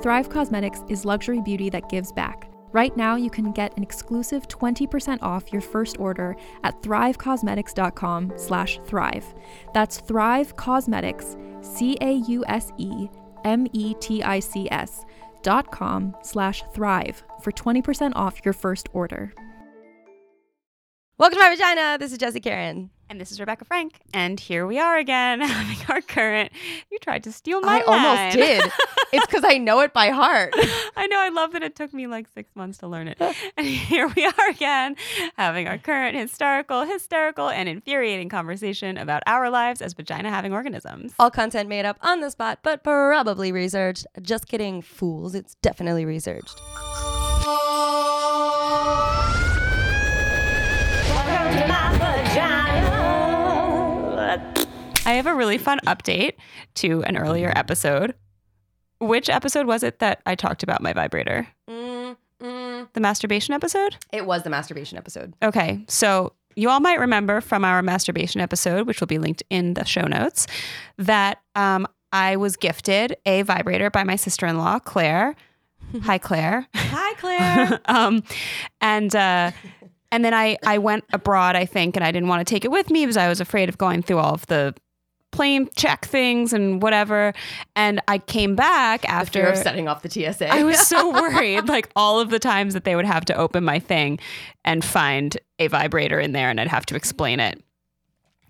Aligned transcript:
Thrive 0.00 0.28
Causemetics 0.28 0.88
is 0.88 1.04
luxury 1.04 1.40
beauty 1.40 1.70
that 1.70 1.88
gives 1.88 2.12
back. 2.12 2.48
Right 2.70 2.96
now, 2.96 3.16
you 3.16 3.30
can 3.30 3.50
get 3.50 3.76
an 3.76 3.82
exclusive 3.82 4.46
20% 4.46 5.18
off 5.22 5.52
your 5.52 5.62
first 5.62 5.98
order 5.98 6.36
at 6.62 6.80
thrivecausemetics.com 6.82 8.34
slash 8.36 8.78
thrive. 8.86 9.34
That's 9.74 9.98
Thrive 9.98 10.54
Causemetics, 10.54 11.36
C-A-U-S-E-M-E-T-I-C-S 11.64 12.24
dot 15.42 15.70
com 15.70 16.16
slash 16.22 16.62
thrive 16.74 17.22
for 17.40 17.52
20% 17.52 18.12
off 18.14 18.44
your 18.44 18.54
first 18.54 18.88
order. 18.92 19.32
Welcome 21.18 21.38
to 21.38 21.42
my 21.42 21.50
vagina. 21.50 21.98
This 21.98 22.12
is 22.12 22.18
Jesse 22.18 22.38
Karen. 22.38 22.90
And 23.10 23.20
this 23.20 23.32
is 23.32 23.40
Rebecca 23.40 23.64
Frank. 23.64 23.98
And 24.14 24.38
here 24.38 24.68
we 24.68 24.78
are 24.78 24.96
again 24.96 25.40
having 25.48 25.84
our 25.88 26.00
current. 26.00 26.52
You 26.92 26.98
tried 27.00 27.24
to 27.24 27.32
steal 27.32 27.60
my 27.60 27.78
I 27.78 27.80
almost 27.80 28.36
did. 28.36 28.62
it's 29.12 29.26
because 29.26 29.42
I 29.44 29.58
know 29.58 29.80
it 29.80 29.92
by 29.92 30.10
heart. 30.10 30.54
I 30.96 31.08
know. 31.08 31.18
I 31.18 31.30
love 31.30 31.50
that 31.54 31.64
it 31.64 31.74
took 31.74 31.92
me 31.92 32.06
like 32.06 32.28
six 32.32 32.54
months 32.54 32.78
to 32.78 32.86
learn 32.86 33.08
it. 33.08 33.20
and 33.56 33.66
here 33.66 34.06
we 34.14 34.26
are 34.26 34.48
again 34.48 34.94
having 35.36 35.66
our 35.66 35.76
current 35.76 36.16
historical, 36.16 36.84
hysterical, 36.84 37.48
and 37.48 37.68
infuriating 37.68 38.28
conversation 38.28 38.96
about 38.96 39.24
our 39.26 39.50
lives 39.50 39.82
as 39.82 39.94
vagina 39.94 40.30
having 40.30 40.52
organisms. 40.52 41.14
All 41.18 41.32
content 41.32 41.68
made 41.68 41.84
up 41.84 41.98
on 42.00 42.20
the 42.20 42.30
spot, 42.30 42.60
but 42.62 42.84
probably 42.84 43.50
researched. 43.50 44.06
Just 44.22 44.46
kidding, 44.46 44.82
fools. 44.82 45.34
It's 45.34 45.56
definitely 45.56 46.04
researched. 46.04 46.60
I 55.08 55.12
have 55.12 55.26
a 55.26 55.34
really 55.34 55.56
fun 55.56 55.80
update 55.86 56.34
to 56.74 57.02
an 57.04 57.16
earlier 57.16 57.50
episode. 57.56 58.14
Which 59.00 59.30
episode 59.30 59.66
was 59.66 59.82
it 59.82 60.00
that 60.00 60.20
I 60.26 60.34
talked 60.34 60.62
about 60.62 60.82
my 60.82 60.92
vibrator? 60.92 61.48
Mm, 61.66 62.14
mm. 62.42 62.88
The 62.92 63.00
masturbation 63.00 63.54
episode? 63.54 63.96
It 64.12 64.26
was 64.26 64.42
the 64.42 64.50
masturbation 64.50 64.98
episode. 64.98 65.32
Okay, 65.42 65.82
so 65.88 66.34
you 66.56 66.68
all 66.68 66.80
might 66.80 67.00
remember 67.00 67.40
from 67.40 67.64
our 67.64 67.80
masturbation 67.80 68.42
episode, 68.42 68.86
which 68.86 69.00
will 69.00 69.06
be 69.06 69.16
linked 69.16 69.42
in 69.48 69.72
the 69.72 69.86
show 69.86 70.02
notes, 70.02 70.46
that 70.98 71.40
um, 71.54 71.88
I 72.12 72.36
was 72.36 72.58
gifted 72.58 73.16
a 73.24 73.40
vibrator 73.40 73.88
by 73.88 74.04
my 74.04 74.16
sister 74.16 74.44
in 74.46 74.58
law, 74.58 74.78
Claire. 74.78 75.36
Hi, 76.02 76.18
Claire. 76.18 76.68
Hi, 76.74 77.14
Claire. 77.14 77.80
um, 77.86 78.22
and 78.82 79.16
uh, 79.16 79.52
and 80.12 80.22
then 80.22 80.34
I 80.34 80.58
I 80.66 80.76
went 80.76 81.04
abroad, 81.14 81.56
I 81.56 81.64
think, 81.64 81.96
and 81.96 82.04
I 82.04 82.12
didn't 82.12 82.28
want 82.28 82.46
to 82.46 82.54
take 82.54 82.66
it 82.66 82.70
with 82.70 82.90
me 82.90 83.06
because 83.06 83.16
I 83.16 83.28
was 83.28 83.40
afraid 83.40 83.70
of 83.70 83.78
going 83.78 84.02
through 84.02 84.18
all 84.18 84.34
of 84.34 84.44
the 84.48 84.74
plane 85.30 85.68
check 85.76 86.04
things 86.04 86.52
and 86.52 86.82
whatever. 86.82 87.32
And 87.76 88.00
I 88.08 88.18
came 88.18 88.56
back 88.56 89.08
after 89.08 89.46
of 89.46 89.56
setting 89.56 89.88
off 89.88 90.02
the 90.02 90.10
TSA. 90.10 90.48
I 90.48 90.62
was 90.64 90.78
so 90.86 91.10
worried, 91.12 91.68
like 91.68 91.90
all 91.96 92.20
of 92.20 92.30
the 92.30 92.38
times 92.38 92.74
that 92.74 92.84
they 92.84 92.96
would 92.96 93.04
have 93.04 93.24
to 93.26 93.34
open 93.34 93.64
my 93.64 93.78
thing 93.78 94.18
and 94.64 94.84
find 94.84 95.36
a 95.58 95.68
vibrator 95.68 96.18
in 96.18 96.32
there 96.32 96.50
and 96.50 96.60
I'd 96.60 96.68
have 96.68 96.86
to 96.86 96.96
explain 96.96 97.40
it. 97.40 97.62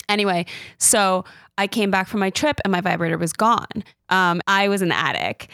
Anyway, 0.09 0.47
so 0.79 1.25
I 1.59 1.67
came 1.67 1.91
back 1.91 2.09
from 2.09 2.21
my 2.21 2.31
trip 2.31 2.61
and 2.65 2.73
my 2.73 2.81
vibrator 2.81 3.19
was 3.19 3.33
gone. 3.33 3.85
Um, 4.09 4.41
I 4.47 4.69
was 4.69 4.81
in 4.81 4.89
the 4.89 4.97
attic. 4.97 5.49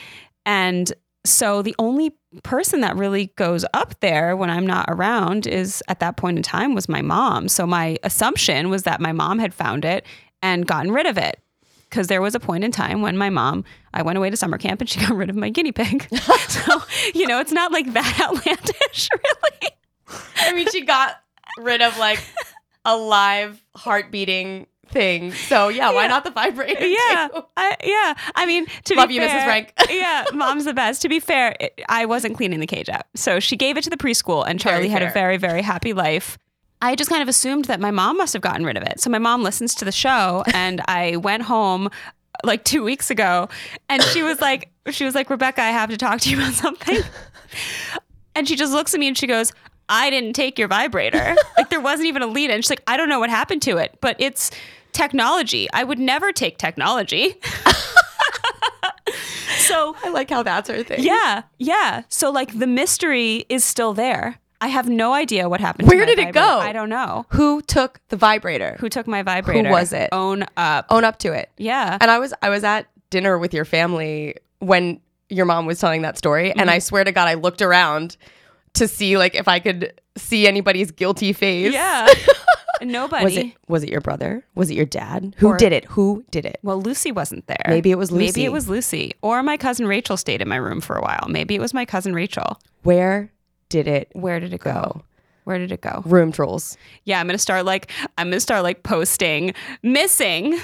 And 0.46 0.92
so 1.24 1.62
the 1.62 1.74
only 1.78 2.12
person 2.42 2.80
that 2.80 2.96
really 2.96 3.26
goes 3.36 3.64
up 3.72 3.98
there 4.00 4.36
when 4.36 4.50
I'm 4.50 4.66
not 4.66 4.86
around 4.88 5.46
is 5.46 5.82
at 5.88 6.00
that 6.00 6.16
point 6.16 6.36
in 6.36 6.42
time 6.42 6.74
was 6.74 6.88
my 6.88 7.00
mom. 7.00 7.48
So 7.48 7.66
my 7.66 7.96
assumption 8.02 8.68
was 8.68 8.82
that 8.82 9.00
my 9.00 9.12
mom 9.12 9.38
had 9.38 9.54
found 9.54 9.84
it 9.84 10.04
and 10.44 10.66
gotten 10.66 10.92
rid 10.92 11.06
of 11.06 11.18
it. 11.18 11.40
Because 11.88 12.08
there 12.08 12.20
was 12.20 12.34
a 12.34 12.40
point 12.40 12.64
in 12.64 12.70
time 12.70 13.02
when 13.02 13.16
my 13.16 13.30
mom, 13.30 13.64
I 13.94 14.02
went 14.02 14.18
away 14.18 14.28
to 14.28 14.36
summer 14.36 14.58
camp 14.58 14.80
and 14.80 14.90
she 14.90 15.00
got 15.06 15.16
rid 15.16 15.30
of 15.30 15.36
my 15.36 15.48
guinea 15.48 15.72
pig. 15.72 16.06
so, 16.48 16.82
you 17.14 17.26
know, 17.26 17.40
it's 17.40 17.52
not 17.52 17.72
like 17.72 17.92
that 17.94 18.20
outlandish, 18.22 19.08
really. 19.12 19.72
I 20.36 20.52
mean, 20.52 20.68
she 20.70 20.84
got 20.84 21.16
rid 21.58 21.80
of 21.82 21.96
like 21.98 22.20
a 22.84 22.96
live 22.96 23.64
heart 23.74 24.10
beating 24.10 24.66
thing. 24.88 25.32
So 25.32 25.68
yeah, 25.68 25.92
why 25.92 26.08
not 26.08 26.24
the 26.24 26.30
vibrator? 26.30 26.84
Yeah, 26.84 27.28
too? 27.32 27.42
I, 27.56 27.76
yeah. 27.82 28.14
I 28.34 28.44
mean, 28.44 28.66
to 28.84 28.94
Love 28.96 29.08
be 29.08 29.14
you, 29.14 29.22
Mrs. 29.22 29.44
Frank. 29.44 29.72
yeah, 29.88 30.24
mom's 30.34 30.66
the 30.66 30.74
best. 30.74 31.00
To 31.02 31.08
be 31.08 31.20
fair, 31.20 31.56
it, 31.58 31.80
I 31.88 32.04
wasn't 32.04 32.36
cleaning 32.36 32.60
the 32.60 32.66
cage 32.66 32.90
out, 32.90 33.06
so 33.14 33.40
she 33.40 33.56
gave 33.56 33.78
it 33.78 33.84
to 33.84 33.90
the 33.90 33.96
preschool, 33.96 34.44
and 34.46 34.60
Charlie 34.60 34.88
had 34.88 35.02
a 35.02 35.10
very, 35.10 35.38
very 35.38 35.62
happy 35.62 35.94
life. 35.94 36.38
I 36.84 36.96
just 36.96 37.08
kind 37.08 37.22
of 37.22 37.28
assumed 37.28 37.64
that 37.64 37.80
my 37.80 37.90
mom 37.90 38.18
must 38.18 38.34
have 38.34 38.42
gotten 38.42 38.66
rid 38.66 38.76
of 38.76 38.82
it. 38.82 39.00
So 39.00 39.08
my 39.08 39.18
mom 39.18 39.42
listens 39.42 39.74
to 39.76 39.86
the 39.86 39.92
show, 39.92 40.44
and 40.54 40.82
I 40.86 41.16
went 41.16 41.42
home 41.44 41.88
like 42.44 42.64
two 42.64 42.84
weeks 42.84 43.10
ago, 43.10 43.48
and 43.88 44.02
she 44.02 44.22
was 44.22 44.40
like, 44.40 44.70
she 44.90 45.04
was 45.04 45.14
like, 45.14 45.30
Rebecca, 45.30 45.62
I 45.62 45.70
have 45.70 45.88
to 45.90 45.96
talk 45.96 46.20
to 46.20 46.30
you 46.30 46.36
about 46.36 46.52
something. 46.54 46.98
And 48.36 48.48
she 48.48 48.56
just 48.56 48.72
looks 48.72 48.92
at 48.94 48.98
me 48.98 49.06
and 49.06 49.16
she 49.16 49.28
goes, 49.28 49.52
I 49.88 50.10
didn't 50.10 50.32
take 50.32 50.58
your 50.58 50.66
vibrator. 50.66 51.36
like 51.56 51.70
there 51.70 51.80
wasn't 51.80 52.08
even 52.08 52.20
a 52.20 52.26
lead 52.26 52.50
in. 52.50 52.62
She's 52.62 52.70
like, 52.70 52.82
I 52.88 52.96
don't 52.96 53.08
know 53.08 53.20
what 53.20 53.30
happened 53.30 53.62
to 53.62 53.76
it, 53.76 53.96
but 54.00 54.16
it's 54.18 54.50
technology. 54.90 55.68
I 55.72 55.84
would 55.84 56.00
never 56.00 56.32
take 56.32 56.58
technology. 56.58 57.36
so 59.58 59.94
I 60.02 60.08
like 60.10 60.30
how 60.30 60.42
that's 60.42 60.68
her 60.68 60.82
thing. 60.82 61.04
yeah, 61.04 61.42
yeah. 61.58 62.02
So 62.08 62.32
like 62.32 62.58
the 62.58 62.66
mystery 62.66 63.46
is 63.48 63.64
still 63.64 63.94
there. 63.94 64.40
I 64.60 64.68
have 64.68 64.88
no 64.88 65.12
idea 65.12 65.48
what 65.48 65.60
happened. 65.60 65.88
to 65.88 65.94
Where 65.94 66.04
my 66.04 66.06
did 66.06 66.18
it 66.18 66.26
vibrator. 66.26 66.46
go? 66.46 66.58
I 66.58 66.72
don't 66.72 66.88
know. 66.88 67.26
Who 67.30 67.60
took 67.62 68.00
the 68.08 68.16
vibrator? 68.16 68.76
Who 68.80 68.88
took 68.88 69.06
my 69.06 69.22
vibrator? 69.22 69.68
Who 69.68 69.72
was 69.72 69.92
it? 69.92 70.08
Own 70.12 70.44
up. 70.56 70.86
Own 70.90 71.04
up 71.04 71.18
to 71.20 71.32
it. 71.32 71.50
Yeah. 71.58 71.98
And 72.00 72.10
I 72.10 72.18
was 72.18 72.32
I 72.40 72.48
was 72.48 72.64
at 72.64 72.86
dinner 73.10 73.38
with 73.38 73.52
your 73.52 73.64
family 73.64 74.36
when 74.60 75.00
your 75.28 75.46
mom 75.46 75.66
was 75.66 75.78
telling 75.80 76.02
that 76.02 76.16
story, 76.18 76.50
and 76.50 76.60
Mm-hmm. 76.62 76.70
I 76.70 76.78
swear 76.78 77.04
to 77.04 77.12
God, 77.12 77.28
I 77.28 77.34
looked 77.34 77.60
around 77.62 78.16
to 78.74 78.88
see 78.88 79.18
like 79.18 79.34
if 79.34 79.48
I 79.48 79.58
could 79.58 80.00
see 80.16 80.46
anybody's 80.46 80.90
guilty 80.90 81.32
face. 81.32 81.72
Yeah. 81.72 82.08
Nobody. 82.82 83.24
Was 83.24 83.36
it 83.36 83.52
was 83.68 83.82
it 83.84 83.88
your 83.90 84.00
brother? 84.00 84.44
Was 84.54 84.70
it 84.70 84.74
your 84.74 84.84
dad? 84.86 85.34
Who 85.38 85.48
Or- 85.48 85.56
did 85.56 85.72
it? 85.72 85.84
Who 85.86 86.24
did 86.30 86.44
it? 86.44 86.58
Well, 86.62 86.80
Lucy 86.80 87.12
wasn't 87.12 87.46
there. 87.46 87.64
Maybe 87.68 87.90
it 87.90 87.98
was 87.98 88.10
Lucy. 88.10 88.26
Maybe 88.40 88.44
it 88.44 88.52
was 88.52 88.68
Lucy. 88.68 89.12
Or 89.22 89.42
my 89.42 89.56
cousin 89.56 89.86
Rachel 89.86 90.16
stayed 90.16 90.42
in 90.42 90.48
my 90.48 90.56
room 90.56 90.80
for 90.80 90.96
a 90.96 91.02
while. 91.02 91.26
Maybe 91.28 91.54
it 91.54 91.60
was 91.60 91.72
my 91.72 91.84
cousin 91.84 92.14
Rachel. 92.14 92.58
Where 92.82 93.30
did 93.74 93.88
it 93.88 94.08
Where 94.12 94.38
did 94.38 94.54
it 94.54 94.60
go? 94.60 94.72
go? 94.72 95.02
Where 95.42 95.58
did 95.58 95.72
it 95.72 95.80
go? 95.80 96.00
Room 96.06 96.30
trolls. 96.30 96.76
Yeah, 97.02 97.18
I'm 97.18 97.26
gonna 97.26 97.38
start 97.38 97.64
like 97.64 97.90
I'm 98.16 98.28
gonna 98.28 98.38
start 98.38 98.62
like 98.62 98.84
posting 98.84 99.52
missing 99.82 100.56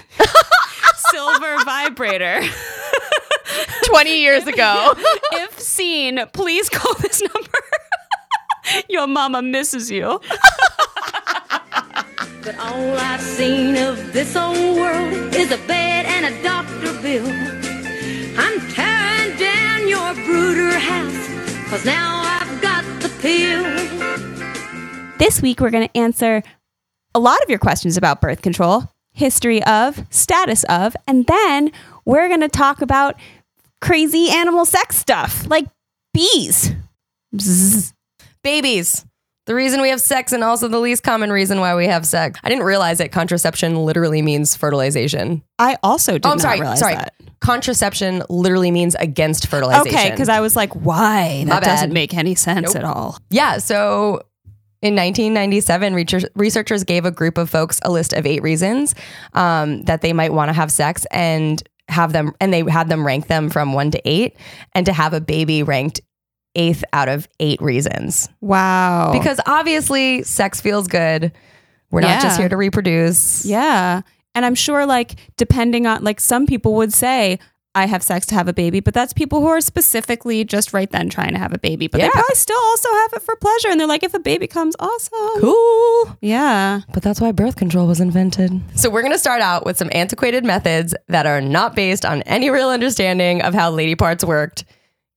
silver 1.11 1.57
vibrator. 1.65 2.41
20 3.87 4.21
years 4.21 4.47
ago. 4.47 4.95
if 5.33 5.59
seen, 5.59 6.21
please 6.33 6.69
call 6.69 6.95
this 7.01 7.21
number. 7.21 7.59
Your 8.89 9.09
mama 9.09 9.43
misses 9.43 9.91
you. 9.91 10.21
But 12.45 12.57
all 12.61 12.97
I've 12.97 13.21
seen 13.21 13.77
of 13.77 14.13
this 14.13 14.37
old 14.37 14.77
world 14.77 15.35
is 15.35 15.51
a 15.51 15.59
bed 15.67 16.07
and 16.07 16.33
a 16.33 16.43
doctor 16.45 16.93
bill. 17.03 17.27
I'm 18.39 18.61
tearing 18.71 19.37
down 19.37 19.89
your 19.89 20.15
brooder 20.25 20.79
house, 20.79 21.69
cause 21.69 21.85
now 21.85 22.30
I've 23.23 23.91
got 23.99 24.19
the 24.19 25.09
pill. 25.09 25.19
This 25.19 25.43
week, 25.43 25.61
we're 25.61 25.71
going 25.71 25.87
to 25.87 25.97
answer 25.97 26.43
a 27.15 27.19
lot 27.19 27.43
of 27.43 27.51
your 27.51 27.59
questions 27.59 27.97
about 27.97 28.21
birth 28.21 28.43
control, 28.43 28.85
history 29.13 29.63
of, 29.65 30.07
status 30.11 30.65
of, 30.65 30.97
and 31.07 31.27
then 31.27 31.73
we're 32.05 32.29
going 32.29 32.41
to 32.41 32.49
talk 32.49 32.81
about 32.83 33.17
crazy 33.81 34.31
animal 34.31 34.65
sex 34.65 34.97
stuff 34.97 35.47
like 35.49 35.67
bees. 36.15 36.73
Babies. 38.43 39.05
The 39.51 39.57
reason 39.57 39.81
we 39.81 39.89
have 39.89 40.01
sex 40.01 40.31
and 40.31 40.45
also 40.45 40.69
the 40.69 40.79
least 40.79 41.03
common 41.03 41.33
reason 41.33 41.59
why 41.59 41.75
we 41.75 41.89
have 41.89 42.07
sex. 42.07 42.39
I 42.45 42.49
didn't 42.49 42.63
realize 42.63 42.99
that 42.99 43.11
contraception 43.11 43.85
literally 43.85 44.23
means 44.23 44.55
fertilization. 44.55 45.43
I 45.59 45.77
also 45.83 46.13
did 46.13 46.25
oh, 46.25 46.31
I'm 46.31 46.37
not 46.37 46.43
sorry. 46.43 46.61
realize 46.61 46.79
Sorry. 46.79 46.95
that. 46.95 47.15
Contraception 47.41 48.23
literally 48.29 48.71
means 48.71 48.95
against 48.95 49.49
fertilization. 49.49 49.89
Okay, 49.89 50.13
because 50.13 50.29
I 50.29 50.39
was 50.39 50.55
like, 50.55 50.73
why? 50.75 51.43
My 51.49 51.55
That 51.59 51.65
doesn't 51.65 51.93
make 51.93 52.15
any 52.15 52.37
sense 52.37 52.75
Nope. 52.75 52.77
at 52.77 52.85
all. 52.85 53.19
Yeah. 53.31 53.59
So 53.59 54.23
in 54.83 54.95
1997, 54.95 56.29
researchers 56.37 56.85
gave 56.85 57.05
a 57.05 57.11
group 57.11 57.37
of 57.37 57.51
folks 57.51 57.81
a 57.85 57.91
list 57.91 58.13
of 58.13 58.27
eight 58.27 58.45
reasons 58.45 58.95
um, 59.33 59.83
that 59.83 60.01
they 60.01 60.13
might 60.13 60.33
want 60.33 60.51
to 60.51 60.53
have 60.53 60.71
sex 60.71 61.07
and 61.11 61.61
have 61.89 62.13
them, 62.13 62.35
and 62.41 62.55
they 62.55 62.63
had 62.71 62.89
them 62.89 63.05
rank 63.05 63.27
them 63.27 63.51
from 63.51 63.73
one 63.73 63.91
to 63.91 64.09
eight, 64.09 64.37
and 64.77 64.87
to 64.87 64.93
have 64.93 65.13
a 65.13 65.21
baby 65.21 65.65
ranked 65.65 66.01
eighth 66.55 66.85
out 66.93 67.09
of 67.09 67.29
eight 67.39 67.61
reasons. 67.63 68.29
Wow. 68.41 69.11
Because 69.13 69.41
obviously, 69.47 70.23
sex 70.23 70.61
feels 70.61 70.89
good. 70.89 71.33
We're 71.91 72.01
not 72.03 72.23
just 72.23 72.39
here 72.39 72.49
to 72.49 72.57
reproduce. 72.57 73.45
Yeah. 73.45 74.03
And 74.35 74.45
I'm 74.47 74.55
sure, 74.55 74.87
like, 74.87 75.17
depending 75.37 75.87
on, 75.87 76.05
like, 76.05 76.21
some 76.21 76.47
people 76.47 76.75
would 76.75 76.93
say, 76.93 77.39
I 77.75 77.87
have 77.87 78.03
sex 78.03 78.27
to 78.27 78.35
have 78.35 78.49
a 78.49 78.53
baby, 78.53 78.81
but 78.81 78.95
that's 78.95 79.13
people 79.13 79.41
who 79.41 79.47
are 79.47 79.61
specifically 79.61 80.45
just 80.45 80.73
right 80.73 80.91
then 80.91 81.09
trying 81.09 81.33
to 81.35 81.39
have 81.39 81.53
a 81.53 81.59
baby. 81.59 81.87
But 81.87 82.01
Yeah. 82.01 82.07
they 82.09 82.11
probably 82.11 82.35
still 82.35 82.59
also 82.59 82.89
have 82.93 83.13
it 83.15 83.23
for 83.23 83.37
pleasure. 83.37 83.69
And 83.71 83.79
they're 83.79 83.87
like, 83.87 84.03
if 84.03 84.13
a 84.13 84.19
baby 84.19 84.49
comes, 84.49 84.75
awesome. 84.81 85.41
Cool. 85.41 86.17
Yeah. 86.21 86.81
But 86.93 87.05
that's 87.05 87.21
why 87.21 87.31
birth 87.31 87.55
control 87.55 87.87
was 87.87 88.01
invented. 88.01 88.61
So 88.75 88.91
we're 88.91 89.03
going 89.03 89.13
to 89.13 89.19
start 89.21 89.41
out 89.41 89.65
with 89.67 89.77
some 89.79 89.89
antiquated 89.93 90.45
methods 90.45 90.97
that 91.09 91.27
are 91.27 91.41
not 91.41 91.77
based 91.77 92.05
on 92.05 92.23
any 92.23 92.51
real 92.51 92.71
understanding 92.71 93.41
of 93.43 93.55
how 93.55 93.71
lady 93.71 93.95
parts 93.95 94.25
worked, 94.25 94.65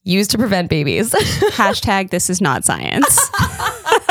used 0.04 0.32
to 0.32 0.38
prevent 0.38 0.70
babies. 0.70 1.12
Hashtag 1.52 2.10
this 2.10 2.30
is 2.30 2.42
not 2.42 2.64
science. 2.64 3.30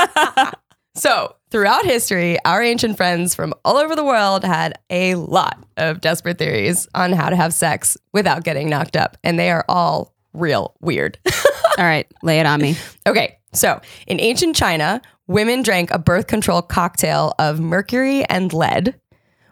so 0.94 1.34
throughout 1.50 1.84
history, 1.84 2.38
our 2.44 2.62
ancient 2.62 2.96
friends 2.96 3.34
from 3.34 3.54
all 3.64 3.76
over 3.76 3.94
the 3.94 4.04
world 4.04 4.44
had 4.44 4.78
a 4.90 5.14
lot 5.14 5.58
of 5.76 6.00
desperate 6.00 6.38
theories 6.38 6.88
on 6.94 7.12
how 7.12 7.28
to 7.28 7.36
have 7.36 7.52
sex 7.52 7.96
without 8.12 8.44
getting 8.44 8.68
knocked 8.68 8.96
up, 8.96 9.16
and 9.22 9.38
they 9.38 9.50
are 9.50 9.64
all 9.68 10.14
real 10.32 10.74
weird. 10.80 11.18
All 11.78 11.84
right, 11.86 12.06
lay 12.22 12.38
it 12.38 12.44
on 12.44 12.60
me. 12.60 12.76
Okay, 13.06 13.38
so 13.54 13.80
in 14.06 14.20
ancient 14.20 14.54
China, 14.54 15.00
women 15.26 15.62
drank 15.62 15.90
a 15.90 15.98
birth 15.98 16.26
control 16.26 16.60
cocktail 16.60 17.34
of 17.38 17.60
mercury 17.60 18.24
and 18.26 18.52
lead, 18.52 18.94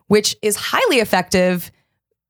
which 0.09 0.37
is 0.43 0.55
highly 0.57 0.99
effective 0.99 1.71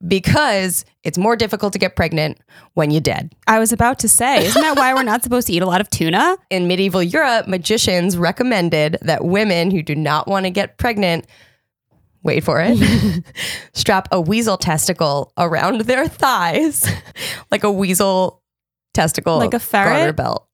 because 0.06 0.84
it's 1.04 1.18
more 1.18 1.36
difficult 1.36 1.72
to 1.74 1.78
get 1.78 1.96
pregnant 1.96 2.38
when 2.74 2.90
you're 2.90 3.00
dead. 3.00 3.34
I 3.46 3.58
was 3.58 3.72
about 3.72 3.98
to 4.00 4.08
say, 4.08 4.44
isn't 4.46 4.60
that 4.62 4.76
why 4.76 4.94
we're 4.94 5.02
not 5.02 5.22
supposed 5.24 5.46
to 5.48 5.52
eat 5.52 5.62
a 5.62 5.66
lot 5.66 5.80
of 5.80 5.90
tuna? 5.90 6.36
In 6.50 6.66
medieval 6.68 7.02
Europe, 7.02 7.46
magicians 7.48 8.16
recommended 8.16 8.96
that 9.02 9.24
women 9.24 9.70
who 9.70 9.82
do 9.82 9.94
not 9.94 10.26
want 10.26 10.46
to 10.46 10.50
get 10.50 10.78
pregnant, 10.78 11.26
wait 12.22 12.44
for 12.44 12.60
it, 12.64 13.24
strap 13.72 14.08
a 14.12 14.20
weasel 14.20 14.56
testicle 14.56 15.32
around 15.36 15.82
their 15.82 16.08
thighs, 16.08 16.86
like 17.50 17.64
a 17.64 17.70
weasel 17.72 18.42
testicle, 18.94 19.38
Like 19.38 19.54
a 19.54 19.58
ferret? 19.60 19.96
garter 19.98 20.12
belt. 20.12 20.46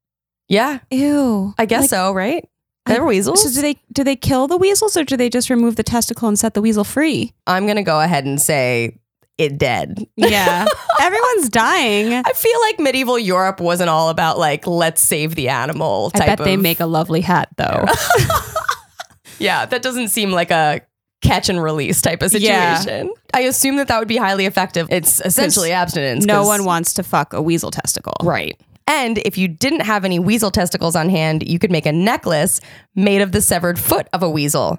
Yeah, 0.49 0.79
Ew. 0.91 1.55
I 1.59 1.67
guess 1.67 1.83
Like, 1.83 1.91
so, 1.91 2.13
right? 2.13 2.49
They're 2.87 3.05
weasels. 3.05 3.43
So 3.43 3.51
do 3.53 3.61
they 3.63 3.81
do 3.93 4.05
they 4.05 4.15
kill 4.15 4.47
the 4.47 4.57
weasels 4.57 4.97
or 4.97 5.03
do 5.03 5.17
they 5.17 5.29
just 5.29 5.51
remove 5.51 5.75
the 5.75 5.83
testicle 5.83 6.29
and 6.29 6.39
set 6.39 6.55
the 6.55 6.63
weasel 6.63 6.85
free? 6.85 7.33
I'm 7.45 7.67
gonna 7.67 7.83
go 7.83 8.01
ahead 8.01 8.25
and 8.27 8.41
say 8.41 9.01
it 9.39 9.59
dead. 9.59 10.07
Yeah. 10.17 10.67
Everyone's 11.01 11.49
dying. 11.51 12.13
I 12.15 12.33
feel 12.33 12.61
like 12.63 12.79
medieval 12.79 13.19
Europe 13.19 13.61
wasn't 13.61 13.91
all 13.91 14.09
about 14.09 14.39
like 14.39 14.67
let's 14.67 15.01
save 15.03 15.35
the 15.35 15.49
animal 15.51 16.11
I 16.15 16.21
bet 16.21 16.39
they 16.39 16.57
make 16.57 16.81
a 16.81 16.87
lovely 16.87 17.21
hat 17.21 17.49
though. 17.57 17.85
Yeah, 19.39 19.67
that 19.67 19.83
doesn't 19.83 20.09
seem 20.09 20.31
like 20.31 20.51
a 20.51 20.81
catch 21.21 21.49
and 21.51 21.63
release 21.63 22.01
type 22.01 22.23
of 22.23 22.33
Yeah. 22.33 22.79
situation. 22.79 23.13
I 23.35 23.41
assume 23.41 23.77
that 23.77 23.89
that 23.89 23.99
would 23.99 24.09
be 24.09 24.17
highly 24.17 24.47
effective. 24.47 24.89
It's 24.91 25.21
essentially 25.21 25.73
abstinence. 25.73 26.25
No 26.25 26.45
one 26.47 26.65
wants 26.65 26.95
to 26.95 27.03
fuck 27.03 27.33
a 27.35 27.43
weasel 27.43 27.71
testicle. 27.71 28.15
right. 28.23 28.59
And 28.89 29.19
if 29.19 29.37
you 29.37 29.49
didn't 29.49 29.81
have 29.81 30.05
any 30.05 30.21
weasel 30.21 30.53
testicles 30.53 30.95
on 30.95 31.09
hand, 31.11 31.47
you 31.49 31.59
could 31.59 31.73
make 31.73 31.87
a 31.87 31.93
necklace 31.93 32.61
made 32.95 33.21
of 33.21 33.33
the 33.33 33.43
severed 33.43 33.81
foot 33.81 34.07
of 34.13 34.23
a 34.23 34.31
weasel. 34.31 34.79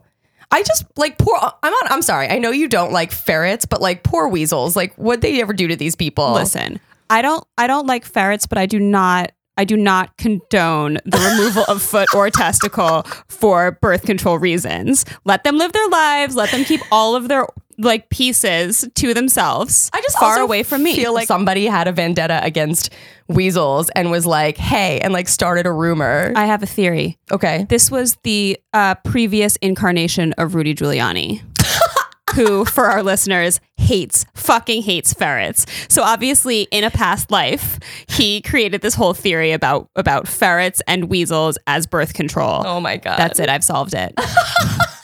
I 0.52 0.64
just 0.64 0.86
like 0.96 1.18
poor. 1.18 1.38
I'm 1.38 1.74
on. 1.74 1.92
I'm 1.92 2.02
sorry. 2.02 2.28
I 2.30 2.40
know 2.40 2.52
you 2.52 2.68
don't 2.68 2.92
like 2.92 3.12
ferrets, 3.12 3.66
but 3.66 3.82
like 3.82 4.04
poor 4.04 4.28
weasels. 4.28 4.76
Like, 4.76 4.94
what 4.98 5.22
they 5.22 5.42
ever 5.42 5.54
do 5.54 5.68
to 5.68 5.76
these 5.76 5.96
people? 5.96 6.34
Listen, 6.34 6.80
I 7.10 7.22
don't 7.22 7.44
I 7.58 7.68
don't 7.68 7.88
like 7.88 8.06
ferrets, 8.06 8.46
but 8.46 8.58
I 8.58 8.66
do 8.66 8.80
not 8.80 9.32
I 9.58 9.66
do 9.66 9.76
not 9.76 10.16
condone 10.18 11.00
the 11.06 11.18
removal 11.18 11.66
of 11.68 11.82
foot 11.82 12.08
or 12.14 12.30
testicle 12.30 13.04
for 13.28 13.72
birth 13.82 14.04
control 14.04 14.38
reasons. 14.38 15.04
Let 15.26 15.44
them 15.44 15.58
live 15.58 15.74
their 15.74 15.88
lives. 15.90 16.36
Let 16.36 16.52
them 16.52 16.64
keep 16.64 16.82
all 16.92 17.16
of 17.16 17.28
their 17.28 17.48
like 17.80 18.10
pieces 18.10 18.88
to 18.96 19.14
themselves. 19.14 19.90
I 19.94 20.02
just 20.02 20.18
far 20.18 20.32
also 20.32 20.44
away 20.44 20.64
from 20.64 20.84
me. 20.84 20.96
Feel 20.96 21.14
like 21.14 21.28
somebody 21.28 21.66
had 21.66 21.88
a 21.88 21.92
vendetta 21.92 22.40
against 22.44 22.92
weasels 23.28 23.90
and 23.96 24.10
was 24.12 24.26
like, 24.26 24.58
"Hey," 24.58 25.00
and 25.00 25.14
like 25.14 25.28
started 25.28 25.66
a 25.66 25.72
rumor. 25.72 26.32
I 26.36 26.46
have 26.46 26.64
a 26.64 26.68
theory. 26.68 27.18
okay, 27.32 27.66
This 27.70 27.92
was 27.92 28.18
the 28.24 28.58
uh, 28.74 28.96
previous 29.04 29.56
incarnation 29.58 30.34
of 30.34 30.56
Rudy 30.56 30.74
Giuliani. 30.74 31.42
Who, 32.36 32.66
for 32.66 32.86
our 32.86 33.02
listeners, 33.04 33.60
hates, 33.78 34.26
fucking 34.36 34.84
hates 34.84 35.14
ferrets. 35.14 35.66
So 35.88 36.04
obviously, 36.04 36.64
in 36.72 36.84
a 36.84 36.92
past 36.92 37.32
life, 37.32 37.80
he 38.10 38.42
created 38.42 38.82
this 38.82 38.94
whole 38.96 39.14
theory 39.14 39.54
about 39.54 39.90
about 39.96 40.28
ferrets 40.28 40.82
and 40.88 41.06
weasels 41.10 41.58
as 41.68 41.88
birth 41.88 42.14
control. 42.14 42.64
oh 42.66 42.80
my 42.82 42.98
god, 42.98 43.18
That's 43.18 43.40
it. 43.40 43.50
I've 43.50 43.64
solved 43.64 43.94
it. 43.94 44.14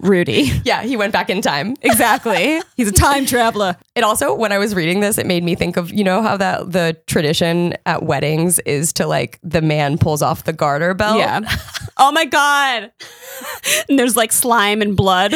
Rudy. 0.00 0.50
Yeah, 0.64 0.82
he 0.82 0.96
went 0.96 1.12
back 1.12 1.30
in 1.30 1.40
time. 1.40 1.76
Exactly. 1.82 2.60
He's 2.76 2.88
a 2.88 2.92
time 2.92 3.24
traveler. 3.34 3.76
It 3.94 4.04
also, 4.04 4.34
when 4.34 4.52
I 4.52 4.58
was 4.58 4.74
reading 4.74 5.00
this, 5.00 5.18
it 5.18 5.26
made 5.26 5.42
me 5.44 5.54
think 5.54 5.76
of 5.76 5.92
you 5.92 6.04
know 6.04 6.20
how 6.22 6.36
that 6.36 6.70
the 6.72 6.96
tradition 7.06 7.74
at 7.86 8.02
weddings 8.02 8.58
is 8.60 8.92
to 8.94 9.06
like 9.06 9.38
the 9.42 9.62
man 9.62 9.98
pulls 9.98 10.20
off 10.22 10.44
the 10.44 10.52
garter 10.52 10.94
belt. 10.94 11.18
Yeah. 11.18 11.40
Oh 12.00 12.12
my 12.12 12.26
God. 12.26 12.92
And 13.88 13.98
there's 13.98 14.16
like 14.16 14.30
slime 14.30 14.82
and 14.82 14.96
blood. 14.96 15.34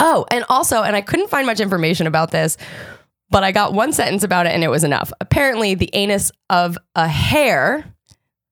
Oh, 0.00 0.26
and 0.30 0.44
also, 0.48 0.82
and 0.82 0.94
I 0.96 1.00
couldn't 1.00 1.30
find 1.30 1.46
much 1.46 1.60
information 1.60 2.06
about 2.06 2.30
this, 2.30 2.56
but 3.30 3.42
I 3.42 3.52
got 3.52 3.72
one 3.72 3.92
sentence 3.92 4.22
about 4.22 4.46
it 4.46 4.50
and 4.50 4.62
it 4.62 4.68
was 4.68 4.84
enough. 4.84 5.12
Apparently, 5.20 5.74
the 5.74 5.88
anus 5.94 6.30
of 6.50 6.76
a 6.94 7.08
hare, 7.08 7.92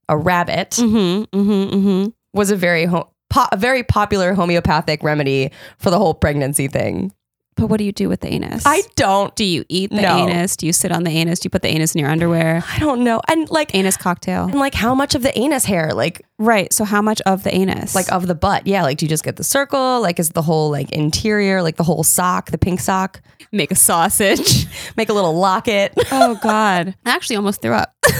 a 0.08 0.16
rabbit, 0.16 0.70
Mm-hmm. 0.70 1.36
Mm-hmm. 1.38 1.74
Mm-hmm. 1.76 2.08
was 2.32 2.50
a 2.50 2.56
very 2.56 2.86
ho- 2.86 3.11
po- 3.32 3.48
a 3.50 3.56
very 3.56 3.82
popular 3.82 4.34
homeopathic 4.34 5.02
remedy 5.02 5.50
for 5.78 5.90
the 5.90 5.98
whole 5.98 6.14
pregnancy 6.14 6.68
thing. 6.68 7.12
But 7.54 7.66
what 7.66 7.76
do 7.76 7.84
you 7.84 7.92
do 7.92 8.08
with 8.08 8.20
the 8.20 8.28
anus? 8.28 8.62
I 8.64 8.82
don't 8.96 9.36
do 9.36 9.44
you 9.44 9.64
eat 9.68 9.90
the 9.90 10.00
anus? 10.06 10.56
Do 10.56 10.64
you 10.66 10.72
sit 10.72 10.90
on 10.90 11.02
the 11.04 11.10
anus? 11.10 11.38
Do 11.40 11.46
you 11.46 11.50
put 11.50 11.60
the 11.60 11.68
anus 11.68 11.94
in 11.94 12.00
your 12.00 12.08
underwear? 12.08 12.64
I 12.66 12.78
don't 12.78 13.04
know. 13.04 13.20
And 13.28 13.48
like 13.50 13.74
Anus 13.74 13.98
cocktail. 13.98 14.44
and 14.44 14.58
like 14.58 14.72
how 14.72 14.94
much 14.94 15.14
of 15.14 15.22
the 15.22 15.38
anus 15.38 15.64
hare? 15.66 15.92
Like 15.92 16.24
Right. 16.38 16.72
So 16.72 16.84
how 16.84 17.02
much 17.02 17.20
of 17.26 17.42
the 17.44 17.54
anus? 17.54 17.94
like 17.94 18.10
of 18.10 18.26
the 18.26 18.34
butt? 18.34 18.66
Yeah, 18.66 18.82
like 18.84 18.96
do 18.96 19.04
you 19.04 19.08
just 19.10 19.22
get 19.22 19.36
the 19.36 19.44
circle? 19.44 20.00
Like 20.00 20.18
is 20.18 20.30
the 20.30 20.40
whole 20.40 20.70
like 20.70 20.90
interior, 20.92 21.62
like 21.62 21.76
the 21.76 21.84
whole 21.84 22.02
sock, 22.02 22.50
the 22.50 22.58
pink 22.58 22.80
sock? 22.80 23.20
make 23.52 23.70
a 23.70 23.76
sausage. 23.76 24.66
Make 24.96 25.10
a 25.10 25.12
little 25.12 25.34
locket. 25.36 25.92
oh 26.10 26.38
God. 26.42 26.94
I 27.04 27.10
actually 27.10 27.36
almost 27.36 27.60
threw 27.60 27.72
up. 27.74 27.94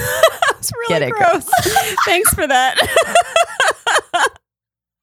It's 0.58 0.70
really 0.88 1.00
Get 1.00 1.02
it, 1.02 1.10
gross. 1.12 1.44
Thanks 2.04 2.32
for 2.34 2.46
that. 2.46 2.76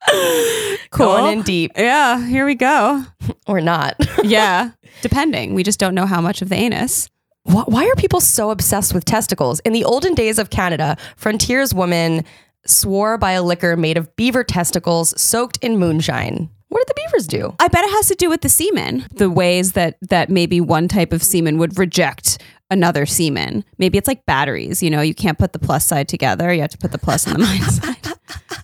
cool. 0.92 1.08
Going 1.08 1.40
in 1.40 1.44
deep 1.44 1.72
yeah, 1.76 2.26
here 2.26 2.46
we 2.46 2.56
go. 2.56 3.04
or 3.48 3.62
not. 3.62 3.96
Yeah. 4.24 4.72
Depending. 5.02 5.54
We 5.54 5.64
just 5.64 5.80
don't 5.80 5.96
know 5.96 6.06
how 6.06 6.20
much 6.20 6.42
of 6.42 6.50
the 6.50 6.56
anus. 6.56 7.10
Why, 7.44 7.64
why 7.68 7.86
are 7.88 7.96
people 7.96 8.20
so 8.20 8.52
obsessed 8.52 8.94
with 8.94 9.06
testicles? 9.06 9.60
In 9.62 9.72
the 9.72 9.86
olden 9.86 10.14
days 10.14 10.38
of 10.38 10.50
Canada, 10.50 10.98
frontierswomen 11.18 12.26
swore 12.66 13.18
by 13.18 13.32
a 13.32 13.42
liquor 13.42 13.78
made 13.78 13.98
of 13.98 14.14
beaver 14.18 14.44
testicles 14.44 15.20
soaked 15.20 15.58
in 15.64 15.78
moonshine. 15.78 16.50
What 16.68 16.86
did 16.86 16.96
the 16.96 17.02
beavers 17.02 17.28
do? 17.28 17.56
I 17.60 17.68
bet 17.70 17.84
it 17.84 17.92
has 17.92 18.08
to 18.08 18.16
do 18.16 18.30
with 18.30 18.42
the 18.42 18.50
semen. 18.50 19.08
The 19.16 19.30
ways 19.30 19.72
that 19.72 19.98
that 20.10 20.30
maybe 20.30 20.62
one 20.62 20.88
type 20.88 21.14
of 21.14 21.24
semen 21.24 21.58
would 21.58 21.80
reject 21.80 22.40
another 22.70 23.06
semen. 23.06 23.66
Maybe 23.78 23.98
it's 23.98 24.08
like 24.08 24.26
batteries, 24.26 24.84
you 24.84 24.90
know, 24.90 25.02
you 25.02 25.16
can't 25.16 25.40
put 25.40 25.54
the 25.54 25.60
plus 25.60 25.86
side 25.86 26.08
together. 26.08 26.54
You 26.54 26.62
have 26.62 26.70
to 26.72 26.78
put 26.78 26.92
the 26.92 27.00
plus 27.00 27.26
and 27.26 27.36
the 27.36 27.40
minus 27.40 27.78
side. 27.78 27.99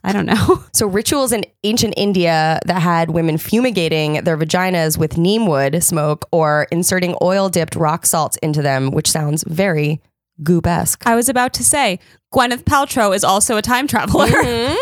I 0.03 0.11
don't 0.11 0.25
know. 0.25 0.63
So, 0.75 0.87
rituals 0.87 1.31
in 1.31 1.45
ancient 1.63 1.93
India 1.95 2.59
that 2.65 2.81
had 2.81 3.11
women 3.11 3.37
fumigating 3.37 4.23
their 4.25 4.37
vaginas 4.37 4.97
with 4.97 5.17
neem 5.17 5.47
wood 5.47 5.81
smoke 5.81 6.27
or 6.33 6.67
inserting 6.69 7.15
oil 7.21 7.47
dipped 7.47 7.77
rock 7.77 8.05
salts 8.05 8.35
into 8.37 8.61
them, 8.61 8.91
which 8.91 9.09
sounds 9.09 9.43
very 9.47 10.01
goop 10.43 10.67
esque. 10.67 11.07
I 11.07 11.15
was 11.15 11.29
about 11.29 11.53
to 11.53 11.63
say 11.63 11.99
Gwyneth 12.33 12.63
Paltrow 12.63 13.15
is 13.15 13.23
also 13.23 13.55
a 13.55 13.61
time 13.61 13.87
traveler. 13.87 14.27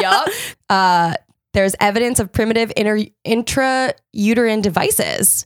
yup. 0.00 0.28
Uh, 0.70 1.14
there's 1.54 1.74
evidence 1.80 2.20
of 2.20 2.30
primitive 2.30 2.72
inter- 2.76 3.10
intrauterine 3.26 4.62
devices 4.62 5.44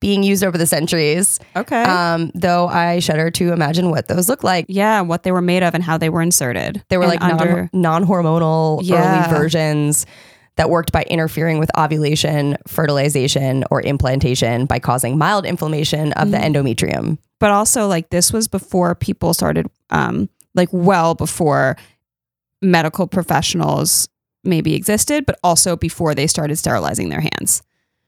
being 0.00 0.22
used 0.22 0.44
over 0.44 0.56
the 0.56 0.66
centuries. 0.66 1.40
Okay. 1.56 1.82
Um, 1.82 2.30
though 2.34 2.68
I 2.68 3.00
shudder 3.00 3.30
to 3.32 3.52
imagine 3.52 3.90
what 3.90 4.06
those 4.08 4.28
look 4.28 4.44
like. 4.44 4.66
yeah, 4.68 5.00
what 5.00 5.22
they 5.24 5.32
were 5.32 5.42
made 5.42 5.62
of 5.62 5.74
and 5.74 5.82
how 5.82 5.98
they 5.98 6.08
were 6.08 6.22
inserted. 6.22 6.82
They 6.88 6.96
were 6.98 7.04
And 7.04 7.12
like 7.12 7.20
under. 7.22 7.68
non 7.72 8.04
hormonal 8.04 8.80
Yeah. 8.82 9.26
early 9.28 9.38
versions 9.38 10.06
that 10.56 10.70
worked 10.70 10.90
by 10.92 11.02
interfering 11.04 11.58
with 11.58 11.70
ovulation, 11.78 12.56
fertilization, 12.66 13.64
or 13.70 13.80
implantation 13.82 14.66
by 14.66 14.78
causing 14.80 15.16
mild 15.18 15.44
inflammation 15.46 16.12
of 16.14 16.28
Mm. 16.28 16.30
the 16.32 16.38
endometrium. 16.38 17.18
but 17.40 17.50
also 17.52 17.86
like 17.86 18.10
this 18.10 18.32
was 18.32 18.48
before 18.48 18.96
people 18.96 19.32
started 19.32 19.66
um 19.90 20.28
like 20.56 20.68
well 20.72 21.14
before 21.14 21.76
medical 22.62 23.06
professionals 23.06 24.08
maybe 24.44 24.74
existed 24.74 25.24
but 25.26 25.38
also 25.44 25.76
before 25.76 26.14
they 26.16 26.26
started 26.26 26.56
sterilizing 26.56 27.08
their 27.10 27.20
hands 27.20 27.62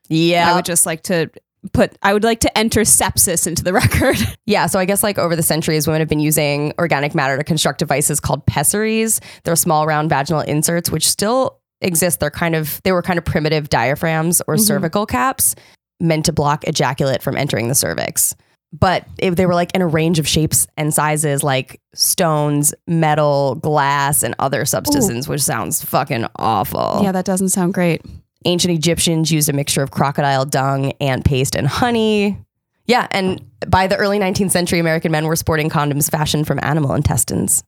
Yeah. 0.09 0.51
i 0.51 0.57
would 0.57 0.65
just 0.65 0.85
like 0.87 1.03
to 1.05 1.31
put 1.73 1.97
i 2.03 2.13
would 2.13 2.25
like 2.25 2.41
to 2.41 2.59
enter 2.59 2.81
sepsis 2.83 3.47
into 3.47 3.63
the 3.63 3.73
record 3.81 4.17
Yeah, 4.51 4.67
so 4.67 4.81
I 4.81 4.85
guess 4.85 5.05
like 5.05 5.17
over 5.17 5.37
the 5.37 5.45
centuries, 5.45 5.87
women 5.87 6.01
have 6.01 6.09
been 6.09 6.19
using 6.19 6.73
organic 6.77 7.15
matter 7.15 7.39
to 7.39 7.45
construct 7.45 7.79
devices 7.79 8.19
called 8.19 8.45
pessaries. 8.47 9.21
They're 9.45 9.55
small 9.55 9.87
round 9.87 10.11
vaginal 10.11 10.41
inserts, 10.41 10.91
which 10.91 11.09
still 11.09 11.61
exist. 11.81 12.19
They're 12.19 12.33
kind 12.33 12.57
of 12.57 12.81
they 12.83 12.91
were 12.91 13.01
kind 13.01 13.17
of 13.17 13.25
primitive 13.25 13.69
diaphragms 13.69 14.43
or 14.49 14.57
mm-hmm. 14.57 14.65
cervical 14.65 15.07
caps 15.07 15.55
meant 16.01 16.25
to 16.25 16.33
block 16.33 16.67
ejaculate 16.67 17.23
from 17.23 17.37
entering 17.37 17.69
the 17.69 17.77
cervix. 17.77 18.35
But 18.73 19.07
it, 19.19 19.37
they 19.37 19.47
were 19.47 19.55
like 19.55 19.73
in 19.75 19.83
a 19.83 19.87
range 19.87 20.19
of 20.19 20.27
shapes 20.27 20.67
and 20.77 20.93
sizes, 20.93 21.45
like 21.45 21.81
stones, 21.95 22.75
metal, 22.89 23.55
glass, 23.55 24.25
and 24.25 24.35
other 24.41 24.65
substances, 24.65 25.29
which 25.29 25.43
sounds 25.43 25.85
fucking 25.85 26.27
awful. 26.37 27.01
yeah 27.05 27.13
that 27.13 27.25
doesn't 27.25 27.51
sound 27.51 27.73
great 27.73 28.03
Ancient 28.47 28.73
Egyptians 28.73 29.31
used 29.31 29.49
a 29.49 29.53
mixture 29.53 29.83
of 29.83 29.91
crocodile 29.91 30.45
dung, 30.45 30.93
ant 31.01 31.25
paste, 31.25 31.55
and 31.55 31.67
honey. 31.67 32.39
Yeah, 32.87 33.07
and 33.11 33.45
by 33.69 33.87
the 33.87 33.97
early 33.97 34.19
19th 34.19 34.51
century, 34.51 34.79
American 34.79 35.13
men 35.13 35.27
were 35.27 35.37
sporting 35.37 35.69
condoms 35.69 36.11
fashioned 36.11 36.47
from 36.47 36.59
animal 36.63 36.95
intestines. 36.95 37.63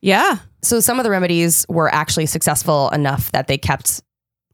yeah 0.00 0.38
So 0.62 0.80
some 0.80 0.98
of 0.98 1.04
the 1.04 1.10
remedies 1.10 1.64
were 1.68 1.92
actually 1.94 2.26
successful 2.26 2.90
enough 2.90 3.30
that 3.32 3.46
they 3.46 3.56
kept 3.56 4.02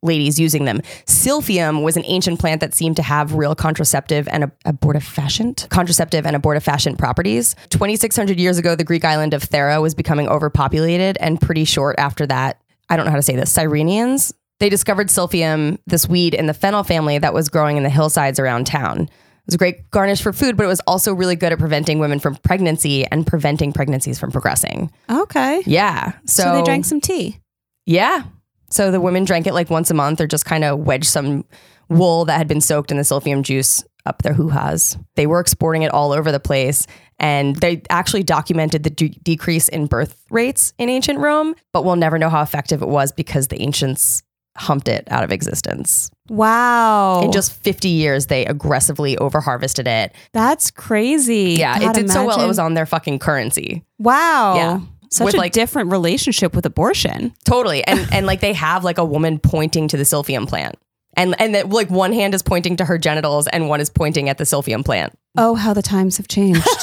ladies 0.03 0.39
using 0.39 0.67
them. 0.67 0.81
Silphium 1.07 1.83
was 1.83 1.97
an 1.97 2.05
ancient 2.07 2.39
plant 2.39 2.61
that 2.61 2.75
seemed 2.75 2.97
to 2.97 3.03
have 3.03 3.35
real 3.35 3.55
contraceptive 3.55 4.29
and 4.29 4.45
ab- 4.45 4.53
abortifacient, 4.65 5.69
contraceptive 5.71 6.27
and 6.27 6.37
abortifacient 6.37 6.99
properties. 6.99 7.57
2600 7.71 8.39
years 8.39 8.59
ago, 8.59 8.77
the 8.77 8.85
Greek 8.85 9.05
island 9.05 9.35
of 9.35 9.43
Thera 9.43 9.81
was 9.83 9.95
becoming 9.95 10.29
overpopulated 10.29 11.17
and 11.19 11.41
pretty 11.41 11.65
short 11.65 11.97
after 11.99 12.27
that, 12.27 12.61
I 12.89 12.97
don't 12.97 13.07
know 13.07 13.11
how 13.11 13.17
to 13.17 13.23
say 13.23 13.35
this, 13.35 13.53
Cyrenians, 13.53 14.33
they 14.59 14.69
discovered 14.69 15.09
silphium, 15.09 15.79
this 15.87 16.09
weed 16.09 16.35
in 16.35 16.47
the 16.47 16.55
fennel 16.55 16.83
family 16.83 17.19
that 17.19 17.35
was 17.35 17.49
growing 17.49 17.77
in 17.77 17.83
the 17.83 17.91
hillsides 17.91 18.39
around 18.39 18.67
town. 18.67 19.03
It 19.03 19.47
was 19.47 19.55
a 19.55 19.59
great 19.59 19.91
garnish 19.91 20.23
for 20.23 20.33
food, 20.33 20.57
but 20.57 20.65
it 20.65 20.69
was 20.69 20.81
also 20.89 21.15
really 21.15 21.37
good 21.37 21.53
at 21.53 21.59
preventing 21.59 21.99
women 21.99 22.19
from 22.19 22.37
pregnancy 22.37 23.07
and 23.07 23.27
preventing 23.27 23.73
pregnancies 23.73 24.19
from 24.19 24.33
progressing. 24.33 24.91
okay 25.09 25.63
Yeah. 25.67 26.13
So, 26.25 26.43
so, 26.43 26.57
they 26.57 26.63
drank 26.63 26.85
some 26.85 27.01
tea 27.01 27.39
Yeah. 27.85 28.25
So 28.71 28.91
the 28.91 29.01
women 29.01 29.25
drank 29.25 29.47
it 29.47 29.55
like 29.55 29.71
once 29.71 29.91
a 29.91 29.95
month 29.95 30.21
or 30.21 30.27
just 30.27 30.45
kind 30.45 30.65
of 30.65 30.81
wedged 30.81 31.07
some 31.07 31.45
wool 31.89 32.25
that 32.25 32.39
had 32.39 32.49
been 32.49 32.61
soaked 32.61 32.91
in 32.91 32.97
the 32.97 33.05
silphium 33.05 33.43
juice 33.43 33.85
up 34.07 34.23
their 34.23 34.33
hoo-has. 34.33 34.99
They 35.15 35.27
were 35.27 35.41
exporting 35.41 35.83
it 35.83 35.93
all 35.93 36.13
over 36.13 36.33
the 36.33 36.41
place 36.41 36.87
and 37.19 37.57
they 37.57 37.83
actually 37.91 38.23
documented 38.23 38.83
the 38.83 38.91
de- 38.91 39.19
decrease 39.23 39.69
in 39.69 39.87
birth 39.87 40.21
rates 40.31 40.73
in 40.79 40.89
ancient 40.89 41.19
Rome, 41.19 41.55
but 41.73 41.85
we'll 41.85 41.97
never 41.97 42.19
know 42.19 42.29
how 42.29 42.43
effective 42.43 42.83
it 42.83 42.89
was 42.89 43.13
because 43.13 43.49
the 43.49 43.63
ancients 43.63 44.23
humped 44.59 44.89
it 44.89 45.07
out 45.11 45.23
of 45.25 45.33
existence. 45.33 46.11
wow 46.29 47.23
In 47.23 47.33
just 47.33 47.53
50 47.53 47.89
years, 47.89 48.27
they 48.27 48.45
aggressively 48.47 49.17
overharvested 49.17 49.87
it. 49.87 50.15
that's 50.33 50.71
crazy 50.71 51.57
Yeah, 51.59 51.77
it 51.77 51.81
God, 51.81 51.95
did 51.95 52.11
so 52.11 52.27
well. 52.27 52.41
It 52.43 52.47
was 52.47 52.59
on 52.59 52.75
their 52.75 52.87
fucking 52.87 53.19
currency. 53.21 53.85
wow 53.99 54.55
Yeah. 54.57 54.81
such 55.11 55.35
a 55.35 55.37
like- 55.37 55.53
different 55.53 55.91
relationship 55.91 56.55
with 56.55 56.67
abortion 56.67 57.33
Totally. 57.45 57.85
And 57.85 58.07
and 58.13 58.27
like 58.27 58.41
they 58.41 58.53
have 58.53 58.85
like 58.85 58.99
a 58.99 59.05
woman 59.05 59.39
pointing 59.39 59.89
to 59.89 59.97
the 59.97 60.03
silphium 60.05 60.49
plant. 60.49 60.77
And 61.19 61.35
and 61.41 61.55
that 61.55 61.71
like 61.71 61.89
one 61.91 62.13
hand 62.13 62.35
is 62.35 62.43
pointing 62.43 62.77
to 62.77 62.85
her 62.85 62.99
genitals 62.99 63.47
and 63.49 63.69
one 63.69 63.81
is 63.81 63.89
pointing 63.89 64.29
at 64.29 64.37
the 64.39 64.45
silphium 64.45 64.85
plant. 64.85 65.13
oh 65.39 65.55
how 65.55 65.73
the 65.73 65.83
times 65.83 66.17
have 66.19 66.29
changed 66.29 66.67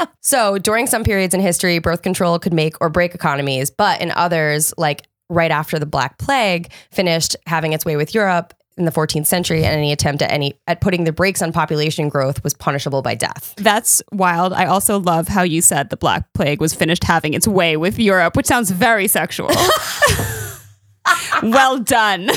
So 0.20 0.56
during 0.56 0.86
some 0.86 1.04
periods 1.04 1.34
in 1.34 1.40
history, 1.40 1.78
birth 1.80 2.00
control 2.00 2.38
could 2.38 2.54
make 2.54 2.80
or 2.80 2.88
break 2.88 3.14
economies, 3.14 3.70
but 3.70 4.00
in 4.00 4.10
others, 4.10 4.72
like 4.78 5.06
right 5.28 5.50
after 5.50 5.78
the 5.78 5.86
Black 5.86 6.18
Plague 6.18 6.72
finished 6.90 7.36
having 7.46 7.72
its 7.72 7.84
way 7.84 7.96
with 7.96 8.14
Europe 8.14 8.54
in 8.76 8.84
the 8.84 8.90
14th 8.90 9.26
century, 9.26 9.64
and 9.64 9.76
any 9.76 9.92
attempt 9.92 10.20
at 10.22 10.30
any 10.32 10.58
at 10.66 10.80
putting 10.80 11.04
the 11.04 11.12
brakes 11.12 11.40
on 11.42 11.52
population 11.52 12.08
growth 12.08 12.42
was 12.42 12.54
punishable 12.54 13.02
by 13.02 13.14
death. 13.14 13.54
That's 13.56 14.02
wild. 14.12 14.52
I 14.52 14.66
also 14.66 14.98
love 14.98 15.28
how 15.28 15.42
you 15.42 15.62
said 15.62 15.90
the 15.90 15.96
Black 15.96 16.32
Plague 16.32 16.60
was 16.60 16.74
finished 16.74 17.04
having 17.04 17.34
its 17.34 17.46
way 17.46 17.76
with 17.76 17.98
Europe, 17.98 18.36
which 18.36 18.46
sounds 18.46 18.70
very 18.70 19.06
sexual. 19.06 19.50
well 21.42 21.78
done. 21.78 22.30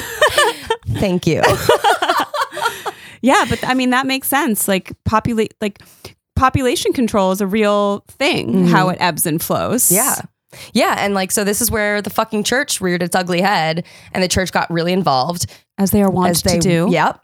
Thank 0.89 1.25
you. 1.25 1.41
yeah, 3.21 3.45
but 3.49 3.63
I 3.63 3.73
mean 3.73 3.89
that 3.89 4.05
makes 4.05 4.27
sense. 4.27 4.67
Like 4.67 4.91
populate 5.05 5.55
like 5.59 5.81
population 6.35 6.93
control 6.93 7.31
is 7.31 7.41
a 7.41 7.47
real 7.47 8.03
thing, 8.09 8.67
how 8.67 8.89
it 8.89 8.97
ebbs 8.99 9.25
and 9.25 9.41
flows. 9.41 9.85
Mm-hmm. 9.85 9.95
Yeah. 9.95 10.21
Yeah. 10.73 10.95
And 10.97 11.13
like, 11.13 11.31
so 11.31 11.43
this 11.43 11.61
is 11.61 11.71
where 11.71 12.01
the 12.01 12.09
fucking 12.09 12.43
church 12.43 12.81
reared 12.81 13.03
its 13.03 13.15
ugly 13.15 13.41
head 13.41 13.85
and 14.13 14.23
the 14.23 14.27
church 14.27 14.51
got 14.51 14.69
really 14.69 14.93
involved. 14.93 15.45
As 15.77 15.91
they 15.91 16.01
are 16.01 16.09
wont 16.09 16.31
as 16.31 16.41
they 16.41 16.53
to 16.53 16.59
do. 16.59 16.87
Yep. 16.89 17.21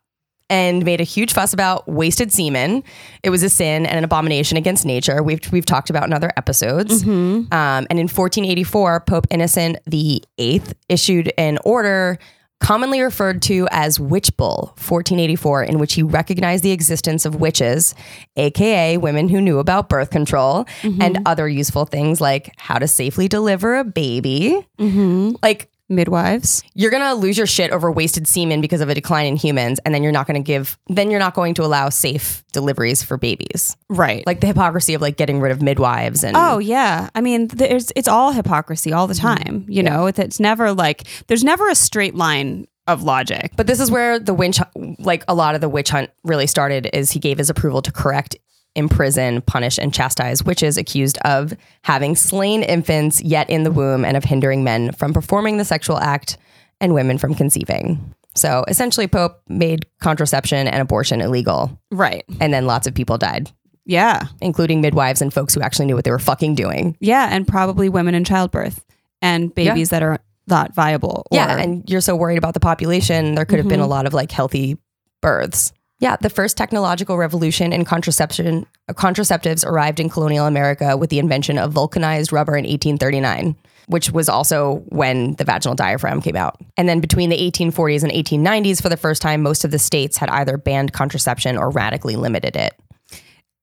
And 0.50 0.86
made 0.86 1.02
a 1.02 1.06
huge 1.06 1.34
fuss 1.34 1.54
about 1.54 1.88
wasted 1.88 2.32
semen. 2.32 2.84
It 3.24 3.32
was 3.32 3.42
a 3.42 3.50
sin 3.50 3.86
and 3.88 3.98
an 3.98 4.04
abomination 4.04 4.58
against 4.58 4.86
nature. 4.86 5.24
We've 5.24 5.40
we've 5.52 5.66
talked 5.66 5.90
about 5.90 6.04
in 6.04 6.14
other 6.14 6.32
episodes. 6.38 7.02
Mm-hmm. 7.02 7.52
Um, 7.52 7.88
and 7.90 8.00
in 8.00 8.08
1484, 8.08 9.00
Pope 9.02 9.26
Innocent 9.32 9.78
the 9.88 10.22
Eighth 10.38 10.76
issued 10.90 11.34
an 11.38 11.58
order 11.66 12.20
commonly 12.64 13.02
referred 13.02 13.42
to 13.44 13.68
as 13.72 14.00
Witch 14.00 14.36
Bull 14.38 14.74
1484, 14.78 15.64
in 15.64 15.80
which 15.80 15.94
he 15.94 16.02
recognized 16.02 16.64
the 16.64 16.72
existence 16.72 17.26
of 17.26 17.36
witches, 17.36 17.94
aka 18.38 18.98
women 18.98 19.28
who 19.30 19.40
knew 19.42 19.60
about 19.60 19.90
birth 19.90 20.10
control 20.10 20.66
Mm-hmm. 20.82 21.02
and 21.02 21.20
other 21.26 21.48
useful 21.48 21.86
things 21.86 22.20
like 22.22 22.52
how 22.58 22.80
to 22.80 22.88
safely 22.88 23.28
deliver 23.28 23.76
a 23.76 23.84
baby. 23.84 24.66
Mm-hmm. 24.80 25.36
Like 25.44 25.70
Midwives. 25.90 26.64
you're 26.74 26.92
gonna 26.92 27.16
lose 27.16 27.38
your 27.38 27.48
shit 27.48 27.72
over 27.72 27.92
wasted 27.92 28.28
semen 28.28 28.62
because 28.62 28.82
of 28.82 28.90
a 28.90 28.96
decline 28.96 29.26
in 29.26 29.36
humans, 29.36 29.80
and 29.86 29.94
then 29.94 30.04
you're 30.04 30.12
not 30.12 30.28
gonna 30.28 30.40
give, 30.40 30.78
then 30.88 31.12
you're 31.12 31.20
not 31.20 31.34
going 31.34 31.54
to 31.56 31.64
allow 31.64 31.90
safe 31.90 32.44
deliveries 32.52 33.04
for 33.04 33.18
babies. 33.18 33.76
Right. 33.90 34.26
Like 34.26 34.40
the 34.40 34.48
hypocrisy 34.48 34.94
of 34.94 35.02
like 35.02 35.18
getting 35.18 35.40
rid 35.40 35.52
of 35.52 35.62
midwives 35.62 36.24
and 36.24 36.36
Oh 36.38 36.60
yeah, 36.60 37.10
I 37.16 37.22
mean, 37.22 37.48
there's 37.48 37.92
it's 37.96 38.08
all 38.08 38.32
hypocrisy 38.32 38.94
all 38.94 39.08
the 39.08 39.14
mm-hmm. 39.14 39.44
time. 39.44 39.66
You 39.68 39.84
know, 39.84 40.08
it's, 40.08 40.20
it's 40.20 40.40
never 40.40 40.74
like 40.74 41.04
there's 41.28 41.44
never 41.44 41.70
a 41.70 41.76
straight 41.76 42.16
line 42.16 42.68
of 42.88 43.04
logic. 43.04 43.52
But 43.56 43.68
this 43.68 43.80
is 43.80 43.90
where 43.90 44.20
the 44.20 44.34
witch, 44.34 44.60
like 45.00 45.24
a 45.28 45.34
lot 45.34 45.56
of 45.56 45.62
the 45.62 45.70
witch 45.70 45.90
hunt 45.90 46.12
really 46.24 46.48
started, 46.48 46.90
is 46.94 47.12
he 47.12 47.20
gave 47.20 47.38
his 47.38 47.50
approval 47.50 47.82
to 47.82 47.92
correct, 47.92 48.36
imprison, 48.76 49.42
punish, 49.42 49.78
and 49.78 49.94
chastise 49.94 50.44
witches 50.44 50.78
accused 50.78 51.18
of 51.26 51.54
having 51.84 52.16
slain 52.16 52.64
infants 52.64 53.22
yet 53.22 53.50
in 53.50 53.64
the 53.64 53.72
womb 53.72 54.04
and 54.04 54.18
of 54.18 54.24
hindering 54.24 54.64
men 54.64 54.92
from 54.94 55.14
performing 55.14 55.58
the 55.58 55.66
sexual 55.66 56.00
act 56.00 56.38
and 56.82 56.94
women 56.94 57.18
from 57.18 57.36
conceiving. 57.36 58.14
So 58.36 58.66
essentially, 58.68 59.08
Pope 59.08 59.42
made 59.48 59.86
contraception 60.00 60.68
and 60.68 60.82
abortion 60.82 61.22
illegal, 61.22 61.80
Right. 61.92 62.26
and 62.42 62.54
then 62.54 62.66
lots 62.66 62.88
of 62.88 62.96
people 62.96 63.18
died, 63.20 63.52
Yeah. 63.86 64.24
including 64.42 64.82
midwives 64.82 65.22
and 65.22 65.32
folks 65.32 65.54
who 65.54 65.62
actually 65.62 65.86
knew 65.86 65.96
what 65.96 66.04
they 66.04 66.12
were 66.12 66.20
fucking 66.20 66.56
doing. 66.56 66.98
Yeah, 67.00 67.30
and 67.32 67.48
probably 67.48 67.90
women 67.90 68.16
in 68.16 68.24
childbirth 68.24 68.84
and 69.22 69.54
babies 69.54 69.90
that 69.92 70.02
are 70.02 70.20
not 70.48 70.74
viable. 70.74 71.28
Or, 71.32 71.38
Yeah, 71.38 71.58
and 71.58 71.84
you're 71.88 72.02
so 72.02 72.16
worried 72.16 72.40
about 72.40 72.56
the 72.56 72.60
population, 72.60 73.36
there 73.36 73.46
could 73.46 73.60
have 73.60 73.68
been 73.68 73.80
a 73.80 73.84
mm-hmm. 73.84 73.92
lot 73.92 74.08
of 74.08 74.14
like 74.14 74.32
healthy 74.32 74.78
births. 75.22 75.72
Yeah, 76.04 76.18
the 76.18 76.30
first 76.30 76.58
technological 76.58 77.18
revolution 77.18 77.72
in 77.72 77.86
contraception 77.86 78.66
contraceptives 78.90 79.66
arrived 79.66 80.02
in 80.02 80.10
colonial 80.10 80.46
America 80.46 80.98
with 80.98 81.10
the 81.10 81.18
invention 81.18 81.58
of 81.58 81.72
vulcanized 81.72 82.34
rubber 82.34 82.58
in 82.58 82.66
1839, 82.66 83.56
which 83.88 84.12
was 84.12 84.28
also 84.28 84.84
when 84.88 85.36
the 85.36 85.46
vaginal 85.46 85.76
diaphragm 85.76 86.22
came 86.22 86.36
out. 86.36 86.58
And 86.76 86.90
then 86.90 87.00
between 87.00 87.30
the 87.30 87.38
1840s 87.38 88.04
and 88.04 88.12
1890s, 88.12 88.82
for 88.82 88.90
the 88.90 88.98
first 88.98 89.22
time, 89.22 89.42
most 89.42 89.64
of 89.64 89.72
the 89.72 89.80
states 89.80 90.18
had 90.18 90.30
either 90.30 90.58
banned 90.58 90.92
contraception 90.92 91.56
or 91.56 91.70
radically 91.70 92.18
limited 92.18 92.58
it. 92.58 92.74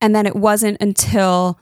and 0.00 0.14
then 0.16 0.24
it 0.24 0.34
wasn't 0.34 0.80
until 0.80 1.60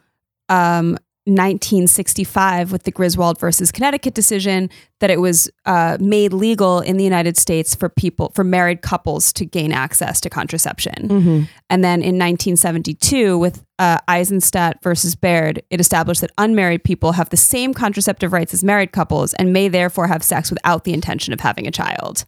um, 0.49 0.97
1965 1.29 2.73
with 2.73 2.85
the 2.85 2.91
Griswold 2.91 3.39
versus 3.39 3.71
Connecticut 3.71 4.15
decision 4.15 4.71
that 5.01 5.11
it 5.11 5.21
was 5.21 5.51
uh, 5.67 5.97
made 6.01 6.33
legal 6.33 6.81
in 6.81 6.97
the 6.97 7.05
United 7.05 7.37
States 7.37 7.75
for 7.75 7.89
people 7.89 8.33
for 8.35 8.45
married 8.45 8.83
couples 8.83 9.33
to 9.35 9.45
gain 9.45 9.73
access 9.73 10.21
to 10.23 10.31
contraception. 10.31 11.09
And 11.71 11.85
then 11.85 12.01
in 12.01 12.19
1972 12.19 13.39
with 13.39 13.65
uh, 13.79 13.99
Eisenstadt 14.09 14.83
versus 14.83 15.15
Baird, 15.15 15.63
it 15.71 15.81
established 15.81 16.21
that 16.23 16.33
unmarried 16.39 16.83
people 16.83 17.13
have 17.13 17.31
the 17.31 17.37
same 17.37 17.75
contraceptive 17.75 18.33
rights 18.33 18.55
as 18.55 18.65
married 18.65 18.93
couples 18.93 19.35
and 19.35 19.53
may 19.53 19.69
therefore 19.69 20.09
have 20.09 20.23
sex 20.23 20.51
without 20.51 20.85
the 20.85 20.93
intention 20.93 21.33
of 21.33 21.41
having 21.41 21.67
a 21.67 21.71
child. 21.71 22.25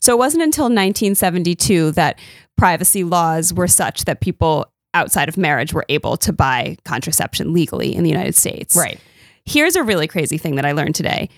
So 0.00 0.12
it 0.12 0.18
wasn't 0.18 0.44
until 0.44 0.64
1972 0.64 1.92
that 1.92 2.18
privacy 2.56 3.04
laws 3.04 3.52
were 3.52 3.68
such 3.68 4.04
that 4.04 4.20
people 4.20 4.70
outside 4.96 5.28
of 5.28 5.36
marriage 5.36 5.72
were 5.72 5.84
able 5.88 6.16
to 6.16 6.32
buy 6.32 6.76
contraception 6.84 7.52
legally 7.52 7.94
in 7.94 8.02
the 8.02 8.10
United 8.10 8.34
States. 8.34 8.74
Right. 8.74 8.98
Here's 9.44 9.76
a 9.76 9.82
really 9.82 10.08
crazy 10.08 10.38
thing 10.38 10.56
that 10.56 10.64
I 10.64 10.72
learned 10.72 10.94
today. 10.94 11.28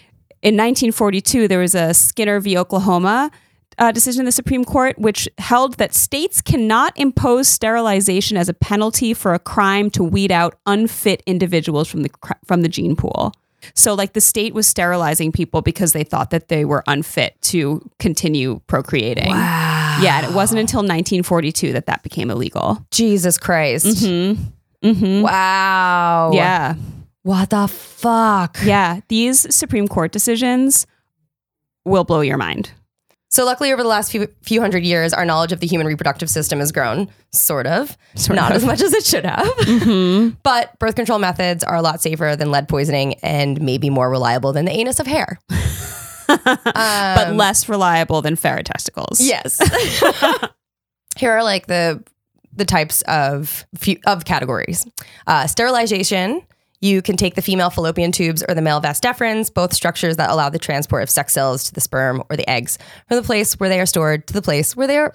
In 0.40 0.54
1942, 0.54 1.48
there 1.48 1.58
was 1.58 1.74
a 1.74 1.92
Skinner 1.92 2.40
v. 2.40 2.56
Oklahoma 2.56 3.30
uh, 3.78 3.92
decision 3.92 4.22
in 4.22 4.26
the 4.26 4.32
Supreme 4.32 4.64
Court, 4.64 4.98
which 4.98 5.28
held 5.38 5.74
that 5.74 5.94
states 5.94 6.40
cannot 6.40 6.98
impose 6.98 7.48
sterilization 7.48 8.36
as 8.36 8.48
a 8.48 8.54
penalty 8.54 9.14
for 9.14 9.34
a 9.34 9.38
crime 9.38 9.90
to 9.90 10.02
weed 10.02 10.32
out 10.32 10.58
unfit 10.66 11.22
individuals 11.26 11.88
from 11.88 12.02
the 12.02 12.10
from 12.44 12.62
the 12.62 12.68
gene 12.68 12.96
pool. 12.96 13.32
So, 13.74 13.94
like 13.94 14.12
the 14.12 14.20
state 14.20 14.54
was 14.54 14.66
sterilizing 14.66 15.32
people 15.32 15.62
because 15.62 15.92
they 15.92 16.04
thought 16.04 16.30
that 16.30 16.48
they 16.48 16.64
were 16.64 16.82
unfit 16.86 17.40
to 17.42 17.88
continue 17.98 18.60
procreating. 18.66 19.30
Wow. 19.30 19.77
Yeah, 20.00 20.18
and 20.18 20.26
it 20.26 20.34
wasn't 20.34 20.60
until 20.60 20.78
1942 20.78 21.72
that 21.72 21.86
that 21.86 22.02
became 22.02 22.30
illegal. 22.30 22.84
Jesus 22.90 23.38
Christ. 23.38 23.86
Mm-hmm. 23.86 24.88
Mm-hmm. 24.88 25.22
Wow. 25.22 26.30
Yeah. 26.32 26.74
What 27.22 27.50
the 27.50 27.66
fuck? 27.66 28.58
Yeah. 28.62 29.00
These 29.08 29.54
Supreme 29.54 29.88
Court 29.88 30.12
decisions 30.12 30.86
will 31.84 32.04
blow 32.04 32.20
your 32.20 32.38
mind. 32.38 32.70
So 33.30 33.44
luckily, 33.44 33.72
over 33.74 33.82
the 33.82 33.88
last 33.88 34.10
few 34.10 34.26
few 34.42 34.60
hundred 34.60 34.84
years, 34.84 35.12
our 35.12 35.26
knowledge 35.26 35.52
of 35.52 35.60
the 35.60 35.66
human 35.66 35.86
reproductive 35.86 36.30
system 36.30 36.60
has 36.60 36.72
grown, 36.72 37.10
sort 37.30 37.66
of, 37.66 37.94
not 38.30 38.52
as 38.52 38.64
much 38.64 38.80
as 38.80 38.94
it 38.94 39.04
should 39.04 39.26
have. 39.26 39.46
Mm-hmm. 39.68 40.36
But 40.42 40.78
birth 40.78 40.94
control 40.94 41.18
methods 41.18 41.62
are 41.62 41.76
a 41.76 41.82
lot 41.82 42.00
safer 42.00 42.34
than 42.36 42.50
lead 42.50 42.68
poisoning 42.68 43.14
and 43.16 43.60
maybe 43.60 43.90
more 43.90 44.08
reliable 44.08 44.52
than 44.52 44.64
the 44.64 44.72
anus 44.72 44.98
of 44.98 45.06
hare. 45.06 45.38
but 46.28 47.34
less 47.34 47.68
reliable 47.68 48.22
than 48.22 48.36
ferret 48.36 48.66
testicles. 48.66 49.20
Yes. 49.20 49.58
Here 51.16 51.32
are 51.32 51.42
like 51.42 51.66
the 51.66 52.02
the 52.54 52.64
types 52.64 53.02
of 53.02 53.66
few, 53.76 53.98
of 54.06 54.24
categories. 54.24 54.86
Uh, 55.26 55.46
sterilization. 55.46 56.42
You 56.80 57.02
can 57.02 57.16
take 57.16 57.34
the 57.34 57.42
female 57.42 57.70
fallopian 57.70 58.12
tubes 58.12 58.44
or 58.48 58.54
the 58.54 58.62
male 58.62 58.78
vas 58.78 59.00
deferens, 59.00 59.52
both 59.52 59.72
structures 59.72 60.16
that 60.16 60.30
allow 60.30 60.48
the 60.48 60.60
transport 60.60 61.02
of 61.02 61.10
sex 61.10 61.32
cells 61.32 61.64
to 61.64 61.74
the 61.74 61.80
sperm 61.80 62.22
or 62.30 62.36
the 62.36 62.48
eggs 62.48 62.78
from 63.08 63.16
the 63.16 63.22
place 63.24 63.54
where 63.54 63.68
they 63.68 63.80
are 63.80 63.86
stored 63.86 64.28
to 64.28 64.34
the 64.34 64.42
place 64.42 64.76
where 64.76 64.86
they 64.86 64.96
are 64.98 65.12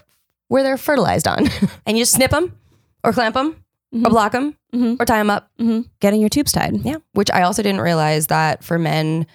where 0.50 0.64
they're 0.64 0.78
fertilized 0.78 1.28
on. 1.28 1.48
and 1.86 1.98
you 1.98 2.02
just 2.02 2.14
snip 2.14 2.32
them 2.32 2.58
or 3.04 3.14
clamp 3.14 3.36
them 3.36 3.64
or 3.94 4.10
block 4.10 4.32
them 4.34 4.58
or 5.00 5.06
tie 5.06 5.20
them 5.20 5.30
up. 5.30 5.50
Mm-hmm. 5.60 5.82
Getting 6.00 6.20
your 6.20 6.30
tubes 6.30 6.52
tied. 6.52 6.84
Yeah. 6.84 6.98
Which 7.14 7.32
I 7.32 7.44
also 7.44 7.62
didn't 7.62 7.82
realize 7.82 8.28
that 8.28 8.64
for 8.64 8.78
men, 8.78 9.26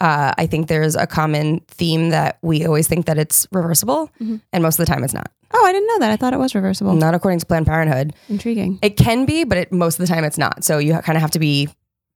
uh, 0.00 0.32
I 0.36 0.46
think 0.46 0.68
there's 0.68 0.96
a 0.96 1.06
common 1.06 1.60
theme 1.68 2.10
that 2.10 2.38
we 2.42 2.64
always 2.66 2.88
think 2.88 3.06
that 3.06 3.18
it's 3.18 3.46
reversible, 3.52 4.10
and 4.20 4.62
most 4.62 4.78
of 4.78 4.86
the 4.86 4.92
time 4.92 5.04
it's 5.04 5.14
not. 5.14 5.30
Oh, 5.52 5.64
I 5.64 5.72
didn't 5.72 5.86
know 5.88 5.98
that. 6.00 6.10
I 6.10 6.16
thought 6.16 6.32
it 6.32 6.38
was 6.38 6.54
reversible. 6.54 6.94
Not 6.94 7.14
according 7.14 7.38
to 7.40 7.46
Planned 7.46 7.66
Parenthood. 7.66 8.12
Intriguing. 8.28 8.78
It 8.82 8.96
can 8.96 9.24
be, 9.24 9.44
but 9.44 9.56
it, 9.58 9.72
most 9.72 10.00
of 10.00 10.06
the 10.06 10.12
time 10.12 10.24
it's 10.24 10.36
not. 10.38 10.64
So 10.64 10.78
you 10.78 10.92
kind 10.98 11.16
of 11.16 11.22
have 11.22 11.30
to 11.32 11.38
be 11.38 11.68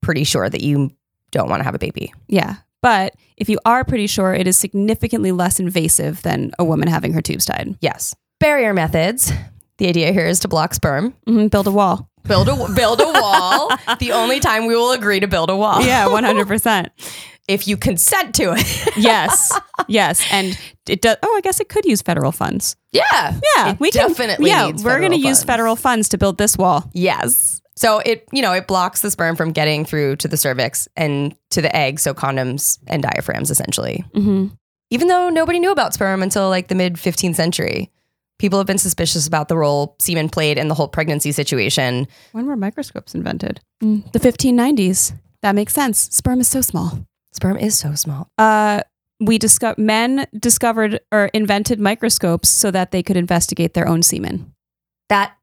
pretty 0.02 0.24
sure 0.24 0.48
that 0.50 0.60
you 0.60 0.90
don't 1.30 1.48
want 1.48 1.60
to 1.60 1.64
have 1.64 1.74
a 1.74 1.78
baby. 1.78 2.12
Yeah. 2.26 2.56
But 2.82 3.14
if 3.36 3.48
you 3.48 3.58
are 3.64 3.84
pretty 3.84 4.06
sure, 4.08 4.34
it 4.34 4.46
is 4.48 4.56
significantly 4.56 5.30
less 5.32 5.60
invasive 5.60 6.22
than 6.22 6.52
a 6.58 6.64
woman 6.64 6.88
having 6.88 7.12
her 7.12 7.20
tubes 7.22 7.44
tied. 7.44 7.76
Yes. 7.80 8.14
Barrier 8.40 8.72
methods. 8.74 9.32
The 9.78 9.88
idea 9.88 10.12
here 10.12 10.26
is 10.26 10.40
to 10.40 10.48
block 10.48 10.74
sperm. 10.74 11.14
hmm 11.26 11.46
Build 11.48 11.66
a 11.68 11.72
wall. 11.72 12.08
Build 12.26 12.48
a 12.48 12.72
build 12.74 13.00
a 13.00 13.06
wall. 13.06 13.70
the 14.00 14.12
only 14.12 14.40
time 14.40 14.66
we 14.66 14.74
will 14.76 14.92
agree 14.92 15.20
to 15.20 15.28
build 15.28 15.48
a 15.50 15.56
wall. 15.56 15.80
Yeah, 15.84 16.06
100%. 16.08 16.88
If 17.48 17.66
you 17.66 17.76
consent 17.76 18.34
to 18.36 18.52
it. 18.56 18.96
yes. 18.96 19.58
Yes. 19.88 20.22
And 20.30 20.58
it 20.86 21.00
does. 21.02 21.16
Oh, 21.22 21.34
I 21.36 21.40
guess 21.40 21.60
it 21.60 21.68
could 21.68 21.84
use 21.86 22.02
federal 22.02 22.30
funds. 22.30 22.76
yeah. 22.92 23.40
Yeah. 23.56 23.74
It 23.80 23.92
definitely 23.92 24.50
Yeah. 24.50 24.66
needs 24.66 24.84
we're 24.84 24.98
going 25.00 25.12
to 25.12 25.18
use 25.18 25.42
federal 25.44 25.74
funds 25.76 26.10
to 26.10 26.18
build 26.18 26.36
this 26.38 26.56
wall. 26.58 26.88
Yes. 26.92 27.60
So 27.76 28.00
it, 28.00 28.26
you 28.32 28.42
know, 28.42 28.52
it 28.52 28.66
blocks 28.66 29.00
the 29.02 29.10
sperm 29.10 29.34
from 29.36 29.52
getting 29.52 29.84
through 29.84 30.16
to 30.16 30.28
the 30.28 30.36
cervix 30.36 30.88
and 30.96 31.34
to 31.50 31.62
the 31.62 31.74
egg. 31.74 32.00
So 32.00 32.12
condoms 32.12 32.78
and 32.86 33.02
diaphragms, 33.02 33.50
essentially. 33.50 34.04
Mm-hmm. 34.14 34.48
Even 34.90 35.08
though 35.08 35.28
nobody 35.30 35.58
knew 35.58 35.70
about 35.72 35.94
sperm 35.94 36.22
until 36.22 36.48
like 36.48 36.68
the 36.68 36.74
mid 36.74 36.94
15th 36.94 37.36
century, 37.36 37.90
people 38.38 38.58
have 38.58 38.66
been 38.66 38.78
suspicious 38.78 39.26
about 39.26 39.48
the 39.48 39.56
role 39.56 39.94
semen 40.00 40.28
played 40.28 40.58
in 40.58 40.68
the 40.68 40.74
whole 40.74 40.88
pregnancy 40.88 41.30
situation. 41.32 42.08
When 42.32 42.46
were 42.46 42.56
microscopes 42.56 43.14
invented? 43.14 43.60
Mm, 43.82 44.10
The 44.12 44.18
1590s. 44.20 45.12
That 45.42 45.54
makes 45.54 45.72
sense. 45.72 45.98
Sperm 46.14 46.40
is 46.40 46.48
so 46.48 46.60
small. 46.62 46.98
Sperm 47.38 47.56
is 47.56 47.78
so 47.78 47.94
small. 47.94 48.28
Uh, 48.36 48.80
we 49.20 49.38
disco- 49.38 49.76
men 49.78 50.26
discovered 50.36 50.98
or 51.12 51.26
invented 51.26 51.78
microscopes 51.78 52.48
so 52.48 52.72
that 52.72 52.90
they 52.90 53.00
could 53.00 53.16
investigate 53.16 53.74
their 53.74 53.86
own 53.86 54.02
semen. 54.02 54.52
That 55.08 55.36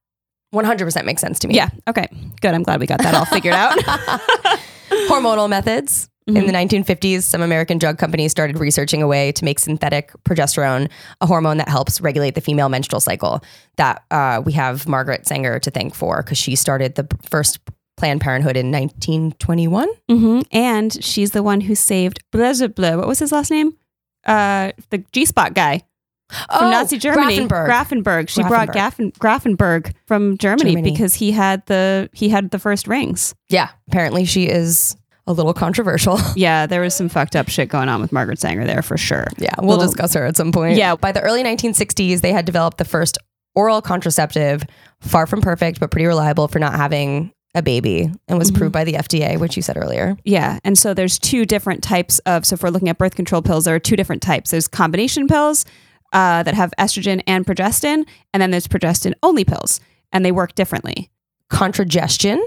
100% 0.54 1.06
makes 1.06 1.22
sense 1.22 1.40
to 1.40 1.48
me. 1.48 1.56
Yeah. 1.56 1.70
Okay. 1.88 2.10
Good. 2.42 2.54
I'm 2.54 2.64
glad 2.64 2.82
we 2.82 2.86
got 2.86 3.00
that 3.00 3.16
all 3.16 3.24
figured 3.24 3.54
out. 3.54 3.78
Hormonal 5.08 5.48
methods. 5.48 6.10
In 6.28 6.34
the 6.34 6.52
1950s, 6.52 7.22
some 7.22 7.42
American 7.42 7.78
drug 7.78 7.98
companies 7.98 8.32
started 8.32 8.58
researching 8.58 9.02
a 9.02 9.08
way 9.08 9.32
to 9.32 9.46
make 9.46 9.60
synthetic 9.60 10.12
progesterone, 10.24 10.90
a 11.22 11.28
hormone 11.28 11.58
that 11.58 11.70
helps 11.70 12.02
regulate 12.02 12.34
the 12.36 12.42
female 12.42 12.68
menstrual 12.68 13.00
cycle. 13.00 13.42
That 13.78 14.04
uh, 14.12 14.42
we 14.44 14.52
have 14.54 14.86
Margaret 14.86 15.28
Sanger 15.28 15.60
to 15.60 15.72
thank 15.72 15.96
for 15.96 16.24
because 16.24 16.40
she 16.40 16.58
started 16.58 16.96
the 16.96 17.08
first 17.22 17.60
Planned 17.98 18.22
Parenthood 18.22 18.58
in 18.58 18.72
1921. 18.72 19.88
hmm 20.10 20.40
And 20.52 21.04
she's 21.04 21.32
the 21.32 21.44
one 21.44 21.62
who 21.62 21.76
saved 21.76 22.20
blah, 22.32 22.54
blah, 22.54 22.68
blah. 22.68 22.96
What 22.98 23.08
was 23.08 23.20
his 23.20 23.32
last 23.32 23.52
name? 23.52 23.78
Uh, 24.26 24.72
the 24.90 25.04
G 25.12 25.26
spot 25.26 25.54
guy 25.54 25.84
from 26.30 26.72
Nazi 26.72 26.98
Germany. 26.98 27.40
Oh, 27.40 27.48
Grafenberg. 27.48 27.68
Grafenberg. 27.70 28.30
She 28.30 28.42
brought 28.44 28.70
Gaffen, 28.70 29.12
Grafenberg 29.20 29.94
from 30.08 30.38
Germany, 30.38 30.72
Germany. 30.72 30.92
because 30.92 31.14
he 31.14 31.32
had 31.32 31.66
the 31.68 32.10
he 32.14 32.30
had 32.30 32.50
the 32.52 32.58
first 32.60 32.88
rings. 32.88 33.36
Yeah, 33.50 33.70
apparently 33.88 34.26
she 34.26 34.46
is 34.46 34.98
a 35.28 35.34
little 35.34 35.54
controversial. 35.54 36.20
Yeah, 36.36 36.66
there 36.66 36.82
was 36.82 36.96
some 36.96 37.08
fucked 37.10 37.36
up 37.36 37.48
shit 37.50 37.70
going 37.70 37.88
on 37.90 38.02
with 38.02 38.12
Margaret 38.12 38.40
Sanger 38.40 38.66
there 38.66 38.82
for 38.82 38.98
sure. 38.98 39.28
Yeah, 39.38 39.52
we'll 39.60 39.70
Little- 39.78 39.86
discuss 39.86 40.14
her 40.16 40.26
at 40.26 40.36
some 40.36 40.52
point. 40.52 40.78
Yeah. 40.78 40.96
By 40.96 41.12
the 41.12 41.22
early 41.22 41.44
1960s, 41.44 42.22
they 42.22 42.32
had 42.34 42.46
developed 42.46 42.78
the 42.80 42.86
first 42.86 43.18
oral 43.56 43.82
contraceptive, 43.82 44.64
far 45.02 45.26
from 45.28 45.42
perfect, 45.42 45.80
but 45.80 45.90
pretty 45.92 46.06
reliable 46.08 46.48
for 46.48 46.60
not 46.60 46.74
having 46.76 47.32
a 47.56 47.62
baby, 47.63 48.12
and 48.28 48.38
was 48.38 48.50
approved 48.50 48.74
by 48.74 48.84
the 48.84 48.94
FDA, 48.94 49.39
which 49.39 49.56
you 49.56 49.62
said 49.63 49.78
earlier. 49.78 50.15
Yeah. 50.26 50.60
And 50.63 50.78
so 50.78 50.94
there's 50.94 51.18
two 51.18 51.46
different 51.46 51.82
types 51.82 52.20
of, 52.20 52.46
so 52.46 52.54
if 52.54 52.62
we're 52.62 52.70
looking 52.70 52.89
at 52.89 52.98
birth 52.98 53.15
control 53.15 53.41
pills, 53.41 53.65
there 53.65 53.74
are 53.74 53.80
two 53.80 53.96
different 53.96 54.22
types. 54.22 54.52
There's 54.52 54.68
combination 54.68 55.28
pills 55.28 55.65
uh, 56.13 56.44
that 56.44 56.54
have 56.54 56.74
estrogen 56.78 57.22
and 57.26 57.46
progestin, 57.46 58.06
and 58.34 58.41
then 58.41 58.52
there's 58.52 58.68
progestin 58.68 59.13
only 59.24 59.46
pills, 59.46 59.80
and 60.12 60.24
they 60.24 60.32
work 60.32 60.54
differently. 60.56 61.10
Contragestion, 61.50 62.46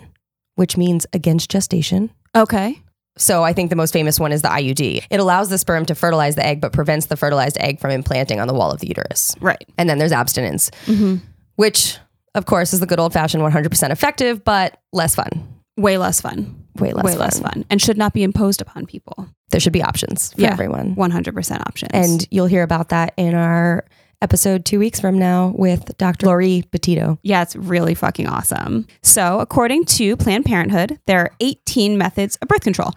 which 0.56 0.76
means 0.76 1.06
against 1.12 1.50
gestation. 1.50 2.10
Okay. 2.36 2.80
So 3.16 3.42
I 3.42 3.52
think 3.52 3.70
the 3.70 3.76
most 3.76 3.92
famous 3.92 4.20
one 4.20 4.30
is 4.30 4.42
the 4.42 4.48
IUD. 4.48 5.06
It 5.10 5.18
allows 5.18 5.48
the 5.48 5.58
sperm 5.58 5.84
to 5.86 5.94
fertilize 5.94 6.34
the 6.36 6.46
egg, 6.46 6.60
but 6.60 6.72
prevents 6.72 7.06
the 7.06 7.16
fertilized 7.16 7.56
egg 7.58 7.80
from 7.80 7.90
implanting 7.90 8.38
on 8.38 8.46
the 8.46 8.54
wall 8.54 8.70
of 8.70 8.78
the 8.80 8.86
uterus. 8.86 9.34
Right. 9.40 9.64
And 9.76 9.88
then 9.90 9.98
there's 9.98 10.12
abstinence, 10.12 10.70
Mm-hmm. 10.86 11.16
which, 11.56 11.98
of 12.38 12.46
course, 12.46 12.72
is 12.72 12.80
the 12.80 12.86
good 12.86 12.98
old 13.00 13.12
fashioned 13.12 13.42
100% 13.42 13.90
effective, 13.90 14.42
but 14.44 14.80
less 14.92 15.14
fun. 15.14 15.46
Way 15.76 15.98
less 15.98 16.20
fun. 16.20 16.64
Way 16.76 16.92
less 16.92 17.04
Way 17.04 17.12
fun. 17.12 17.20
less 17.20 17.40
fun. 17.40 17.64
And 17.70 17.82
should 17.82 17.98
not 17.98 18.12
be 18.14 18.22
imposed 18.22 18.60
upon 18.60 18.86
people. 18.86 19.28
There 19.50 19.60
should 19.60 19.72
be 19.72 19.82
options 19.82 20.32
for 20.32 20.40
Yeah. 20.42 20.52
everyone. 20.52 20.94
100% 20.96 21.60
options. 21.66 21.90
And 21.92 22.26
you'll 22.30 22.46
hear 22.46 22.62
about 22.62 22.88
that 22.90 23.12
in 23.16 23.34
our 23.34 23.84
episode 24.20 24.64
two 24.64 24.78
weeks 24.80 24.98
from 24.98 25.16
now 25.18 25.52
with 25.56 25.96
Dr. 25.98 26.26
Lori 26.26 26.64
Petito. 26.72 27.18
yeah, 27.22 27.42
it's 27.42 27.54
really 27.54 27.94
fucking 27.94 28.26
awesome. 28.26 28.86
So, 29.02 29.38
according 29.38 29.84
to 29.86 30.16
Planned 30.16 30.44
Parenthood, 30.44 30.98
there 31.06 31.20
are 31.20 31.30
18 31.40 31.96
methods 31.96 32.36
of 32.42 32.48
birth 32.48 32.62
control, 32.62 32.92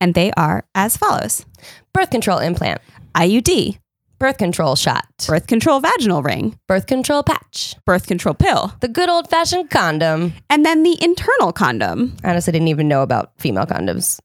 and 0.00 0.14
they 0.14 0.30
are 0.36 0.64
as 0.74 0.96
follows 0.96 1.44
Birth 1.92 2.10
control 2.10 2.38
implant, 2.38 2.80
IUD, 3.16 3.78
birth 4.22 4.38
control 4.38 4.76
shot, 4.76 5.04
birth 5.26 5.48
control 5.48 5.80
vaginal 5.80 6.22
ring, 6.22 6.56
birth 6.68 6.86
control 6.86 7.24
patch, 7.24 7.74
birth 7.84 8.06
control 8.06 8.36
pill, 8.36 8.72
the 8.80 8.86
good 8.86 9.08
old 9.08 9.28
fashioned 9.28 9.68
condom. 9.68 10.32
and 10.48 10.64
then 10.64 10.84
the 10.84 10.96
internal 11.02 11.52
condom. 11.52 12.16
I 12.22 12.30
honestly 12.30 12.52
didn't 12.52 12.68
even 12.68 12.86
know 12.86 13.02
about 13.02 13.32
female 13.38 13.66
condoms. 13.66 14.20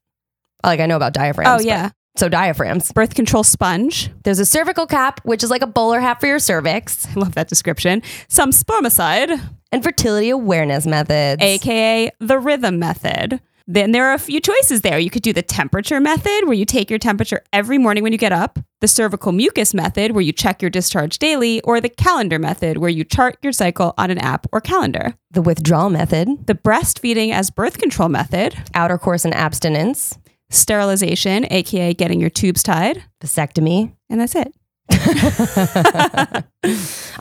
Like 0.62 0.78
I 0.78 0.86
know 0.86 0.94
about 0.94 1.14
diaphragms. 1.14 1.50
Oh, 1.52 1.56
but- 1.58 1.64
yeah. 1.66 1.90
So 2.16 2.28
diaphragms. 2.28 2.92
Birth 2.92 3.16
control 3.16 3.42
sponge. 3.42 4.08
There's 4.22 4.38
a 4.38 4.44
cervical 4.44 4.86
cap, 4.86 5.20
which 5.24 5.42
is 5.42 5.50
like 5.50 5.62
a 5.62 5.66
bowler 5.68 5.98
hat 5.98 6.20
for 6.20 6.26
your 6.28 6.38
cervix, 6.38 7.04
I 7.08 7.14
love 7.14 7.34
that 7.34 7.48
description. 7.48 8.02
Some 8.28 8.50
spermicide, 8.50 9.40
and 9.72 9.82
fertility 9.82 10.30
awareness 10.30 10.86
methods. 10.86 11.42
aka 11.42 12.08
the 12.20 12.38
rhythm 12.38 12.78
method. 12.78 13.40
Then 13.70 13.92
there 13.92 14.06
are 14.06 14.14
a 14.14 14.18
few 14.18 14.40
choices 14.40 14.80
there. 14.80 14.98
You 14.98 15.10
could 15.10 15.22
do 15.22 15.34
the 15.34 15.42
temperature 15.42 16.00
method, 16.00 16.46
where 16.46 16.54
you 16.54 16.64
take 16.64 16.88
your 16.88 16.98
temperature 16.98 17.42
every 17.52 17.76
morning 17.76 18.02
when 18.02 18.12
you 18.12 18.18
get 18.18 18.32
up, 18.32 18.58
the 18.80 18.88
cervical 18.88 19.30
mucus 19.30 19.74
method, 19.74 20.12
where 20.12 20.22
you 20.22 20.32
check 20.32 20.62
your 20.62 20.70
discharge 20.70 21.18
daily, 21.18 21.60
or 21.60 21.78
the 21.78 21.90
calendar 21.90 22.38
method, 22.38 22.78
where 22.78 22.88
you 22.88 23.04
chart 23.04 23.36
your 23.42 23.52
cycle 23.52 23.92
on 23.98 24.10
an 24.10 24.16
app 24.16 24.46
or 24.52 24.62
calendar. 24.62 25.14
The 25.32 25.42
withdrawal 25.42 25.90
method, 25.90 26.46
The 26.46 26.54
breastfeeding 26.54 27.30
as 27.30 27.50
birth 27.50 27.76
control 27.76 28.08
method, 28.08 28.54
outer 28.72 28.96
course 28.96 29.26
and 29.26 29.34
abstinence, 29.34 30.18
sterilization, 30.48 31.46
aka 31.52 31.92
getting 31.92 32.20
your 32.20 32.30
tubes 32.30 32.62
tied, 32.62 33.04
vasectomy. 33.20 33.92
and 34.08 34.18
that's 34.18 34.34
it. 34.34 34.50
I 34.90 36.42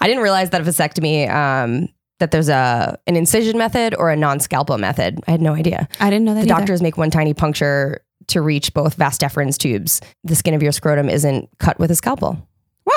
didn't 0.07 0.23
realize 0.23 0.51
that 0.51 0.61
a 0.61 0.63
vasectomy, 0.63 1.29
um, 1.29 1.89
that 2.19 2.31
there's 2.31 2.49
a 2.49 2.97
an 3.07 3.15
incision 3.15 3.57
method 3.57 3.95
or 3.97 4.09
a 4.11 4.15
non-scalpel 4.15 4.77
method. 4.77 5.19
I 5.27 5.31
had 5.31 5.41
no 5.41 5.53
idea. 5.53 5.87
I 5.99 6.09
didn't 6.09 6.25
know 6.25 6.33
that 6.33 6.45
The 6.45 6.51
either. 6.51 6.59
doctors 6.61 6.81
make 6.81 6.97
one 6.97 7.11
tiny 7.11 7.33
puncture 7.33 8.01
to 8.27 8.41
reach 8.41 8.73
both 8.73 8.95
vas 8.95 9.17
deferens 9.17 9.57
tubes. 9.57 10.01
The 10.23 10.35
skin 10.35 10.53
of 10.53 10.61
your 10.63 10.71
scrotum 10.71 11.09
isn't 11.09 11.49
cut 11.59 11.79
with 11.79 11.91
a 11.91 11.95
scalpel. 11.95 12.37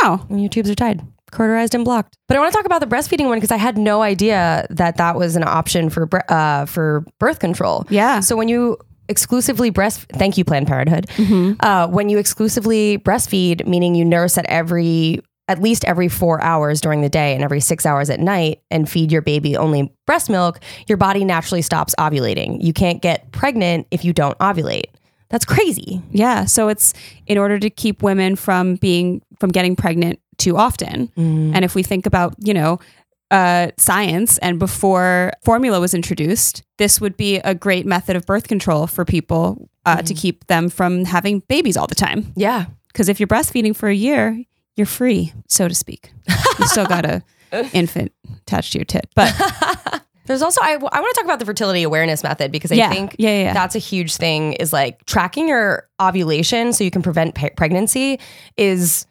Wow. 0.02 0.24
when 0.28 0.38
your 0.40 0.48
tubes 0.48 0.70
are 0.70 0.74
tied, 0.74 1.02
cauterized 1.32 1.74
and 1.74 1.84
blocked. 1.84 2.16
But 2.28 2.36
I 2.36 2.40
want 2.40 2.52
to 2.52 2.56
talk 2.56 2.64
about 2.66 2.80
the 2.80 2.86
breastfeeding 2.86 3.26
one 3.26 3.38
because 3.38 3.50
I 3.50 3.56
had 3.56 3.76
no 3.76 4.02
idea 4.02 4.66
that 4.70 4.96
that 4.96 5.16
was 5.16 5.36
an 5.36 5.44
option 5.44 5.90
for 5.90 6.08
uh, 6.32 6.64
for 6.66 7.04
birth 7.18 7.38
control. 7.40 7.86
Yeah. 7.90 8.20
So 8.20 8.36
when 8.36 8.48
you 8.48 8.78
exclusively 9.08 9.70
breast, 9.70 10.06
thank 10.12 10.38
you 10.38 10.44
Planned 10.44 10.68
Parenthood. 10.68 11.06
Mm-hmm. 11.16 11.54
Uh, 11.60 11.88
when 11.88 12.08
you 12.08 12.18
exclusively 12.18 12.98
breastfeed, 12.98 13.66
meaning 13.66 13.96
you 13.96 14.04
nurse 14.04 14.38
at 14.38 14.46
every 14.46 15.20
at 15.50 15.60
least 15.60 15.84
every 15.84 16.08
four 16.08 16.40
hours 16.42 16.80
during 16.80 17.02
the 17.02 17.08
day 17.08 17.34
and 17.34 17.42
every 17.42 17.60
six 17.60 17.84
hours 17.84 18.08
at 18.08 18.20
night, 18.20 18.62
and 18.70 18.88
feed 18.88 19.10
your 19.10 19.20
baby 19.20 19.56
only 19.56 19.92
breast 20.06 20.30
milk, 20.30 20.60
your 20.86 20.96
body 20.96 21.24
naturally 21.24 21.60
stops 21.62 21.94
ovulating. 21.98 22.62
You 22.62 22.72
can't 22.72 23.02
get 23.02 23.32
pregnant 23.32 23.86
if 23.90 24.04
you 24.04 24.12
don't 24.12 24.38
ovulate. 24.38 24.90
That's 25.28 25.44
crazy. 25.44 26.02
Yeah. 26.10 26.44
So 26.44 26.68
it's 26.68 26.94
in 27.26 27.38
order 27.38 27.58
to 27.58 27.70
keep 27.70 28.02
women 28.02 28.36
from 28.36 28.76
being 28.76 29.22
from 29.38 29.50
getting 29.50 29.76
pregnant 29.76 30.20
too 30.38 30.56
often. 30.56 31.10
And 31.54 31.64
if 31.64 31.74
we 31.74 31.82
think 31.82 32.06
about, 32.06 32.34
you 32.38 32.54
know, 32.54 32.78
uh, 33.30 33.70
science 33.76 34.38
and 34.38 34.58
before 34.58 35.32
formula 35.44 35.78
was 35.80 35.94
introduced, 35.94 36.62
this 36.78 37.00
would 37.00 37.16
be 37.16 37.36
a 37.36 37.54
great 37.54 37.86
method 37.86 38.16
of 38.16 38.26
birth 38.26 38.48
control 38.48 38.86
for 38.86 39.04
people 39.04 39.68
uh, 39.86 40.02
to 40.02 40.14
keep 40.14 40.46
them 40.46 40.68
from 40.68 41.04
having 41.04 41.40
babies 41.48 41.76
all 41.76 41.86
the 41.86 41.94
time. 41.94 42.32
Yeah. 42.36 42.66
Because 42.88 43.08
if 43.08 43.20
you're 43.20 43.28
breastfeeding 43.28 43.76
for 43.76 43.88
a 43.88 43.94
year, 43.94 44.42
you're 44.80 44.86
free, 44.86 45.32
so 45.46 45.68
to 45.68 45.74
speak. 45.74 46.10
You 46.58 46.66
still 46.66 46.86
got 46.86 47.04
a 47.04 47.22
infant 47.74 48.12
attached 48.42 48.72
to 48.72 48.78
your 48.78 48.84
tit, 48.86 49.06
but 49.14 49.32
There's 50.26 50.42
also 50.42 50.60
I, 50.62 50.72
I 50.74 50.76
want 50.76 50.92
to 50.92 51.12
talk 51.16 51.24
about 51.24 51.38
the 51.40 51.44
fertility 51.44 51.82
awareness 51.82 52.22
method 52.22 52.52
because 52.52 52.70
I 52.70 52.76
Yeah. 52.76 52.90
think 52.90 53.16
Yeah, 53.18 53.42
yeah, 53.42 53.52
that's 53.52 53.74
a 53.74 53.80
huge 53.80 54.14
thing 54.16 54.52
is 54.54 54.72
like 54.72 55.04
tracking 55.06 55.48
your 55.48 55.88
ovulation 56.00 56.72
so 56.72 56.84
you 56.84 56.90
can 56.92 57.02
prevent 57.02 57.34
pe- 57.34 57.50
pregnancy 57.50 58.20
is 58.56 59.06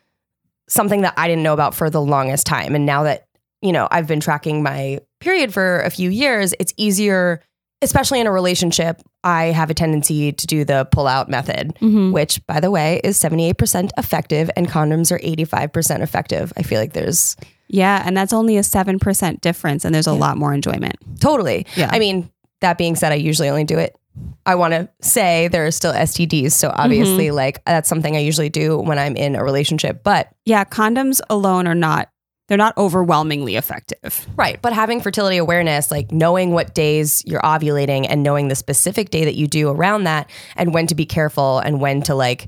something 0.69 1.01
that 1.01 1.13
I 1.17 1.27
didn't 1.27 1.43
know 1.43 1.53
about 1.53 1.75
for 1.75 1.89
the 1.89 2.01
longest 2.01 2.45
time 2.47 2.73
and 2.73 2.85
now 2.85 3.03
that 3.03 3.25
you 3.61 3.73
know 3.73 3.87
I've 3.91 4.07
been 4.07 4.21
tracking 4.21 4.63
my 4.63 4.99
period 5.19 5.53
for 5.53 5.81
a 5.81 5.89
few 5.89 6.09
years 6.09 6.53
it's 6.59 6.73
easier 6.77 7.41
especially 7.81 8.19
in 8.19 8.27
a 8.27 8.31
relationship 8.31 9.01
I 9.23 9.45
have 9.45 9.69
a 9.69 9.73
tendency 9.73 10.31
to 10.31 10.47
do 10.47 10.63
the 10.65 10.87
pull 10.91 11.07
out 11.07 11.29
method 11.29 11.75
Mhm. 11.81 12.11
which 12.13 12.45
by 12.47 12.59
the 12.59 12.71
way 12.71 13.01
is 13.03 13.17
78% 13.17 13.91
effective 13.97 14.49
and 14.55 14.67
condoms 14.69 15.11
are 15.11 15.19
85% 15.19 16.01
effective 16.01 16.53
I 16.57 16.63
feel 16.63 16.79
like 16.79 16.93
there's 16.93 17.35
yeah, 17.71 18.01
and 18.03 18.17
that's 18.17 18.33
only 18.33 18.57
a 18.57 18.63
seven 18.63 18.97
percent 18.97 19.41
difference, 19.41 19.85
and 19.85 19.93
there's 19.93 20.07
a 20.07 20.11
lot 20.13 20.37
more 20.39 20.55
enjoyment. 20.55 20.95
Totally. 21.19 21.67
Yeah. 21.75 21.87
I 21.91 21.99
mean, 21.99 22.27
that 22.61 22.79
being 22.79 22.95
said, 22.95 23.11
I 23.11 23.15
usually 23.15 23.47
only 23.47 23.63
do 23.63 23.77
it. 23.77 23.95
I 24.43 24.55
want 24.55 24.73
to 24.73 24.89
say 25.03 25.49
there 25.49 25.67
are 25.67 25.71
still 25.71 25.93
STDs. 25.93 26.53
So 26.53 26.73
obviously, 26.75 27.27
Mm-hmm. 27.27 27.35
like, 27.35 27.63
that's 27.65 27.87
something 27.87 28.15
I 28.15 28.21
usually 28.21 28.49
do 28.49 28.79
when 28.79 28.97
I'm 28.97 29.15
in 29.15 29.35
a 29.35 29.43
relationship. 29.43 30.01
But, 30.03 30.29
Yeah, 30.45 30.63
condoms 30.63 31.21
alone 31.29 31.67
are 31.67 31.75
not 31.75 32.09
they're 32.49 32.57
not 32.57 32.75
overwhelmingly 32.77 33.55
effective. 33.55 34.27
right. 34.35 34.61
But 34.61 34.73
having 34.73 34.99
fertility 34.99 35.37
awareness, 35.37 35.89
like 35.91 36.11
knowing 36.11 36.51
what 36.51 36.73
days 36.75 37.23
you're 37.25 37.39
ovulating 37.41 38.05
and 38.09 38.21
knowing 38.23 38.49
the 38.49 38.55
specific 38.55 39.11
day 39.11 39.23
that 39.23 39.35
you 39.35 39.47
do 39.47 39.69
around 39.69 40.03
that 40.03 40.29
and 40.57 40.73
when 40.73 40.87
to 40.87 40.95
be 40.95 41.05
careful 41.05 41.59
and 41.59 41.79
when 41.79 42.01
to, 42.03 42.15
like, 42.15 42.47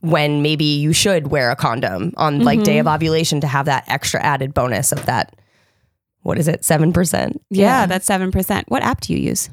when 0.00 0.42
maybe 0.42 0.64
you 0.64 0.92
should 0.92 1.26
wear 1.26 1.50
a 1.50 1.56
condom 1.56 2.12
on 2.16 2.44
like 2.44 2.62
day 2.62 2.78
of 2.78 2.86
Mm-hmm. 2.86 2.94
ovulation 2.94 3.40
to 3.40 3.48
have 3.48 3.66
that 3.66 3.82
extra 3.88 4.20
added 4.22 4.54
bonus 4.54 4.92
of 4.92 5.04
that. 5.06 5.34
What 6.22 6.38
is 6.38 6.46
it? 6.46 6.62
7%? 6.62 7.36
Yeah, 7.50 7.86
that's 7.86 8.06
seven 8.06 8.30
percent. 8.30 8.68
What 8.70 8.82
app 8.84 9.00
do 9.00 9.12
you 9.12 9.18
use? 9.18 9.50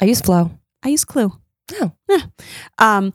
I 0.00 0.06
use 0.06 0.20
Flo. 0.20 0.50
I 0.82 0.88
use 0.88 1.04
Clue. 1.04 1.32
Oh. 1.74 1.92
Yeah. 2.08 2.22
Um, 2.78 3.12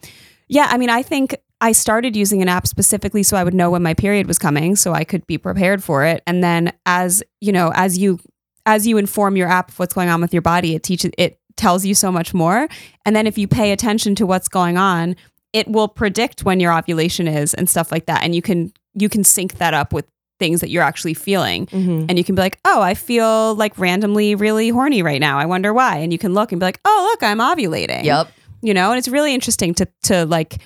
yeah, 0.47 0.67
I 0.69 0.77
mean, 0.77 0.89
I 0.89 1.01
think 1.03 1.35
I 1.61 1.73
started 1.73 2.15
using 2.15 2.41
an 2.41 2.47
app 2.47 2.67
specifically 2.67 3.23
so 3.23 3.35
I 3.35 3.43
would 3.43 3.53
know 3.53 3.69
when 3.71 3.83
my 3.83 3.93
period 3.93 4.27
was 4.27 4.39
coming, 4.39 4.75
so 4.75 4.93
I 4.93 5.03
could 5.03 5.27
be 5.27 5.37
prepared 5.37 5.83
for 5.83 6.05
it. 6.05 6.23
And 6.25 6.43
then, 6.43 6.73
as 6.85 7.21
you 7.41 7.51
know, 7.51 7.71
as 7.75 7.97
you 7.97 8.19
as 8.65 8.87
you 8.87 8.97
inform 8.97 9.35
your 9.35 9.47
app 9.47 9.69
of 9.69 9.79
what's 9.79 9.93
going 9.93 10.09
on 10.09 10.21
with 10.21 10.33
your 10.33 10.41
body, 10.41 10.75
it 10.75 10.83
teaches 10.83 11.11
it 11.17 11.39
tells 11.57 11.85
you 11.85 11.93
so 11.93 12.11
much 12.11 12.33
more. 12.33 12.67
And 13.05 13.15
then, 13.15 13.27
if 13.27 13.37
you 13.37 13.47
pay 13.47 13.71
attention 13.71 14.15
to 14.15 14.25
what's 14.25 14.47
going 14.47 14.77
on, 14.77 15.15
it 15.51 15.67
will 15.67 15.87
predict 15.87 16.45
when 16.45 16.59
your 16.59 16.71
ovulation 16.71 17.27
is 17.27 17.53
and 17.53 17.69
stuff 17.69 17.91
like 17.91 18.05
that. 18.05 18.23
And 18.23 18.33
you 18.33 18.41
can 18.41 18.71
you 18.93 19.09
can 19.09 19.23
sync 19.23 19.57
that 19.57 19.73
up 19.73 19.91
with 19.91 20.05
things 20.39 20.61
that 20.61 20.69
you're 20.69 20.83
actually 20.83 21.13
feeling. 21.13 21.65
Mm-hmm. 21.67 22.05
And 22.07 22.17
you 22.17 22.23
can 22.23 22.33
be 22.33 22.41
like, 22.41 22.59
oh, 22.63 22.81
I 22.81 22.93
feel 22.93 23.55
like 23.55 23.77
randomly 23.77 24.35
really 24.35 24.69
horny 24.69 25.01
right 25.03 25.19
now. 25.19 25.37
I 25.37 25.45
wonder 25.45 25.73
why. 25.73 25.97
And 25.97 26.13
you 26.13 26.17
can 26.17 26.33
look 26.33 26.53
and 26.53 26.59
be 26.59 26.65
like, 26.65 26.79
oh, 26.85 27.09
look, 27.11 27.21
I'm 27.21 27.39
ovulating. 27.39 28.05
Yep. 28.05 28.31
You 28.61 28.73
know, 28.73 28.91
and 28.91 28.97
it's 28.97 29.09
really 29.09 29.33
interesting 29.33 29.73
to 29.75 29.87
to 30.03 30.25
like 30.25 30.59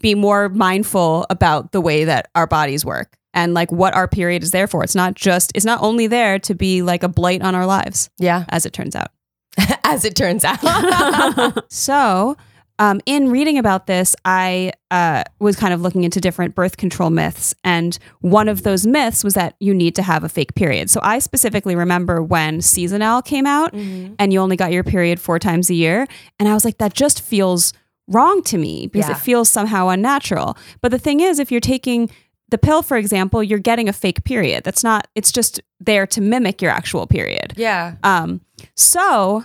be 0.00 0.14
more 0.14 0.48
mindful 0.48 1.26
about 1.30 1.72
the 1.72 1.80
way 1.80 2.04
that 2.04 2.28
our 2.34 2.46
bodies 2.46 2.84
work 2.84 3.16
and 3.34 3.54
like 3.54 3.70
what 3.70 3.94
our 3.94 4.08
period 4.08 4.42
is 4.42 4.50
there 4.50 4.66
for. 4.66 4.82
It's 4.84 4.94
not 4.94 5.14
just 5.14 5.52
it's 5.54 5.64
not 5.66 5.82
only 5.82 6.06
there 6.06 6.38
to 6.40 6.54
be 6.54 6.82
like 6.82 7.02
a 7.02 7.08
blight 7.08 7.42
on 7.42 7.54
our 7.54 7.66
lives, 7.66 8.08
Yeah. 8.18 8.44
as 8.48 8.64
it 8.66 8.72
turns 8.72 8.94
out. 8.96 9.08
As 9.84 10.04
it 10.04 10.14
turns 10.16 10.44
out. 10.44 10.58
so, 11.72 12.36
um, 12.78 13.00
in 13.06 13.30
reading 13.30 13.56
about 13.56 13.86
this, 13.86 14.14
I 14.26 14.72
uh, 14.90 15.22
was 15.38 15.56
kind 15.56 15.72
of 15.72 15.80
looking 15.80 16.04
into 16.04 16.20
different 16.20 16.54
birth 16.54 16.76
control 16.76 17.08
myths. 17.08 17.54
And 17.64 17.98
one 18.20 18.48
of 18.50 18.64
those 18.64 18.86
myths 18.86 19.24
was 19.24 19.32
that 19.32 19.54
you 19.60 19.72
need 19.72 19.94
to 19.94 20.02
have 20.02 20.24
a 20.24 20.28
fake 20.28 20.54
period. 20.56 20.90
So, 20.90 21.00
I 21.02 21.20
specifically 21.20 21.74
remember 21.74 22.22
when 22.22 22.60
Seasonale 22.60 23.22
came 23.22 23.46
out 23.46 23.72
and 23.72 24.30
you 24.32 24.40
only 24.40 24.56
got 24.56 24.72
your 24.72 24.84
period 24.84 25.18
four 25.20 25.38
times 25.38 25.70
a 25.70 25.74
year. 25.74 26.06
And 26.38 26.48
I 26.50 26.52
was 26.54 26.64
like, 26.66 26.76
that 26.78 26.92
just 26.92 27.22
feels 27.22 27.72
wrong 28.08 28.42
to 28.44 28.58
me 28.58 28.86
because 28.86 29.08
Yeah. 29.08 29.16
it 29.16 29.20
feels 29.20 29.48
somehow 29.50 29.88
unnatural. 29.88 30.56
But 30.80 30.90
the 30.90 30.98
thing 30.98 31.20
is, 31.20 31.38
if 31.38 31.50
you're 31.50 31.60
taking 31.60 32.10
the 32.50 32.58
pill, 32.58 32.82
for 32.82 32.96
example, 32.96 33.42
you're 33.42 33.58
getting 33.58 33.88
a 33.88 33.92
fake 33.92 34.22
period. 34.24 34.62
That's 34.62 34.84
not, 34.84 35.08
it's 35.16 35.32
just 35.32 35.60
there 35.80 36.06
to 36.06 36.20
mimic 36.20 36.62
your 36.62 36.70
actual 36.70 37.06
period. 37.06 37.54
yeah. 37.56 37.96
Um, 38.04 38.40
so 38.76 39.42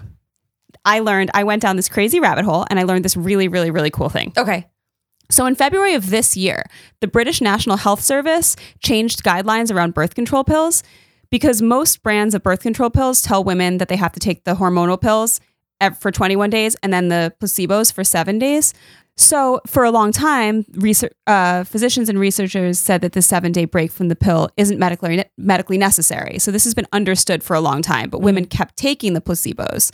I 0.86 1.00
learned, 1.00 1.32
I 1.34 1.43
went 1.43 1.62
down 1.62 1.76
this 1.78 1.89
crazy 1.89 2.19
rabbit 2.19 2.45
hole 2.45 2.65
and 2.69 2.80
I 2.80 2.84
learned 2.84 3.04
this 3.06 3.17
really, 3.17 3.47
really, 3.47 3.71
really 3.71 3.89
cool 3.89 4.10
thing. 4.10 4.34
Okay. 4.38 4.67
So 5.30 5.45
in 5.45 5.56
February 5.56 5.93
of 5.95 6.10
this 6.10 6.36
year, 6.38 6.63
the 7.00 7.08
British 7.08 7.39
National 7.41 7.78
Health 7.78 8.02
Service 8.02 8.56
changed 8.84 9.24
guidelines 9.24 9.74
around 9.74 9.93
birth 9.93 10.13
control 10.13 10.43
pills 10.43 10.84
because 11.30 11.62
most 11.62 12.04
brands 12.04 12.36
of 12.36 12.43
birth 12.43 12.62
control 12.62 12.89
pills 12.89 13.21
tell 13.21 13.43
women 13.43 13.78
that 13.78 13.88
they 13.88 13.95
have 13.95 14.12
to 14.12 14.19
take 14.19 14.43
the 14.43 14.56
hormonal 14.56 15.00
pills 15.00 15.39
for 16.00 16.12
21 16.12 16.50
days 16.50 16.76
and 16.84 16.94
then 16.94 17.10
the 17.10 17.34
placebos 17.41 17.91
for 17.94 18.04
seven 18.04 18.39
days. 18.39 18.74
So 19.17 19.62
for 19.67 19.84
a 19.84 19.91
long 19.91 20.12
time, 20.12 20.65
research, 20.74 21.12
uh, 21.28 21.63
physicians 21.63 22.10
and 22.10 22.20
researchers 22.20 22.80
said 22.80 23.02
that 23.02 23.12
the 23.12 23.22
seven-day 23.22 23.65
break 23.65 23.91
from 23.91 24.08
the 24.08 24.15
pill 24.15 24.50
isn't 24.58 24.80
medically 24.80 25.24
medically 25.38 25.78
necessary. 25.78 26.39
So 26.39 26.50
this 26.50 26.63
has 26.63 26.74
been 26.74 26.88
understood 26.91 27.44
for 27.44 27.56
a 27.56 27.62
long 27.62 27.82
time, 27.82 28.10
but 28.10 28.22
women 28.22 28.46
kept 28.46 28.78
taking 28.78 29.13
the 29.13 29.22
placebos. 29.22 29.91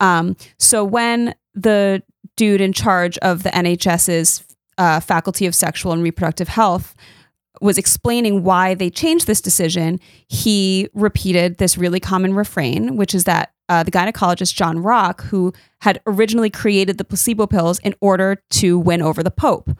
Um, 0.00 0.36
so 0.58 0.84
when 0.84 1.34
the 1.54 2.02
dude 2.36 2.60
in 2.60 2.72
charge 2.72 3.16
of 3.18 3.42
the 3.42 3.50
NHS's 3.50 4.44
uh, 4.76 5.00
Faculty 5.00 5.46
of 5.46 5.54
Sexual 5.54 5.92
and 5.92 6.02
Reproductive 6.02 6.48
Health 6.48 6.94
was 7.60 7.78
explaining 7.78 8.44
why 8.44 8.74
they 8.74 8.90
changed 8.90 9.26
this 9.26 9.40
decision, 9.40 9.98
he 10.28 10.88
repeated 10.94 11.58
this 11.58 11.76
really 11.76 12.00
common 12.00 12.34
refrain, 12.34 12.96
which 12.96 13.14
is 13.14 13.24
that 13.24 13.52
uh, 13.68 13.82
the 13.82 13.90
gynecologist 13.90 14.54
John 14.54 14.78
Rock, 14.78 15.24
who 15.24 15.52
had 15.80 16.00
originally 16.06 16.50
created 16.50 16.98
the 16.98 17.04
placebo 17.04 17.46
pills 17.46 17.78
in 17.80 17.94
order 18.00 18.42
to 18.50 18.78
win 18.78 19.02
over 19.02 19.22
the 19.22 19.30
Pope, 19.30 19.70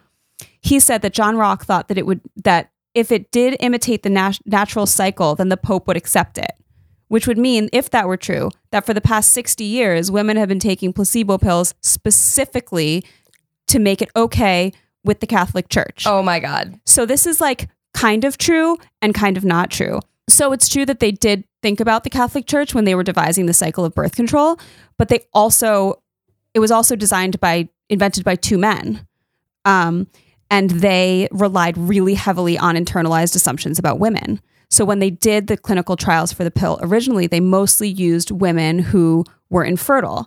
he 0.61 0.79
said 0.81 1.03
that 1.03 1.12
John 1.12 1.37
Rock 1.37 1.64
thought 1.64 1.88
that 1.88 1.98
it 1.98 2.07
would 2.07 2.20
that 2.37 2.70
if 2.94 3.12
it 3.12 3.31
did 3.31 3.57
imitate 3.61 4.03
the 4.03 4.11
nat- 4.11 4.40
natural 4.44 4.87
cycle, 4.87 5.35
then 5.35 5.48
the 5.48 5.57
Pope 5.57 5.87
would 5.87 5.96
accept 5.96 6.38
it. 6.38 6.53
Which 7.09 7.27
would 7.27 7.38
mean, 7.38 7.70
if 7.72 7.88
that 7.90 8.07
were 8.07 8.18
true, 8.18 8.51
that 8.70 8.85
for 8.85 8.92
the 8.92 9.01
past 9.01 9.33
60 9.33 9.64
years, 9.64 10.11
women 10.11 10.37
have 10.37 10.48
been 10.48 10.59
taking 10.59 10.92
placebo 10.92 11.38
pills 11.38 11.74
specifically 11.81 13.03
to 13.68 13.79
make 13.79 14.03
it 14.03 14.11
okay 14.14 14.72
with 15.05 15.20
the 15.20 15.27
Catholic 15.27 15.70
Church. 15.70 16.05
Oh 16.07 16.22
my 16.22 16.38
God. 16.38 16.79
So 16.85 17.07
this 17.07 17.24
is 17.24 17.40
like 17.40 17.68
kind 17.94 18.24
of 18.24 18.37
true 18.37 18.77
and 19.01 19.14
kind 19.14 19.38
of 19.38 19.44
not 19.44 19.70
true. 19.70 20.01
So 20.28 20.52
it's 20.52 20.68
true 20.68 20.86
that 20.86 21.00
they 21.00 21.10
did 21.10 21.44
think 21.62 21.80
about 21.80 22.04
the 22.04 22.10
Catholic 22.10 22.46
Church 22.46 22.74
when 22.74 22.84
they 22.84 22.94
were 22.94 23.02
devising 23.02 23.46
the 23.46 23.54
cycle 23.54 23.84
of 23.84 23.94
birth 23.94 24.14
control, 24.14 24.58
but 24.96 25.08
they 25.08 25.20
also 25.32 26.02
it 26.54 26.60
was 26.60 26.70
also 26.70 26.96
designed 26.96 27.40
by 27.40 27.68
invented 27.88 28.24
by 28.24 28.36
two 28.36 28.58
men. 28.58 29.06
Um, 29.64 30.06
and 30.50 30.70
they 30.70 31.28
relied 31.30 31.76
really 31.76 32.14
heavily 32.14 32.56
on 32.56 32.74
internalized 32.74 33.36
assumptions 33.36 33.78
about 33.78 33.98
women. 33.98 34.40
So 34.70 34.84
when 34.84 34.98
they 34.98 35.10
did 35.10 35.46
the 35.46 35.56
clinical 35.56 35.96
trials 35.96 36.32
for 36.32 36.44
the 36.44 36.50
pill 36.50 36.78
originally, 36.82 37.26
they 37.26 37.40
mostly 37.40 37.88
used 37.88 38.30
women 38.30 38.78
who 38.78 39.24
were 39.50 39.64
infertile. 39.64 40.26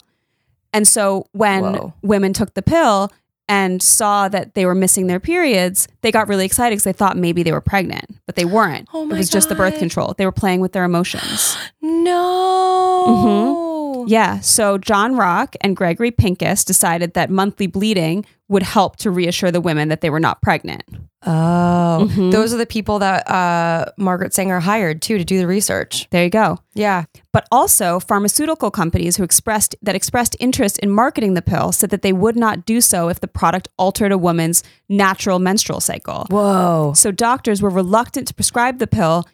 And 0.73 0.87
so 0.87 1.27
when 1.31 1.63
Whoa. 1.63 1.93
women 2.01 2.33
took 2.33 2.53
the 2.53 2.61
pill 2.61 3.11
and 3.51 3.83
saw 3.83 4.29
that 4.29 4.53
they 4.53 4.65
were 4.65 4.73
missing 4.73 5.07
their 5.07 5.19
periods, 5.19 5.89
they 5.99 6.09
got 6.09 6.29
really 6.29 6.45
excited 6.45 6.71
because 6.71 6.85
they 6.85 6.93
thought 6.93 7.17
maybe 7.17 7.43
they 7.43 7.51
were 7.51 7.59
pregnant, 7.59 8.05
but 8.25 8.37
they 8.37 8.45
weren't. 8.45 8.87
Oh 8.93 9.03
it 9.03 9.07
my 9.07 9.17
was 9.17 9.29
just 9.29 9.49
the 9.49 9.55
birth 9.55 9.77
control. 9.77 10.15
They 10.17 10.25
were 10.25 10.31
playing 10.31 10.61
with 10.61 10.71
their 10.71 10.85
emotions. 10.85 11.57
No. 11.81 13.05
Mm-hmm. 13.09 13.70
Yeah. 14.07 14.39
So 14.39 14.77
John 14.77 15.15
Rock 15.15 15.55
and 15.61 15.75
Gregory 15.75 16.11
Pincus 16.11 16.63
decided 16.63 17.13
that 17.13 17.29
monthly 17.29 17.67
bleeding 17.67 18.25
would 18.47 18.63
help 18.63 18.97
to 18.97 19.09
reassure 19.11 19.51
the 19.51 19.61
women 19.61 19.87
that 19.89 20.01
they 20.01 20.09
were 20.09 20.19
not 20.19 20.41
pregnant. 20.41 20.83
Oh, 21.25 22.07
Mhm. 22.09 22.31
those 22.31 22.53
are 22.53 22.57
the 22.57 22.65
people 22.65 22.97
that 22.99 23.29
uh, 23.29 23.85
Margaret 23.97 24.33
Sanger 24.33 24.59
hired 24.59 25.01
too 25.01 25.17
to 25.19 25.23
do 25.23 25.37
the 25.37 25.45
research. 25.47 26.07
There 26.09 26.23
you 26.23 26.29
go. 26.31 26.57
Yeah. 26.73 27.03
But 27.31 27.47
also 27.51 27.99
pharmaceutical 27.99 28.71
companies 28.71 29.17
who 29.17 29.23
expressed 29.23 29.75
that 29.83 29.95
expressed 29.95 30.35
interest 30.39 30.79
in 30.79 30.89
marketing 30.89 31.35
the 31.35 31.41
pill 31.41 31.71
said 31.71 31.91
that 31.91 32.01
they 32.01 32.11
would 32.11 32.35
not 32.35 32.65
do 32.65 32.81
so 32.81 33.07
if 33.07 33.19
the 33.19 33.27
product 33.27 33.69
altered 33.77 34.11
a 34.11 34.17
woman's 34.17 34.63
natural 34.89 35.37
menstrual 35.39 35.79
cycle. 35.79 36.25
Whoa. 36.29 36.93
So 36.95 37.11
doctors 37.11 37.61
were 37.61 37.69
reluctant 37.69 38.27
to 38.29 38.33
prescribe 38.33 38.79
the 38.79 38.87
pill 38.87 39.25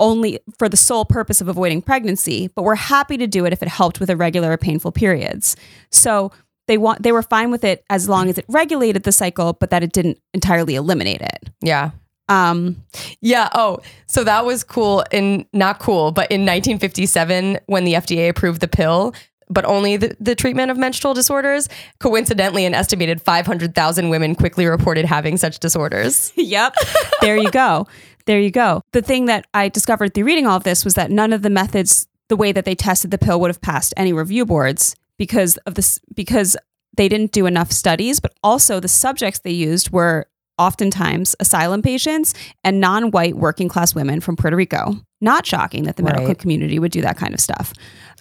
only 0.00 0.40
for 0.58 0.68
the 0.68 0.76
sole 0.76 1.04
purpose 1.04 1.40
of 1.40 1.46
avoiding 1.48 1.82
pregnancy, 1.82 2.48
but 2.56 2.62
were 2.62 2.74
happy 2.74 3.16
to 3.18 3.26
do 3.26 3.44
it 3.44 3.52
if 3.52 3.62
it 3.62 3.68
helped 3.68 4.00
with 4.00 4.10
irregular 4.10 4.52
or 4.52 4.56
painful 4.58 4.90
periods. 4.90 5.54
So 5.90 6.32
they 6.66 6.78
want 6.78 7.02
they 7.02 7.12
were 7.12 7.22
fine 7.22 7.50
with 7.50 7.64
it 7.64 7.84
as 7.90 8.08
long 8.08 8.28
as 8.28 8.38
it 8.38 8.44
regulated 8.48 9.04
the 9.04 9.12
cycle, 9.12 9.52
but 9.52 9.70
that 9.70 9.82
it 9.82 9.92
didn't 9.92 10.18
entirely 10.34 10.74
eliminate 10.74 11.20
it. 11.20 11.50
Yeah. 11.60 11.90
Um, 12.28 12.76
Yeah. 13.20 13.48
Oh, 13.54 13.80
so 14.06 14.24
that 14.24 14.44
was 14.46 14.64
cool. 14.64 15.04
In 15.10 15.46
not 15.52 15.80
cool, 15.80 16.12
but 16.12 16.30
in 16.30 16.42
1957, 16.42 17.58
when 17.66 17.84
the 17.84 17.94
FDA 17.94 18.28
approved 18.28 18.60
the 18.60 18.68
pill, 18.68 19.14
but 19.48 19.64
only 19.64 19.96
the, 19.96 20.16
the 20.20 20.36
treatment 20.36 20.70
of 20.70 20.78
menstrual 20.78 21.12
disorders, 21.12 21.68
coincidentally, 21.98 22.64
an 22.64 22.72
estimated 22.72 23.20
500,000 23.20 24.08
women 24.08 24.36
quickly 24.36 24.64
reported 24.66 25.04
having 25.04 25.36
such 25.36 25.58
disorders. 25.58 26.32
Yep. 26.36 26.74
there 27.20 27.36
you 27.36 27.50
go. 27.50 27.86
There 28.30 28.38
you 28.38 28.52
go. 28.52 28.82
The 28.92 29.02
thing 29.02 29.24
that 29.24 29.48
I 29.54 29.68
discovered 29.68 30.14
through 30.14 30.22
reading 30.22 30.46
all 30.46 30.56
of 30.56 30.62
this 30.62 30.84
was 30.84 30.94
that 30.94 31.10
none 31.10 31.32
of 31.32 31.42
the 31.42 31.50
methods, 31.50 32.06
the 32.28 32.36
way 32.36 32.52
that 32.52 32.64
they 32.64 32.76
tested 32.76 33.10
the 33.10 33.18
pill, 33.18 33.40
would 33.40 33.50
have 33.50 33.60
passed 33.60 33.92
any 33.96 34.12
review 34.12 34.46
boards 34.46 34.94
because 35.18 35.56
of 35.66 35.74
this, 35.74 35.98
because 36.14 36.56
they 36.96 37.08
didn't 37.08 37.32
do 37.32 37.46
enough 37.46 37.72
studies, 37.72 38.20
but 38.20 38.32
also 38.44 38.78
the 38.78 38.86
subjects 38.86 39.40
they 39.40 39.50
used 39.50 39.90
were 39.90 40.26
oftentimes 40.58 41.34
asylum 41.40 41.82
patients 41.82 42.32
and 42.62 42.78
non-white 42.78 43.34
working 43.34 43.68
class 43.68 43.96
women 43.96 44.20
from 44.20 44.36
Puerto 44.36 44.56
Rico. 44.56 44.94
Not 45.20 45.44
shocking 45.44 45.82
that 45.84 45.96
the 45.96 46.04
medical 46.04 46.28
Right. 46.28 46.38
community 46.38 46.78
would 46.78 46.92
do 46.92 47.00
that 47.00 47.16
kind 47.16 47.34
of 47.34 47.40
stuff. 47.40 47.72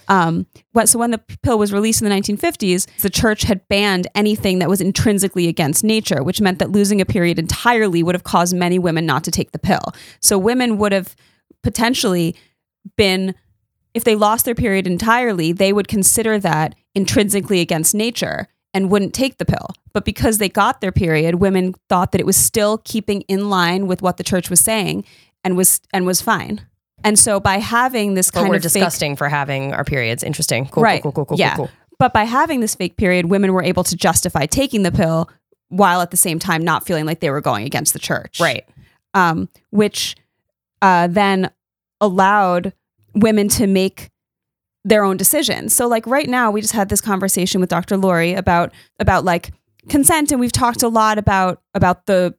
Um, 0.09 0.47
but 0.73 0.89
so 0.89 0.99
when 0.99 1.11
the 1.11 1.21
pill 1.43 1.59
was 1.59 1.71
released 1.71 2.01
in 2.01 2.09
the 2.09 2.15
1950s, 2.15 2.87
the 2.97 3.09
church 3.09 3.43
had 3.43 3.65
banned 3.69 4.07
anything 4.15 4.59
that 4.59 4.67
was 4.67 4.81
intrinsically 4.81 5.47
against 5.47 5.83
nature, 5.83 6.23
which 6.23 6.41
meant 6.41 6.59
that 6.59 6.71
losing 6.71 6.99
a 6.99 7.05
period 7.05 7.37
entirely 7.39 8.01
would 8.03 8.15
have 8.15 8.23
caused 8.23 8.55
many 8.55 8.79
women 8.79 9.05
not 9.05 9.23
to 9.23 9.31
take 9.31 9.51
the 9.51 9.59
pill. 9.59 9.93
So 10.19 10.37
women 10.37 10.77
would 10.79 10.91
have 10.91 11.15
potentially 11.61 12.35
been, 12.97 13.35
if 13.93 14.03
they 14.03 14.15
lost 14.15 14.45
their 14.45 14.55
period 14.55 14.87
entirely, 14.87 15.51
they 15.51 15.71
would 15.71 15.87
consider 15.87 16.39
that 16.39 16.75
intrinsically 16.95 17.59
against 17.59 17.93
nature 17.93 18.47
and 18.73 18.89
wouldn't 18.89 19.13
take 19.13 19.37
the 19.37 19.45
pill. 19.45 19.67
But 19.93 20.05
because 20.05 20.37
they 20.37 20.49
got 20.49 20.81
their 20.81 20.91
period, 20.91 21.35
women 21.35 21.75
thought 21.87 22.11
that 22.11 22.21
it 22.21 22.25
was 22.25 22.37
still 22.37 22.79
keeping 22.79 23.21
in 23.21 23.49
line 23.49 23.87
with 23.87 24.01
what 24.01 24.17
the 24.17 24.23
church 24.23 24.49
was 24.49 24.59
saying 24.59 25.05
and 25.43 25.55
was 25.55 25.81
and 25.93 26.05
was 26.05 26.21
fine. 26.21 26.61
And 27.03 27.17
so 27.17 27.39
by 27.39 27.57
having 27.57 28.13
this 28.13 28.31
kind 28.31 28.49
we're 28.49 28.55
of 28.55 28.63
fake 28.63 28.73
disgusting 28.73 29.15
for 29.15 29.29
having 29.29 29.73
our 29.73 29.83
periods. 29.83 30.23
Interesting. 30.23 30.67
Cool. 30.67 30.83
right. 30.83 31.01
Cool. 31.01 31.11
Cool. 31.11 31.25
Cool. 31.25 31.37
Cool. 31.37 31.39
yeah. 31.39 31.55
Cool. 31.55 31.67
cool. 31.67 31.75
But 31.97 32.13
by 32.13 32.23
having 32.23 32.61
this 32.61 32.75
fake 32.75 32.97
period, 32.97 33.25
women 33.25 33.53
were 33.53 33.63
able 33.63 33.83
to 33.83 33.95
justify 33.95 34.45
taking 34.45 34.83
the 34.83 34.91
pill 34.91 35.29
while 35.67 36.01
at 36.01 36.11
the 36.11 36.17
same 36.17 36.39
time 36.39 36.63
not 36.63 36.85
feeling 36.85 37.05
like 37.05 37.19
they 37.19 37.29
were 37.29 37.41
going 37.41 37.65
against 37.65 37.93
the 37.93 37.99
church. 37.99 38.39
Right. 38.39 38.65
Um, 39.13 39.49
which 39.71 40.15
uh, 40.81 41.07
then 41.07 41.51
allowed 41.99 42.73
women 43.13 43.49
to 43.49 43.67
make 43.67 44.09
their 44.85 45.03
own 45.03 45.17
decisions. 45.17 45.75
So 45.75 45.87
like 45.87 46.07
right 46.07 46.29
now 46.29 46.51
we 46.51 46.61
just 46.61 46.73
had 46.73 46.89
this 46.89 47.01
conversation 47.01 47.59
with 47.59 47.69
Dr. 47.69 47.97
Lori 47.97 48.33
about 48.33 48.71
about 48.99 49.25
like 49.25 49.51
consent 49.89 50.31
and 50.31 50.39
we've 50.39 50.51
talked 50.51 50.83
a 50.83 50.87
lot 50.87 51.17
about 51.17 51.61
about 51.73 52.05
the 52.05 52.33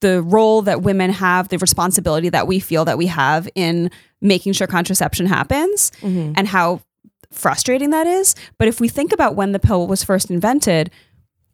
the 0.00 0.22
role 0.22 0.62
that 0.62 0.82
women 0.82 1.10
have, 1.10 1.48
the 1.48 1.58
responsibility 1.58 2.28
that 2.28 2.46
we 2.46 2.58
feel 2.60 2.84
that 2.84 2.98
we 2.98 3.06
have 3.06 3.48
in 3.54 3.90
making 4.20 4.52
sure 4.52 4.66
contraception 4.66 5.26
happens 5.26 5.90
Mhm. 6.02 6.34
and 6.36 6.48
how 6.48 6.80
frustrating 7.32 7.90
that 7.90 8.06
is. 8.06 8.34
But 8.58 8.68
if 8.68 8.80
we 8.80 8.88
think 8.88 9.12
about 9.12 9.34
when 9.36 9.52
the 9.52 9.58
pill 9.58 9.86
was 9.86 10.04
first 10.04 10.30
invented, 10.30 10.90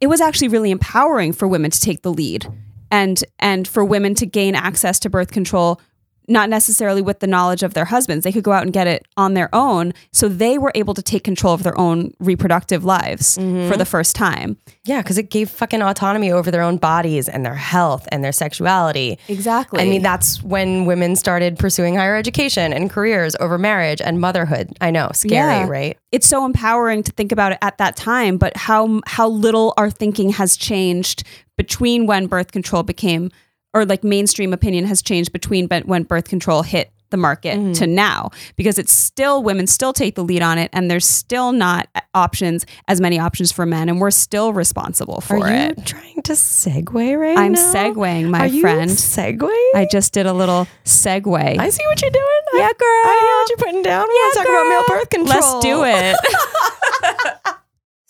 it 0.01 0.07
was 0.07 0.21
actually 0.21 0.49
really 0.49 0.71
empowering 0.71 1.33
for 1.33 1.47
women 1.47 1.71
to 1.71 1.79
take 1.79 2.01
the 2.01 2.11
lead 2.11 2.47
and 2.91 3.23
and 3.39 3.67
for 3.67 3.83
women 3.83 4.13
to 4.15 4.25
gain 4.25 4.55
access 4.55 4.99
to 4.99 5.09
birth 5.09 5.31
control 5.31 5.79
not 6.27 6.49
necessarily 6.49 7.01
with 7.01 7.19
the 7.19 7.27
knowledge 7.27 7.63
of 7.63 7.73
their 7.73 7.85
husbands. 7.85 8.23
They 8.23 8.31
could 8.31 8.43
go 8.43 8.51
out 8.51 8.63
and 8.63 8.71
get 8.73 8.87
it 8.87 9.05
on 9.17 9.33
their 9.33 9.53
own. 9.53 9.93
So 10.11 10.27
they 10.27 10.57
were 10.57 10.71
able 10.75 10.93
to 10.93 11.01
take 11.01 11.23
control 11.23 11.53
of 11.53 11.63
their 11.63 11.77
own 11.77 12.13
reproductive 12.19 12.85
lives 12.85 13.37
mm-hmm. 13.37 13.69
for 13.69 13.77
the 13.77 13.85
first 13.85 14.15
time. 14.15 14.57
Yeah, 14.85 15.01
because 15.01 15.17
it 15.17 15.29
gave 15.29 15.49
fucking 15.49 15.81
autonomy 15.81 16.31
over 16.31 16.51
their 16.51 16.61
own 16.61 16.77
bodies 16.77 17.29
and 17.29 17.45
their 17.45 17.55
health 17.55 18.07
and 18.11 18.23
their 18.23 18.31
sexuality. 18.31 19.17
Exactly. 19.27 19.81
I 19.81 19.85
mean, 19.85 20.01
that's 20.01 20.41
when 20.43 20.85
women 20.85 21.15
started 21.15 21.57
pursuing 21.57 21.95
higher 21.95 22.15
education 22.15 22.73
and 22.73 22.89
careers 22.89 23.35
over 23.39 23.57
marriage 23.57 24.01
and 24.01 24.19
motherhood. 24.19 24.75
I 24.81 24.91
know, 24.91 25.09
scary, 25.13 25.33
Yeah. 25.33 25.67
right? 25.67 25.97
it's 26.13 26.27
so 26.27 26.45
empowering 26.45 27.01
to 27.01 27.11
think 27.11 27.31
about 27.31 27.51
it 27.53 27.57
at 27.63 27.79
that 27.79 27.95
time, 27.95 28.37
but 28.37 28.55
how 28.55 29.01
how 29.07 29.27
little 29.27 29.73
our 29.77 29.89
thinking 29.89 30.29
has 30.29 30.55
changed 30.55 31.23
between 31.57 32.05
when 32.05 32.27
birth 32.27 32.51
control 32.51 32.83
became 32.83 33.31
or 33.73 33.85
like 33.85 34.03
mainstream 34.03 34.53
opinion 34.53 34.85
has 34.85 35.01
changed 35.01 35.31
between 35.31 35.67
when 35.67 36.03
birth 36.03 36.27
control 36.29 36.63
hit 36.63 36.91
the 37.09 37.17
market 37.17 37.59
mm-hmm. 37.59 37.73
to 37.73 37.85
now 37.85 38.31
because 38.55 38.79
it's 38.79 38.91
still 38.91 39.43
women 39.43 39.67
still 39.67 39.93
take 39.93 40.15
the 40.15 40.23
lead 40.23 40.41
on 40.41 40.57
it 40.57 40.71
and 40.73 40.89
there's 40.89 41.07
still 41.07 41.51
not 41.51 41.87
uh, 41.93 42.01
options 42.15 42.65
as 42.87 42.99
many 42.99 43.19
options 43.19 43.51
for 43.51 43.67
men 43.67 43.87
and 43.87 44.01
we're 44.01 44.09
still 44.09 44.51
responsible 44.51 45.21
for 45.21 45.37
it. 45.37 45.43
Are 45.43 45.51
you 45.51 45.73
it. 45.77 45.85
trying 45.85 46.21
to 46.23 46.33
segue 46.33 47.19
right 47.19 47.37
I'm 47.37 47.51
now? 47.51 47.71
segueing, 47.71 48.29
my 48.29 48.47
Are 48.47 48.61
friend. 48.61 48.89
Segue? 48.89 49.43
I 49.75 49.87
just 49.91 50.11
did 50.11 50.25
a 50.25 50.33
little 50.33 50.67
segue. 50.85 51.59
I 51.59 51.69
see 51.69 51.85
what 51.85 52.01
you're 52.01 52.09
doing. 52.09 52.41
Yeah, 52.53 52.69
girl. 52.69 52.87
I 52.87 53.19
hear 53.21 53.35
what 53.37 53.49
you're 53.49 53.57
putting 53.57 53.83
down. 53.83 54.07
We 54.07 54.13
want 54.15 54.33
to 54.33 54.39
talk 54.39 54.47
about 54.49 54.69
male 54.69 54.83
birth 54.87 55.09
control. 55.09 55.39
Let's 55.39 55.65
do 55.65 55.83
it. 55.85 57.53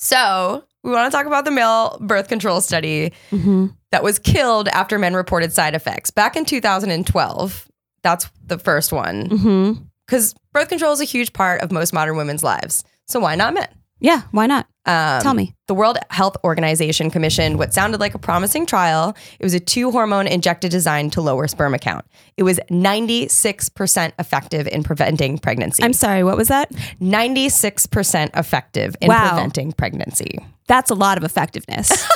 So 0.04 0.65
we 0.84 0.91
want 0.91 1.12
to 1.12 1.15
talk 1.17 1.26
about 1.26 1.46
the 1.46 1.52
male 1.52 1.98
birth 2.02 2.28
control 2.28 2.62
study 2.62 3.12
Mm-hmm. 3.32 3.67
that 3.91 4.04
was 4.04 4.19
killed 4.19 4.67
after 4.69 5.00
men 5.00 5.13
reported 5.15 5.52
side 5.54 5.76
effects 5.76 6.12
back 6.12 6.36
in 6.36 6.46
2012. 6.46 7.67
That's 8.04 8.30
the 8.46 8.58
first 8.60 8.91
one. 8.91 9.80
Because 10.06 10.36
birth 10.52 10.69
control 10.69 10.91
is 10.91 11.00
a 11.02 11.06
huge 11.06 11.32
part 11.34 11.62
of 11.62 11.72
most 11.72 11.93
modern 11.93 12.17
women's 12.17 12.43
lives. 12.43 12.84
So 13.08 13.19
why 13.19 13.36
not 13.36 13.54
men? 13.54 13.67
Yeah, 14.00 14.24
why 14.32 14.48
not? 14.48 14.67
Um, 14.86 15.22
Tell 15.22 15.34
me. 15.34 15.56
The 15.67 15.74
World 15.74 15.98
Health 16.10 16.36
Organization 16.43 17.10
commissioned 17.10 17.58
what 17.58 17.74
sounded 17.74 18.02
like 18.02 18.13
a 18.15 18.19
promising 18.19 18.65
trial. 18.65 19.15
It 19.39 19.43
was 19.46 19.54
a 19.54 19.60
two 19.62 19.91
hormone 19.91 20.28
injected 20.28 20.72
design 20.72 21.10
to 21.12 21.22
lower 21.22 21.48
sperm 21.48 21.74
count. 21.78 22.04
It 22.36 22.43
was 22.43 22.60
96% 22.69 24.12
effective 24.19 24.67
in 24.67 24.84
preventing 24.84 25.38
pregnancy. 25.38 25.82
I'm 25.84 25.93
sorry, 25.93 26.24
what 26.26 26.36
was 26.36 26.50
that? 26.50 26.69
96% 27.02 28.38
effective 28.38 28.96
in 29.00 29.08
Wow. 29.08 29.30
preventing 29.30 29.72
pregnancy. 29.72 30.38
That's 30.73 30.89
a 30.89 30.95
lot 30.95 31.19
of 31.19 31.23
effectiveness. 31.23 31.91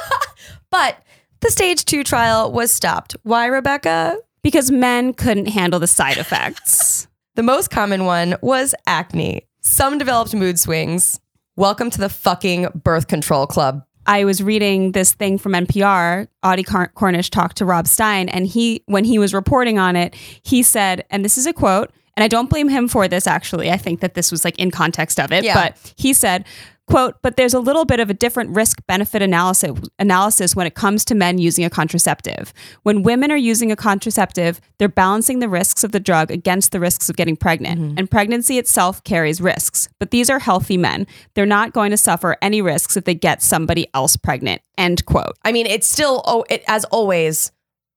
But 0.72 0.98
the 1.42 1.52
stage 1.52 1.86
two 1.86 2.04
trial 2.04 2.52
was 2.52 2.74
stopped. 2.74 3.16
Why, 3.24 3.46
Rebecca? 3.46 4.18
because 4.44 4.72
men 4.72 5.14
couldn't 5.14 5.48
handle 5.48 5.80
the 5.80 5.88
side 5.88 6.18
effects. 6.18 7.08
The 7.36 7.44
most 7.44 7.70
common 7.70 8.06
one 8.06 8.36
was 8.42 8.74
acne. 8.88 9.44
Some 9.62 10.00
developed 10.00 10.34
mood 10.34 10.58
swings. 10.58 11.20
Welcome 11.56 11.92
to 11.92 12.00
the 12.00 12.10
fucking 12.10 12.70
birth 12.84 13.08
control 13.08 13.46
club. 13.46 13.84
I 14.08 14.26
was 14.26 14.42
reading 14.42 14.94
this 14.94 15.14
thing 15.14 15.38
from 15.38 15.52
NPR. 15.52 16.28
Audie 16.42 16.64
Cornish 16.64 17.30
talked 17.30 17.58
to 17.58 17.66
Rob 17.66 17.88
Stein, 17.88 18.28
and 18.30 18.48
he, 18.48 18.82
when 18.88 19.04
he 19.06 19.20
was 19.20 19.36
reporting 19.36 19.78
on 19.78 19.96
it, 19.96 20.16
he 20.42 20.64
said, 20.64 21.06
and 21.12 21.24
this 21.24 21.38
is 21.38 21.46
a 21.46 21.54
quote, 21.54 21.92
and 22.16 22.24
I 22.24 22.28
don't 22.28 22.50
blame 22.50 22.70
him 22.70 22.88
for 22.88 23.08
this 23.08 23.28
actually. 23.28 23.70
I 23.70 23.78
think 23.78 24.00
that 24.00 24.16
this 24.16 24.32
was 24.32 24.44
like 24.44 24.58
in 24.58 24.72
context 24.72 25.20
of 25.20 25.32
it, 25.32 25.44
Yeah. 25.44 25.54
but 25.54 25.94
he 25.96 26.14
said, 26.14 26.44
Quote, 26.88 27.16
but 27.22 27.36
there's 27.36 27.54
a 27.54 27.60
little 27.60 27.84
bit 27.84 28.00
of 28.00 28.10
a 28.10 28.14
different 28.14 28.56
risk 28.56 28.82
benefit 28.88 29.22
analysis 29.22 29.72
analysis 30.00 30.56
when 30.56 30.66
it 30.66 30.74
comes 30.74 31.04
to 31.06 31.16
men 31.16 31.38
using 31.38 31.66
a 31.66 31.70
contraceptive. 31.70 32.54
When 32.84 33.04
women 33.04 33.30
are 33.30 33.38
using 33.38 33.74
a 33.74 33.76
contraceptive, 33.76 34.62
they're 34.78 34.88
balancing 34.88 35.40
the 35.40 35.50
risks 35.50 35.84
of 35.84 35.92
the 35.92 36.00
drug 36.00 36.32
against 36.32 36.72
the 36.72 36.80
risks 36.80 37.10
of 37.10 37.18
getting 37.18 37.36
pregnant. 37.36 37.82
Mm-hmm. 37.82 37.98
And 37.98 38.10
pregnancy 38.10 38.58
itself 38.58 39.04
carries 39.04 39.42
risks. 39.42 39.90
But 40.00 40.12
these 40.12 40.30
are 40.30 40.40
healthy 40.40 40.78
men. 40.78 41.08
They're 41.34 41.46
not 41.46 41.74
going 41.74 41.92
to 41.92 41.98
suffer 41.98 42.38
any 42.42 42.62
risks 42.62 42.96
if 42.96 43.04
they 43.04 43.16
get 43.16 43.42
somebody 43.42 43.88
else 43.94 44.16
pregnant. 44.16 44.62
End 44.78 45.06
quote. 45.06 45.38
I 45.44 45.52
mean, 45.52 45.66
it 45.66 45.84
still, 45.84 46.22
oh, 46.26 46.46
it 46.50 46.64
as 46.68 46.86
always 46.86 47.52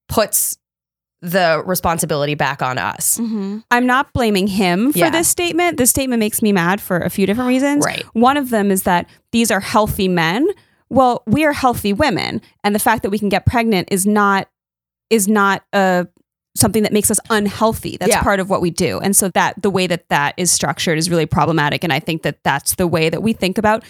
puts 0.09 0.57
the 1.21 1.61
responsibility 1.65 2.33
back 2.35 2.61
on 2.61 2.77
us. 2.79 3.19
I'm 3.19 3.85
not 3.85 4.11
blaming 4.13 4.47
him 4.47 4.91
for 4.91 4.97
Yeah. 4.99 5.09
this 5.11 5.27
statement. 5.27 5.77
This 5.77 5.89
statement 5.91 6.19
makes 6.19 6.41
me 6.41 6.51
mad 6.51 6.81
for 6.81 6.97
a 6.97 7.09
few 7.09 7.27
different 7.27 7.47
reasons. 7.47 7.85
Right. 7.85 8.03
One 8.13 8.37
of 8.37 8.49
them 8.49 8.71
is 8.71 8.83
that 8.83 9.07
these 9.31 9.51
are 9.51 9.59
healthy 9.59 10.07
men. 10.07 10.47
Well, 10.89 11.21
we 11.27 11.45
are 11.45 11.53
healthy 11.53 11.93
women, 11.93 12.41
and 12.63 12.73
the 12.75 12.79
fact 12.79 13.03
that 13.03 13.11
we 13.11 13.19
can 13.19 13.29
get 13.29 13.45
pregnant 13.45 13.87
is 13.91 14.05
not 14.07 14.47
is 15.09 15.27
not 15.27 15.63
uh, 15.73 16.05
something 16.55 16.83
that 16.83 16.91
makes 16.93 17.11
us 17.11 17.19
unhealthy. 17.29 17.97
That's 17.97 18.11
Yeah. 18.13 18.23
part 18.23 18.39
of 18.39 18.49
what 18.49 18.61
we 18.61 18.71
do, 18.71 18.99
and 18.99 19.15
so 19.15 19.29
that 19.29 19.61
the 19.61 19.69
way 19.69 19.87
that 19.87 20.09
that 20.09 20.33
is 20.37 20.51
structured 20.51 20.97
is 20.97 21.09
really 21.09 21.25
problematic. 21.25 21.83
And 21.83 21.93
I 21.93 21.99
think 21.99 22.23
that 22.23 22.37
that's 22.43 22.75
the 22.75 22.87
way 22.87 23.09
that 23.09 23.21
we 23.21 23.31
think 23.33 23.57
about 23.57 23.83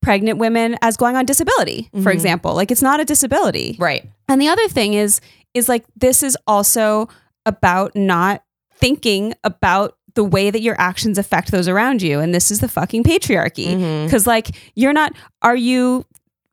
pregnant 0.00 0.38
women 0.38 0.76
as 0.80 0.96
going 0.96 1.16
on 1.16 1.26
disability, 1.26 1.90
for 2.02 2.10
example. 2.12 2.54
Like 2.54 2.70
it's 2.70 2.82
not 2.82 2.98
a 3.00 3.04
disability. 3.04 3.76
Right. 3.78 4.08
And 4.28 4.40
the 4.40 4.48
other 4.48 4.68
thing 4.68 4.94
is 4.94 5.20
is 5.54 5.68
like 5.68 5.84
this 5.96 6.22
is 6.22 6.36
also 6.46 7.08
about 7.46 7.94
not 7.96 8.42
thinking 8.74 9.34
about 9.44 9.96
the 10.14 10.24
way 10.24 10.50
that 10.50 10.60
your 10.62 10.74
actions 10.80 11.16
affect 11.18 11.50
those 11.50 11.68
around 11.68 12.02
you 12.02 12.18
and 12.20 12.34
this 12.34 12.50
is 12.50 12.60
the 12.60 12.68
fucking 12.68 13.04
patriarchy 13.04 13.68
Mm-hmm. 13.68 14.10
cuz 14.10 14.26
like 14.26 14.48
you're 14.74 14.92
not 14.92 15.12
are 15.42 15.56
you 15.56 16.04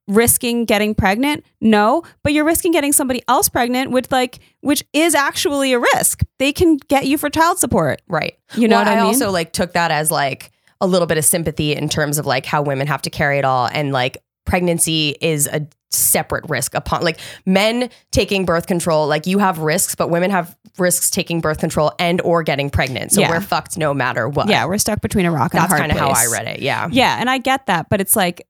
risking 0.08 0.66
getting 0.66 0.94
pregnant 0.94 1.44
no 1.62 2.04
but 2.22 2.32
you're 2.32 2.46
risking 2.46 2.72
getting 2.72 2.94
somebody 2.94 3.24
else 3.28 3.50
pregnant 3.50 3.90
which 3.90 4.12
like 4.12 4.38
which 4.62 4.84
is 4.94 5.16
actually 5.16 5.74
a 5.74 5.80
risk 5.80 6.22
they 6.38 6.54
can 6.54 6.78
get 6.90 7.08
you 7.08 7.18
for 7.18 7.28
child 7.30 7.58
support 7.58 8.02
Right. 8.08 8.36
You 8.56 8.68
know 8.68 8.76
Well, 8.78 8.86
what 8.86 8.92
I 8.92 8.96
mean? 8.98 9.06
also 9.06 9.32
like 9.32 9.52
took 9.52 9.74
that 9.74 9.90
as 9.90 10.12
like 10.12 10.52
a 10.80 10.86
little 10.86 11.08
bit 11.08 11.18
of 11.18 11.26
sympathy 11.26 11.74
in 11.74 11.90
terms 11.90 12.20
of 12.20 12.28
like 12.28 12.46
how 12.46 12.62
women 12.62 12.86
have 12.86 13.02
to 13.04 13.10
carry 13.10 13.40
it 13.40 13.46
all 13.46 13.68
and 13.72 13.92
like 13.92 14.18
pregnancy 14.46 15.16
is 15.22 15.48
a 15.48 15.66
separate 15.96 16.48
risk 16.50 16.74
upon 16.76 17.04
like 17.04 17.20
men 17.46 17.90
taking 18.12 18.46
birth 18.46 18.68
control 18.68 19.08
like 19.08 19.26
you 19.28 19.40
have 19.40 19.60
risks 19.60 19.96
but 19.96 20.10
women 20.10 20.32
have 20.32 20.56
risks 20.78 21.10
taking 21.10 21.40
birth 21.42 21.60
control 21.60 21.92
and 22.00 22.20
or 22.22 22.44
getting 22.44 22.70
pregnant. 22.70 23.12
So 23.14 23.22
Yeah. 23.22 23.30
we're 23.30 23.42
fucked 23.42 23.78
no 23.78 23.94
matter 23.94 24.28
what. 24.28 24.50
Yeah 24.50 24.66
we're 24.66 24.78
stuck 24.78 25.02
between 25.02 25.26
a 25.26 25.32
rock 25.32 25.54
and 25.54 25.62
that's 25.62 25.72
a 25.72 25.78
hard 25.78 25.80
kind 25.80 25.92
of 25.92 25.98
how 25.98 26.10
i 26.10 26.26
read 26.32 26.48
it 26.48 26.60
yeah. 26.62 26.88
Yeah 26.92 27.18
and 27.20 27.30
i 27.30 27.38
get 27.38 27.66
that 27.68 27.88
but 27.90 28.02
it's 28.02 28.16
like 28.16 28.48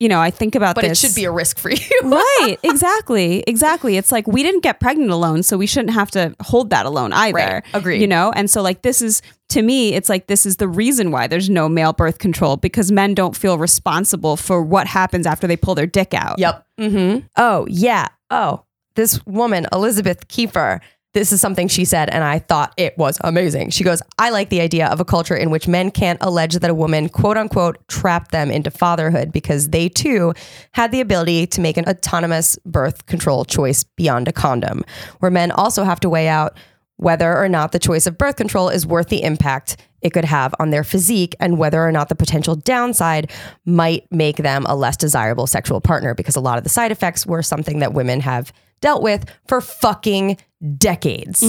you 0.00 0.08
know 0.08 0.20
i 0.20 0.30
think 0.30 0.54
about 0.54 0.76
this. 0.76 0.82
but 0.82 0.90
it 0.90 0.96
should 0.96 1.14
be 1.14 1.24
a 1.24 1.30
risk 1.30 1.58
for 1.58 1.70
you 1.70 1.78
right 2.04 2.56
exactly 2.62 3.42
exactly 3.46 3.96
it's 3.96 4.12
like 4.12 4.26
we 4.26 4.42
didn't 4.42 4.62
get 4.62 4.78
pregnant 4.80 5.10
alone 5.10 5.42
so 5.42 5.56
we 5.58 5.66
shouldn't 5.66 5.92
have 5.94 6.10
to 6.10 6.34
hold 6.40 6.70
that 6.70 6.86
alone 6.86 7.12
either 7.12 7.34
Right. 7.36 7.64
Agreed. 7.74 8.00
you 8.00 8.06
know 8.06 8.32
and 8.36 8.48
so 8.50 8.62
like 8.62 8.82
this 8.82 9.02
is 9.02 9.22
to 9.48 9.62
me 9.62 9.94
it's 9.94 10.08
like 10.08 10.26
this 10.26 10.46
is 10.46 10.56
the 10.58 10.68
reason 10.68 11.10
why 11.10 11.26
there's 11.26 11.50
no 11.50 11.68
male 11.68 11.92
birth 11.92 12.18
control 12.18 12.56
because 12.56 12.92
men 12.92 13.14
don't 13.14 13.36
feel 13.36 13.58
responsible 13.58 14.36
for 14.36 14.62
what 14.62 14.86
happens 14.86 15.26
after 15.26 15.46
they 15.46 15.56
pull 15.56 15.74
their 15.74 15.86
dick 15.86 16.14
out 16.14 16.38
Yep. 16.38 16.66
Mm-hmm. 16.78 17.26
Oh, 17.36 17.66
yeah. 17.68 18.06
Oh, 18.30 18.62
this 18.94 19.24
woman, 19.26 19.66
Elizabeth 19.72 20.28
Kiefer, 20.28 20.80
this 21.14 21.32
is 21.32 21.40
something 21.40 21.68
she 21.68 21.84
said, 21.84 22.10
and 22.10 22.22
I 22.22 22.38
thought 22.38 22.74
it 22.76 22.96
was 22.98 23.18
amazing. 23.24 23.70
She 23.70 23.82
goes, 23.82 24.02
I 24.18 24.30
like 24.30 24.50
the 24.50 24.60
idea 24.60 24.88
of 24.88 25.00
a 25.00 25.04
culture 25.04 25.34
in 25.34 25.50
which 25.50 25.66
men 25.66 25.90
can't 25.90 26.18
allege 26.20 26.54
that 26.54 26.70
a 26.70 26.74
woman, 26.74 27.08
quote 27.08 27.36
unquote, 27.36 27.76
trapped 27.88 28.30
them 28.30 28.50
into 28.50 28.70
fatherhood 28.70 29.32
because 29.32 29.70
they 29.70 29.88
too 29.88 30.34
had 30.72 30.92
the 30.92 31.00
ability 31.00 31.46
to 31.48 31.60
make 31.60 31.76
an 31.76 31.88
autonomous 31.88 32.58
birth 32.66 33.06
control 33.06 33.44
choice 33.44 33.84
beyond 33.84 34.28
a 34.28 34.32
condom, 34.32 34.84
where 35.20 35.30
men 35.30 35.50
also 35.50 35.82
have 35.82 36.00
to 36.00 36.10
weigh 36.10 36.28
out 36.28 36.56
whether 36.96 37.36
or 37.36 37.48
not 37.48 37.72
the 37.72 37.78
choice 37.78 38.06
of 38.06 38.18
birth 38.18 38.36
control 38.36 38.68
is 38.68 38.86
worth 38.86 39.08
the 39.08 39.22
impact 39.22 39.76
it 40.02 40.10
could 40.10 40.24
have 40.24 40.54
on 40.58 40.70
their 40.70 40.84
physique 40.84 41.34
and 41.40 41.58
whether 41.58 41.84
or 41.84 41.92
not 41.92 42.08
the 42.08 42.14
potential 42.14 42.54
downside 42.54 43.30
might 43.64 44.10
make 44.12 44.36
them 44.36 44.66
a 44.66 44.76
less 44.76 44.96
desirable 44.96 45.46
sexual 45.46 45.80
partner 45.80 46.14
because 46.14 46.36
a 46.36 46.40
lot 46.40 46.58
of 46.58 46.64
the 46.64 46.70
side 46.70 46.92
effects 46.92 47.24
were 47.24 47.42
something 47.42 47.78
that 47.78 47.94
women 47.94 48.20
have 48.20 48.52
dealt 48.80 49.02
with 49.02 49.24
for 49.46 49.60
fucking 49.60 50.36
decades. 50.76 51.40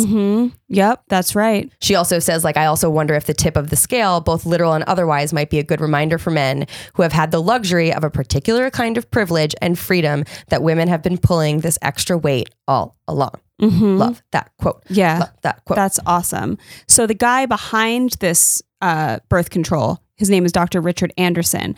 yep 0.67 1.01
that's 1.07 1.33
right 1.35 1.71
She 1.81 1.95
also 1.95 2.19
says, 2.19 2.43
like, 2.43 2.57
I 2.57 2.65
also 2.65 2.89
wonder 2.91 3.15
if 3.15 3.25
the 3.25 3.33
tip 3.33 3.57
of 3.57 3.71
the 3.71 3.75
scale, 3.75 4.21
both 4.21 4.45
literal 4.45 4.73
and 4.73 4.83
otherwise, 4.83 5.33
might 5.33 5.49
be 5.49 5.57
a 5.57 5.63
good 5.63 5.81
reminder 5.81 6.19
for 6.19 6.29
men 6.29 6.67
who 6.93 7.01
have 7.01 7.11
had 7.13 7.31
the 7.31 7.41
luxury 7.41 7.91
of 7.91 8.03
a 8.03 8.09
particular 8.11 8.69
kind 8.69 8.97
of 8.97 9.09
privilege 9.09 9.55
and 9.61 9.79
freedom 9.79 10.25
that 10.49 10.61
women 10.61 10.87
have 10.87 11.01
been 11.01 11.17
pulling 11.17 11.61
this 11.61 11.79
extra 11.81 12.17
weight 12.17 12.49
all 12.67 12.95
along. 13.07 13.31
Love 13.61 14.21
that 14.31 14.51
quote. 14.59 14.83
yeah 14.89 15.19
Love 15.19 15.29
that 15.41 15.65
quote. 15.65 15.75
That's 15.75 15.99
awesome. 16.05 16.57
So 16.87 17.07
the 17.07 17.13
guy 17.15 17.45
behind 17.47 18.11
this 18.19 18.61
uh, 18.81 19.19
birth 19.27 19.49
control, 19.49 19.99
his 20.15 20.29
name 20.29 20.45
is 20.45 20.51
Dr. 20.51 20.79
Richard 20.81 21.11
Anderson, 21.17 21.75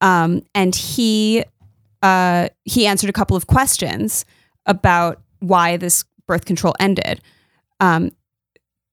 um, 0.00 0.42
and 0.54 0.74
he 0.74 1.44
uh, 2.02 2.48
he 2.64 2.86
answered 2.86 3.10
a 3.10 3.12
couple 3.12 3.36
of 3.36 3.46
questions 3.46 4.24
about 4.66 5.20
why 5.40 5.76
this 5.76 6.04
birth 6.26 6.44
control 6.44 6.74
ended, 6.80 7.20
um, 7.80 8.10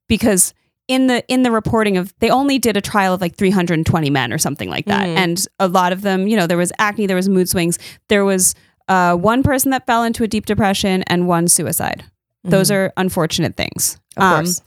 because 0.07 0.53
in 0.87 1.07
the 1.07 1.23
in 1.27 1.43
the 1.43 1.51
reporting 1.51 1.97
of 1.97 2.13
they 2.19 2.29
only 2.29 2.57
did 2.57 2.75
a 2.75 2.81
trial 2.81 3.13
of 3.13 3.21
like 3.21 3.35
320 3.35 4.09
men 4.09 4.33
or 4.33 4.37
something 4.37 4.69
like 4.69 4.85
that, 4.85 5.05
Mhm. 5.07 5.15
and 5.17 5.45
a 5.59 5.67
lot 5.67 5.91
of 5.91 6.01
them, 6.01 6.27
you 6.27 6.35
know, 6.35 6.47
there 6.47 6.57
was 6.57 6.71
acne, 6.79 7.05
there 7.05 7.15
was 7.15 7.29
mood 7.29 7.47
swings, 7.47 7.77
there 8.07 8.25
was 8.25 8.55
uh, 8.87 9.15
one 9.15 9.43
person 9.43 9.69
that 9.69 9.85
fell 9.85 10.03
into 10.03 10.23
a 10.23 10.27
deep 10.27 10.47
depression 10.47 11.03
and 11.03 11.27
one 11.27 11.47
suicide. 11.47 12.03
Those 12.43 12.71
are 12.71 12.91
unfortunate 12.97 13.55
things. 13.55 13.99
Of 14.17 14.23
Um, 14.23 14.33
course. 14.45 14.61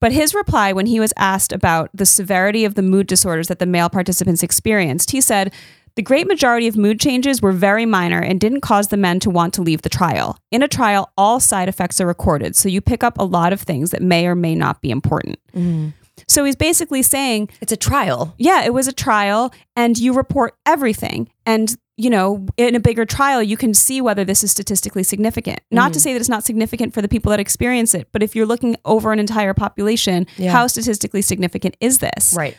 but 0.00 0.12
his 0.12 0.34
reply 0.34 0.74
when 0.74 0.84
he 0.84 1.00
was 1.00 1.14
asked 1.16 1.50
about 1.50 1.88
the 1.94 2.04
severity 2.04 2.66
of 2.66 2.74
the 2.74 2.82
mood 2.82 3.06
disorders 3.06 3.48
that 3.48 3.60
the 3.60 3.64
male 3.66 3.88
participants 3.88 4.42
experienced, 4.42 5.12
he 5.12 5.20
said, 5.22 5.50
the 5.96 6.02
great 6.02 6.26
majority 6.26 6.66
of 6.66 6.76
mood 6.76 7.00
changes 7.00 7.40
were 7.40 7.52
very 7.52 7.86
minor 7.86 8.20
and 8.20 8.40
didn't 8.40 8.62
cause 8.62 8.88
the 8.88 8.96
men 8.96 9.20
to 9.20 9.30
want 9.30 9.54
to 9.54 9.62
leave 9.62 9.82
the 9.82 9.88
trial. 9.88 10.38
In 10.50 10.62
a 10.62 10.68
trial, 10.68 11.12
all 11.16 11.38
side 11.40 11.68
effects 11.68 12.00
are 12.00 12.06
recorded, 12.06 12.56
so 12.56 12.68
you 12.68 12.80
pick 12.80 13.04
up 13.04 13.18
a 13.18 13.24
lot 13.24 13.52
of 13.52 13.60
things 13.60 13.90
that 13.90 14.02
may 14.02 14.26
or 14.26 14.34
may 14.34 14.54
not 14.54 14.80
be 14.80 14.90
important. 14.90 15.38
Mm-hmm. 15.54 15.90
So 16.28 16.44
he's 16.44 16.56
basically 16.56 17.02
saying, 17.02 17.50
It's 17.60 17.72
a 17.72 17.76
trial. 17.76 18.34
yeah, 18.38 18.64
it 18.64 18.72
was 18.72 18.88
a 18.88 18.92
trial 18.92 19.52
and 19.76 19.98
you 19.98 20.12
report 20.12 20.56
everything. 20.64 21.28
And, 21.44 21.76
you 21.96 22.08
know, 22.10 22.46
in 22.56 22.74
a 22.74 22.80
bigger 22.80 23.04
trial, 23.04 23.42
you 23.42 23.56
can 23.56 23.74
see 23.74 24.00
whether 24.00 24.24
this 24.24 24.44
is 24.44 24.50
statistically 24.50 25.02
significant. 25.02 25.60
Not 25.70 25.92
to 25.92 25.98
mm. 25.98 26.02
say 26.02 26.12
that 26.12 26.20
it's 26.20 26.28
not 26.28 26.44
significant 26.44 26.94
for 26.94 27.02
the 27.02 27.08
people 27.08 27.30
that 27.30 27.40
experience 27.40 27.94
it, 27.94 28.08
but 28.12 28.22
if 28.22 28.34
you're 28.34 28.46
looking 28.46 28.76
over 28.84 29.12
an 29.12 29.18
entire 29.18 29.54
population, 29.54 30.26
Yeah. 30.36 30.52
how 30.52 30.66
statistically 30.66 31.22
significant 31.22 31.76
is 31.80 31.98
this? 31.98 32.34
Right. 32.36 32.56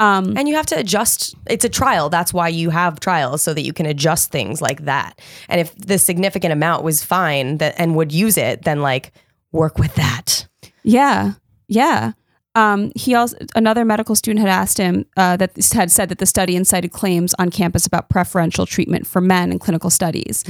Um, 0.00 0.36
And 0.36 0.48
you 0.48 0.54
have 0.54 0.66
to 0.66 0.78
adjust. 0.78 1.34
It's 1.46 1.64
a 1.64 1.68
trial. 1.68 2.08
That's 2.08 2.32
why 2.32 2.48
you 2.48 2.70
have 2.70 3.00
trials 3.00 3.42
so 3.42 3.52
that 3.54 3.62
you 3.62 3.72
can 3.72 3.86
adjust 3.86 4.30
things 4.30 4.62
like 4.62 4.84
that. 4.84 5.20
And 5.48 5.60
if 5.60 5.74
the 5.74 5.98
significant 5.98 6.52
amount 6.52 6.84
was 6.84 7.02
fine 7.04 7.58
that 7.58 7.74
and 7.78 7.96
would 7.96 8.12
use 8.12 8.36
it, 8.36 8.62
then 8.62 8.80
like 8.80 9.12
work 9.52 9.78
with 9.78 9.94
that. 9.96 10.46
yeah. 10.84 11.32
Yeah. 11.68 12.12
Um, 12.54 12.90
he 12.96 13.14
also 13.14 13.36
another 13.54 13.84
medical 13.84 14.16
student 14.16 14.40
had 14.40 14.48
asked 14.50 14.78
him 14.78 15.04
uh, 15.16 15.36
that 15.36 15.52
had 15.72 15.92
said 15.92 16.08
that 16.08 16.18
the 16.18 16.26
study 16.26 16.56
incited 16.56 16.90
claims 16.92 17.34
on 17.38 17.50
campus 17.50 17.86
about 17.86 18.08
preferential 18.08 18.66
treatment 18.66 19.06
for 19.06 19.20
men 19.20 19.52
in 19.52 19.58
clinical 19.58 19.90
studies. 19.90 20.44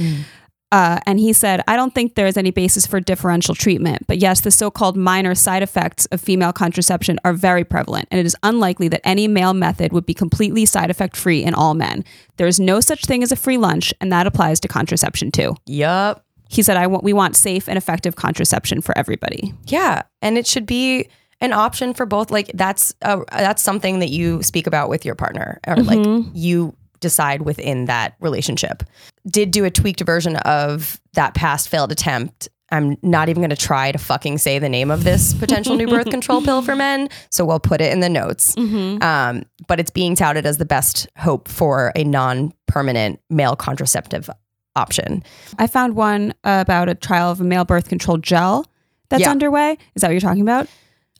Uh, 0.71 0.99
and 1.07 1.19
he 1.19 1.33
said, 1.33 1.61
I 1.67 1.75
don't 1.75 1.95
think 1.95 2.13
there 2.13 2.27
is 2.27 2.37
any 2.37 2.51
basis 2.51 2.85
for 2.85 2.99
differential 2.99 3.55
treatment, 3.55 4.05
but 4.05 4.19
yes, 4.19 4.41
the 4.41 4.51
so 4.51 4.69
called 4.69 4.95
minor 4.95 5.33
side 5.33 5.63
effects 5.63 6.05
of 6.07 6.21
female 6.21 6.53
contraception 6.53 7.19
are 7.25 7.33
very 7.33 7.63
prevalent, 7.63 8.07
and 8.11 8.19
it 8.19 8.25
is 8.25 8.35
unlikely 8.43 8.87
that 8.89 9.01
any 9.03 9.27
male 9.27 9.55
method 9.55 9.91
would 9.93 10.05
be 10.05 10.13
completely 10.13 10.65
side 10.65 10.91
effect 10.91 11.17
free 11.17 11.43
in 11.43 11.55
all 11.55 11.73
men. 11.73 12.05
There 12.37 12.45
is 12.45 12.59
no 12.59 12.81
such 12.81 13.05
thing 13.05 13.23
as 13.23 13.31
a 13.31 13.35
free 13.35 13.57
lunch, 13.57 13.93
and 13.99 14.11
that 14.11 14.27
applies 14.27 14.59
to 14.59 14.67
contraception 14.67 15.31
too. 15.31 15.55
Yup. 15.65 16.23
He 16.49 16.61
said, 16.61 16.77
I 16.77 16.87
want, 16.87 17.03
we 17.03 17.13
want 17.13 17.35
safe 17.35 17.67
and 17.67 17.77
effective 17.77 18.15
contraception 18.15 18.81
for 18.81 18.95
everybody. 18.97 19.53
Yeah, 19.65 20.03
and 20.21 20.37
it 20.37 20.45
should 20.45 20.65
be 20.65 21.09
an 21.41 21.53
option 21.53 21.93
for 21.93 22.05
both. 22.05 22.31
Like 22.31 22.51
that's 22.53 22.93
a, 23.01 23.21
that's 23.31 23.61
something 23.61 23.99
that 23.99 24.09
you 24.09 24.43
speak 24.43 24.67
about 24.67 24.89
with 24.89 25.05
your 25.05 25.15
partner, 25.15 25.59
or 25.67 25.77
like 25.77 26.05
you 26.33 26.75
decide 26.99 27.43
within 27.43 27.85
that 27.85 28.15
relationship. 28.19 28.83
Did 29.27 29.51
do 29.51 29.65
a 29.65 29.71
tweaked 29.71 30.01
version 30.01 30.35
of 30.37 30.99
that 31.13 31.33
past 31.33 31.69
failed 31.69 31.91
attempt. 31.91 32.47
I'm 32.71 32.97
not 33.01 33.29
even 33.29 33.41
going 33.41 33.49
to 33.49 33.55
try 33.55 33.91
to 33.91 33.97
fucking 33.97 34.37
say 34.37 34.59
the 34.59 34.69
name 34.69 34.91
of 34.91 35.03
this 35.03 35.33
potential 35.33 35.75
new 35.75 35.87
birth 35.87 36.05
control 36.11 36.41
pill 36.41 36.61
for 36.61 36.75
men, 36.75 37.09
so 37.31 37.43
we'll 37.43 37.59
put 37.59 37.81
it 37.81 37.91
in 37.91 37.99
the 37.99 38.09
notes. 38.09 38.55
Um, 38.57 39.43
but 39.67 39.79
it's 39.79 39.89
being 39.89 40.15
touted 40.15 40.45
as 40.45 40.57
the 40.59 40.65
best 40.65 41.07
hope 41.17 41.47
for 41.47 41.91
a 41.95 42.03
non-permanent 42.03 43.19
male 43.29 43.55
contraceptive 43.55 44.29
option. 44.75 45.23
I 45.57 45.65
found 45.67 45.95
one 45.95 46.33
about 46.43 46.89
a 46.89 46.95
trial 46.95 47.31
of 47.31 47.41
a 47.41 47.43
male 47.43 47.65
birth 47.65 47.89
control 47.89 48.17
gel 48.17 48.65
that's 49.09 49.21
Yeah. 49.21 49.31
underway. 49.31 49.77
Is 49.95 50.01
that 50.01 50.07
what 50.09 50.11
you're 50.13 50.21
talking 50.21 50.41
about? 50.43 50.67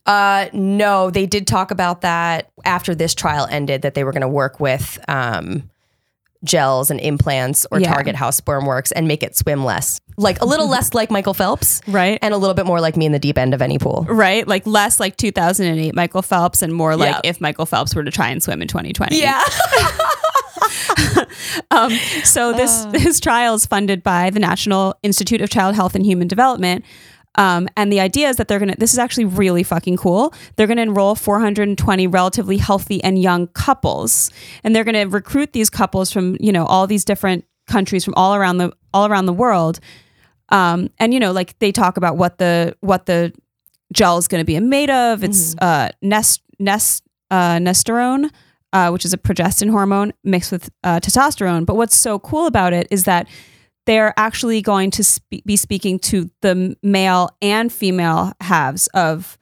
Uh, 0.06 0.46
no, 0.52 1.10
they 1.10 1.26
did 1.26 1.46
talk 1.46 1.70
about 1.70 2.00
that 2.02 2.50
after 2.64 2.94
this 2.94 3.14
trial 3.14 3.46
ended 3.50 3.82
that 3.82 3.94
they 3.94 4.04
were 4.04 4.12
going 4.12 4.22
to 4.22 4.28
work 4.28 4.58
with 4.60 4.98
um, 5.08 5.68
gels 6.44 6.90
and 6.90 6.98
implants 7.00 7.66
or 7.70 7.80
Yeah. 7.80 7.92
target 7.92 8.14
how 8.16 8.30
sperm 8.30 8.64
works 8.66 8.92
and 8.92 9.06
make 9.06 9.22
it 9.22 9.36
swim 9.36 9.64
less. 9.64 10.00
Like 10.16 10.40
a 10.40 10.44
little 10.46 10.68
less 10.76 10.94
like 10.94 11.10
Michael 11.10 11.34
Phelps. 11.34 11.80
Right. 11.86 12.18
And 12.22 12.32
a 12.32 12.36
little 12.38 12.54
bit 12.54 12.64
more 12.66 12.80
like 12.80 12.96
me 12.96 13.06
in 13.06 13.12
the 13.12 13.18
deep 13.18 13.36
end 13.38 13.52
of 13.54 13.60
any 13.62 13.78
pool. 13.78 14.06
right? 14.08 14.46
Like 14.48 14.66
less 14.66 14.98
like 15.00 15.16
2008 15.16 15.94
Michael 15.94 16.22
Phelps 16.22 16.62
and 16.62 16.72
more 16.72 16.96
like 16.96 17.14
Yeah. 17.24 17.30
if 17.30 17.40
Michael 17.40 17.66
Phelps 17.66 17.94
were 17.94 18.04
to 18.04 18.10
try 18.10 18.28
and 18.30 18.42
swim 18.42 18.62
in 18.62 18.68
2020. 18.68 19.20
Yeah. 19.20 19.42
Um, 21.70 21.90
so 22.24 22.52
this 22.52 22.84
this 22.86 23.20
trial 23.20 23.54
is 23.54 23.66
funded 23.66 24.02
by 24.02 24.30
the 24.30 24.38
National 24.40 24.94
Institute 25.02 25.40
of 25.40 25.50
Child 25.50 25.74
Health 25.74 25.94
and 25.94 26.04
Human 26.04 26.28
Development. 26.28 26.84
Um, 27.36 27.68
and 27.76 27.92
the 27.92 28.00
idea 28.00 28.28
is 28.28 28.36
that 28.36 28.48
they're 28.48 28.58
gonna. 28.58 28.76
This 28.76 28.92
is 28.92 28.98
actually 28.98 29.24
really 29.24 29.62
fucking 29.62 29.96
cool. 29.96 30.34
They're 30.56 30.66
gonna 30.66 30.82
enroll 30.82 31.14
420 31.14 32.06
relatively 32.06 32.56
healthy 32.56 33.02
and 33.04 33.20
young 33.20 33.46
couples, 33.48 34.30
and 34.64 34.74
they're 34.74 34.84
gonna 34.84 35.08
recruit 35.08 35.52
these 35.52 35.70
couples 35.70 36.10
from 36.10 36.36
you 36.40 36.52
know 36.52 36.66
all 36.66 36.86
these 36.86 37.04
different 37.04 37.44
countries 37.66 38.04
from 38.04 38.14
all 38.16 38.34
around 38.34 38.58
the 38.58 38.72
all 38.92 39.06
around 39.06 39.26
the 39.26 39.32
world. 39.32 39.80
Um, 40.50 40.90
and 40.98 41.14
you 41.14 41.20
know, 41.20 41.32
like 41.32 41.58
they 41.60 41.72
talk 41.72 41.96
about 41.96 42.16
what 42.16 42.38
the 42.38 42.76
what 42.80 43.06
the 43.06 43.32
gel 43.92 44.18
is 44.18 44.28
going 44.28 44.40
to 44.40 44.44
be 44.44 44.58
made 44.58 44.90
of. 44.90 45.24
It's 45.24 45.54
uh, 45.58 45.90
nest 46.02 46.42
nest 46.58 47.04
uh, 47.30 47.58
Nestorone, 47.58 48.30
uh, 48.72 48.90
which 48.90 49.04
is 49.04 49.12
a 49.12 49.18
progestin 49.18 49.70
hormone 49.70 50.12
mixed 50.24 50.52
with 50.52 50.70
uh, 50.84 51.00
testosterone. 51.00 51.64
But 51.64 51.76
what's 51.76 51.96
so 51.96 52.18
cool 52.18 52.46
about 52.46 52.72
it 52.72 52.86
is 52.90 53.04
that 53.04 53.28
they're 53.90 54.14
actually 54.16 54.62
going 54.62 54.92
to 54.92 55.02
spe- 55.02 55.44
be 55.44 55.56
speaking 55.56 55.98
to 55.98 56.30
the 56.42 56.76
male 56.80 57.28
and 57.42 57.72
female 57.72 58.32
halves 58.40 58.86
of 58.94 59.36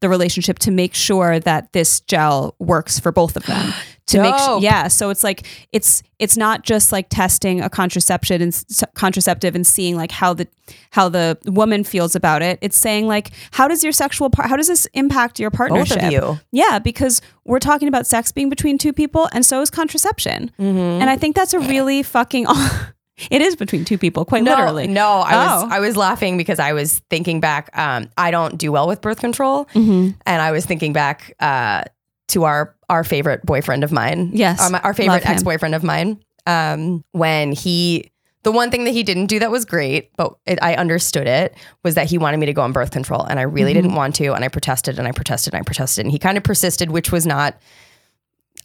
the 0.00 0.10
relationship 0.10 0.58
to 0.58 0.70
make 0.70 0.94
sure 0.94 1.40
that 1.40 1.72
this 1.72 2.00
gel 2.00 2.54
works 2.58 3.00
for 3.00 3.10
both 3.10 3.34
of 3.34 3.44
them. 3.46 3.72
To 4.08 4.20
make 4.20 4.36
sure, 4.36 4.60
yeah. 4.60 4.88
So 4.88 5.08
it's 5.08 5.24
like 5.24 5.46
it's 5.72 6.02
it's 6.18 6.36
not 6.36 6.62
just 6.62 6.92
like 6.92 7.08
testing 7.08 7.62
a 7.62 7.70
contraception 7.70 8.42
and 8.42 8.52
s- 8.52 8.84
contraceptive 8.94 9.54
and 9.54 9.66
seeing 9.66 9.96
like 9.96 10.10
how 10.10 10.34
the 10.34 10.46
how 10.90 11.08
the 11.08 11.38
woman 11.46 11.84
feels 11.84 12.14
about 12.14 12.42
it. 12.42 12.58
It's 12.60 12.76
saying 12.76 13.06
like 13.06 13.30
how 13.52 13.66
does 13.66 13.82
your 13.82 13.94
sexual 13.94 14.28
part 14.28 14.50
how 14.50 14.58
does 14.58 14.66
this 14.66 14.86
impact 14.92 15.40
your 15.40 15.50
partnership 15.50 16.00
Both 16.00 16.06
of 16.06 16.12
you. 16.12 16.38
Yeah, 16.52 16.80
because 16.80 17.22
we're 17.46 17.60
talking 17.60 17.88
about 17.88 18.06
sex 18.06 18.30
being 18.30 18.50
between 18.50 18.76
two 18.76 18.92
people, 18.92 19.26
and 19.32 19.44
so 19.44 19.62
is 19.62 19.70
contraception. 19.70 20.50
Mm-hmm. 20.58 21.00
And 21.00 21.08
I 21.08 21.16
think 21.16 21.34
that's 21.34 21.54
a 21.54 21.60
really 21.60 22.02
fucking. 22.02 22.44
it 23.30 23.40
is 23.42 23.54
between 23.56 23.84
two 23.84 23.96
people, 23.98 24.24
quite 24.24 24.42
No, 24.42 24.52
literally. 24.52 24.86
no, 24.88 25.08
I 25.20 25.36
was 25.54 25.62
Oh. 25.64 25.68
I 25.70 25.80
was 25.80 25.96
laughing 25.96 26.36
because 26.36 26.58
I 26.58 26.72
was 26.72 27.00
thinking 27.10 27.40
back. 27.40 27.70
Um, 27.78 28.08
I 28.16 28.30
don't 28.30 28.58
do 28.58 28.72
well 28.72 28.86
with 28.88 29.00
birth 29.00 29.20
control, 29.20 29.66
Mm-hmm. 29.74 30.10
and 30.26 30.42
I 30.42 30.50
was 30.52 30.66
thinking 30.66 30.92
back 30.92 31.34
uh, 31.40 31.84
to 32.28 32.44
our 32.44 32.74
our 32.88 33.04
favorite 33.04 33.44
boyfriend 33.46 33.84
of 33.84 33.92
mine. 33.92 34.30
Yes, 34.34 34.60
um, 34.60 34.78
our 34.82 34.94
favorite 34.94 35.24
ex 35.28 35.42
boyfriend 35.42 35.74
of 35.74 35.82
mine. 35.84 36.20
Um, 36.46 37.02
when 37.12 37.52
he, 37.52 38.10
the 38.42 38.52
one 38.52 38.70
thing 38.70 38.84
that 38.84 38.90
he 38.90 39.02
didn't 39.02 39.26
do 39.26 39.38
that 39.38 39.50
was 39.50 39.64
great, 39.64 40.10
but 40.16 40.34
it, 40.44 40.58
I 40.60 40.74
understood 40.74 41.26
it 41.26 41.54
was 41.82 41.94
that 41.94 42.06
he 42.10 42.18
wanted 42.18 42.36
me 42.36 42.44
to 42.46 42.52
go 42.52 42.60
on 42.60 42.72
birth 42.72 42.90
control, 42.90 43.22
and 43.24 43.38
I 43.38 43.42
really 43.44 43.72
Mm-hmm. 43.72 43.80
didn't 43.82 43.94
want 43.94 44.14
to, 44.16 44.34
and 44.34 44.44
I 44.44 44.48
protested 44.48 44.98
and 44.98 45.08
I 45.08 45.12
protested 45.12 45.54
and 45.54 45.60
I 45.60 45.64
protested, 45.64 46.04
and 46.04 46.12
he 46.12 46.18
kind 46.18 46.36
of 46.36 46.44
persisted, 46.44 46.90
which 46.90 47.10
was 47.12 47.26
not. 47.26 47.56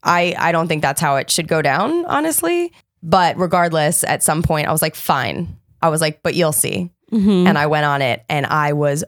I 0.04 0.36
I 0.38 0.52
don't 0.52 0.68
think 0.68 0.82
that's 0.82 1.02
how 1.02 1.16
it 1.18 1.30
should 1.30 1.47
go 1.47 1.62
down, 1.62 2.06
honestly. 2.06 2.72
But 3.02 3.38
regardless, 3.38 4.04
at 4.04 4.24
some 4.24 4.43
point, 4.43 4.68
I 4.68 4.72
was 4.72 4.82
like, 4.82 4.95
fine. 4.95 5.58
I 5.82 5.89
was 5.89 6.02
like, 6.02 6.22
but 6.24 6.36
you'll 6.36 6.52
see. 6.52 6.91
Mhm. 7.12 7.47
And 7.47 7.58
I 7.58 7.68
went 7.68 7.86
on 7.86 8.02
it, 8.02 8.24
and 8.30 8.45
I 8.45 8.74
was 8.74 9.04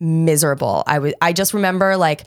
miserable. 0.00 0.82
I 0.86 0.98
was. 1.00 1.14
I 1.20 1.32
just 1.32 1.54
remember 1.54 1.96
like 1.96 2.24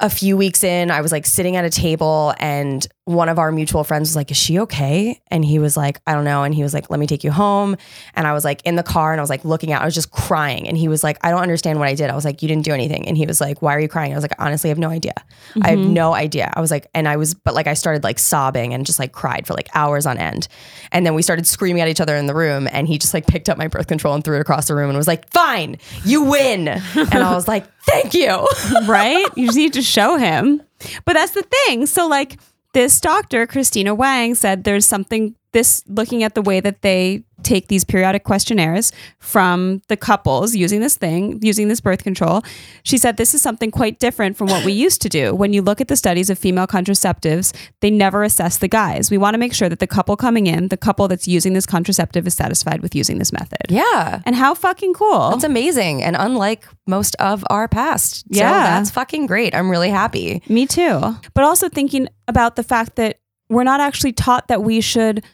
a 0.00 0.10
few 0.10 0.36
weeks 0.36 0.62
in, 0.62 0.90
I 0.90 1.00
was 1.00 1.10
like 1.12 1.26
sitting 1.26 1.56
at 1.56 1.64
a 1.64 1.70
table 1.70 2.32
and 2.38 2.86
one 3.08 3.30
of 3.30 3.38
our 3.38 3.50
mutual 3.50 3.84
friends 3.84 4.10
was 4.10 4.16
like, 4.16 4.30
Is 4.30 4.36
she 4.36 4.58
okay? 4.60 5.18
And 5.28 5.42
he 5.42 5.58
was 5.58 5.78
like, 5.78 5.98
I 6.06 6.12
don't 6.12 6.24
know. 6.24 6.44
And 6.44 6.54
he 6.54 6.62
was 6.62 6.74
like, 6.74 6.90
Let 6.90 7.00
me 7.00 7.06
take 7.06 7.24
you 7.24 7.30
home. 7.30 7.74
And 8.12 8.26
I 8.26 8.34
was 8.34 8.44
like 8.44 8.60
in 8.66 8.76
the 8.76 8.82
car 8.82 9.12
and 9.12 9.20
I 9.20 9.22
was 9.22 9.30
like 9.30 9.46
looking 9.46 9.72
out, 9.72 9.80
I 9.80 9.86
was 9.86 9.94
just 9.94 10.10
crying. 10.10 10.68
And 10.68 10.76
he 10.76 10.88
was 10.88 11.02
like, 11.02 11.16
I 11.24 11.30
don't 11.30 11.40
understand 11.40 11.78
what 11.78 11.88
I 11.88 11.94
did. 11.94 12.10
I 12.10 12.14
was 12.14 12.26
like, 12.26 12.42
You 12.42 12.48
didn't 12.48 12.66
do 12.66 12.72
anything. 12.72 13.08
And 13.08 13.16
he 13.16 13.24
was 13.24 13.40
like, 13.40 13.62
Why 13.62 13.74
are 13.74 13.80
you 13.80 13.88
crying? 13.88 14.12
I 14.12 14.14
was 14.14 14.22
like, 14.22 14.34
Honestly, 14.38 14.68
I 14.68 14.72
have 14.72 14.78
no 14.78 14.90
idea. 14.90 15.14
I 15.62 15.70
have 15.70 15.78
mm-hmm. 15.78 15.94
no 15.94 16.12
idea. 16.12 16.52
I 16.54 16.60
was 16.60 16.70
like, 16.70 16.86
and 16.92 17.08
I 17.08 17.16
was, 17.16 17.32
but 17.32 17.54
like 17.54 17.66
I 17.66 17.72
started 17.72 18.04
like 18.04 18.18
sobbing 18.18 18.74
and 18.74 18.84
just 18.84 18.98
like 18.98 19.12
cried 19.12 19.46
for 19.46 19.54
like 19.54 19.70
hours 19.74 20.04
on 20.04 20.18
end. 20.18 20.46
And 20.92 21.06
then 21.06 21.14
we 21.14 21.22
started 21.22 21.46
screaming 21.46 21.80
at 21.80 21.88
each 21.88 22.02
other 22.02 22.14
in 22.14 22.26
the 22.26 22.34
room. 22.34 22.68
And 22.70 22.86
he 22.86 22.98
just 22.98 23.14
like 23.14 23.26
picked 23.26 23.48
up 23.48 23.56
my 23.56 23.68
birth 23.68 23.86
control 23.86 24.14
and 24.14 24.22
threw 24.22 24.36
it 24.36 24.40
across 24.40 24.68
the 24.68 24.74
room 24.74 24.90
and 24.90 24.98
was 24.98 25.08
like, 25.08 25.30
Fine, 25.30 25.78
you 26.04 26.24
win. 26.24 26.68
and 26.94 27.14
I 27.14 27.34
was 27.34 27.48
like, 27.48 27.64
Thank 27.84 28.12
you. 28.12 28.46
right? 28.86 29.26
You 29.34 29.46
just 29.46 29.56
need 29.56 29.72
to 29.72 29.82
show 29.82 30.18
him. 30.18 30.62
But 31.04 31.14
that's 31.14 31.32
the 31.32 31.42
thing. 31.42 31.86
So, 31.86 32.06
like, 32.06 32.38
this 32.74 33.00
doctor, 33.00 33.46
Christina 33.46 33.94
Wang, 33.94 34.34
said 34.34 34.64
there's 34.64 34.86
something, 34.86 35.34
this 35.52 35.82
looking 35.86 36.22
at 36.22 36.34
the 36.34 36.42
way 36.42 36.60
that 36.60 36.82
they 36.82 37.24
take 37.44 37.68
these 37.68 37.84
periodic 37.84 38.24
questionnaires 38.24 38.90
from 39.20 39.80
the 39.88 39.96
couples 39.96 40.54
using 40.56 40.80
this 40.80 40.96
thing, 40.96 41.38
using 41.42 41.68
this 41.68 41.80
birth 41.80 42.02
control. 42.02 42.42
She 42.82 42.98
said 42.98 43.16
this 43.16 43.32
is 43.34 43.40
something 43.42 43.70
quite 43.70 43.98
different 44.00 44.36
from 44.36 44.48
what 44.48 44.64
we 44.64 44.72
used 44.86 45.00
to 45.02 45.08
do. 45.08 45.34
When 45.34 45.52
you 45.52 45.62
look 45.62 45.80
at 45.80 45.88
the 45.88 45.96
studies 45.96 46.30
of 46.30 46.38
female 46.38 46.66
contraceptives, 46.66 47.54
they 47.80 47.90
never 47.90 48.22
assess 48.24 48.58
the 48.58 48.68
guys. 48.68 49.10
We 49.10 49.18
want 49.18 49.34
to 49.34 49.38
make 49.38 49.54
sure 49.54 49.68
that 49.68 49.78
the 49.78 49.86
couple 49.86 50.16
coming 50.16 50.46
in, 50.46 50.68
the 50.68 50.76
couple 50.76 51.06
that's 51.08 51.28
using 51.28 51.52
this 51.52 51.66
contraceptive, 51.66 52.26
is 52.26 52.34
satisfied 52.34 52.82
with 52.82 52.94
using 52.94 53.18
this 53.18 53.32
method. 53.32 53.60
Yeah. 53.68 54.20
And 54.26 54.34
how 54.34 54.54
fucking 54.54 54.94
cool. 54.94 55.30
That's 55.30 55.44
amazing 55.44 56.02
and 56.02 56.16
unlike 56.18 56.64
most 56.86 57.14
of 57.16 57.44
our 57.50 57.68
past. 57.68 58.20
So 58.32 58.40
Yeah. 58.40 58.50
that's 58.78 58.90
fucking 58.90 59.26
great. 59.26 59.54
I'm 59.54 59.70
really 59.70 59.90
happy. 59.90 60.42
Me 60.48 60.66
too. 60.66 61.16
But 61.34 61.44
also 61.44 61.68
thinking 61.68 62.08
about 62.26 62.56
the 62.56 62.62
fact 62.62 62.96
that 62.96 63.20
we're 63.48 63.64
not 63.64 63.80
actually 63.80 64.12
taught 64.12 64.48
that 64.48 64.62
we 64.62 64.80
should 64.80 65.24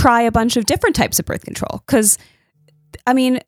try 0.00 0.22
a 0.22 0.30
bunch 0.32 0.56
of 0.56 0.64
different 0.66 0.96
types 0.96 1.18
of 1.18 1.24
birth 1.26 1.44
control 1.44 1.82
cuz 1.86 2.18
I 3.06 3.12
mean 3.12 3.40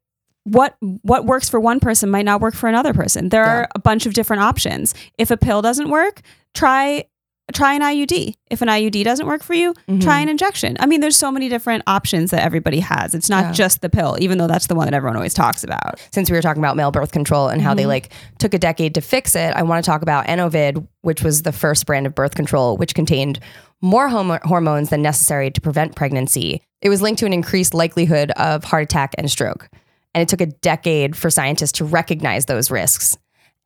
what 0.45 0.77
what 1.03 1.25
works 1.25 1.49
for 1.49 1.61
one 1.61 1.79
person 1.81 2.11
might 2.11 2.25
not 2.25 2.41
work 2.41 2.55
for 2.55 2.69
another 2.69 2.93
person. 2.93 3.29
There 3.29 3.45
Yeah. 3.45 3.53
are 3.61 3.69
a 3.75 3.79
bunch 3.79 4.07
of 4.07 4.15
different 4.15 4.43
options. 4.43 4.95
If 5.19 5.31
a 5.31 5.37
pill 5.37 5.63
doesn't 5.63 5.89
work, 5.89 6.21
try 6.55 7.05
try 7.53 7.75
an 7.75 7.83
IUD. 7.83 8.35
If 8.51 8.63
an 8.63 8.69
IUD 8.69 9.05
doesn't 9.05 9.27
work 9.27 9.43
for 9.43 9.55
you, 9.55 9.73
mm-hmm. 9.75 10.01
try 10.01 10.21
an 10.21 10.29
injection. 10.29 10.77
I 10.81 10.87
mean 10.87 11.01
there's 11.01 11.17
so 11.17 11.31
many 11.31 11.49
different 11.49 11.85
options 11.87 12.31
that 12.31 12.43
everybody 12.43 12.81
has. 12.81 13.15
It's 13.15 13.29
not 13.29 13.45
Yeah. 13.45 13.53
just 13.53 13.81
the 13.81 13.89
pill, 13.89 14.17
even 14.21 14.39
though 14.39 14.47
that's 14.47 14.67
the 14.67 14.75
one 14.75 14.87
that 14.87 14.95
everyone 14.95 15.17
always 15.17 15.35
talks 15.35 15.65
about. 15.65 16.01
Since 16.13 16.31
we 16.31 16.37
were 16.37 16.43
talking 16.43 16.63
about 16.63 16.77
male 16.77 16.91
birth 16.91 17.13
control 17.13 17.49
and 17.49 17.63
how 17.63 17.75
they 17.75 17.83
mm-hmm. 17.83 17.89
like 17.91 18.13
took 18.39 18.55
a 18.55 18.59
decade 18.59 18.95
to 18.95 19.01
fix 19.01 19.35
it, 19.37 19.55
I 19.55 19.63
want 19.63 19.85
to 19.85 19.91
talk 19.91 20.03
about 20.03 20.27
Enovid, 20.27 20.87
which 21.03 21.23
was 21.23 21.43
the 21.43 21.53
first 21.53 21.87
brand 21.87 22.07
of 22.07 22.15
birth 22.15 22.35
control, 22.35 22.77
which 22.77 22.95
contained 22.95 23.39
more 23.81 24.09
homo- 24.09 24.41
hormones 24.45 24.91
than 24.91 25.03
necessary 25.03 25.51
to 25.51 25.61
prevent 25.61 25.97
pregnancy. 25.97 26.63
It 26.81 26.89
was 26.89 27.03
linked 27.03 27.19
to 27.21 27.27
an 27.27 27.33
increased 27.33 27.75
likelihood 27.75 28.31
of 28.33 28.65
heart 28.65 28.85
attack 28.85 29.15
and 29.19 29.31
stroke. 29.31 29.69
And 30.15 30.23
it 30.23 30.29
took 30.29 30.41
a 30.41 30.47
decade 30.47 31.17
for 31.17 31.31
scientists 31.31 31.73
to 31.73 31.85
recognize 31.85 32.47
those 32.47 32.71
risks. 32.71 33.17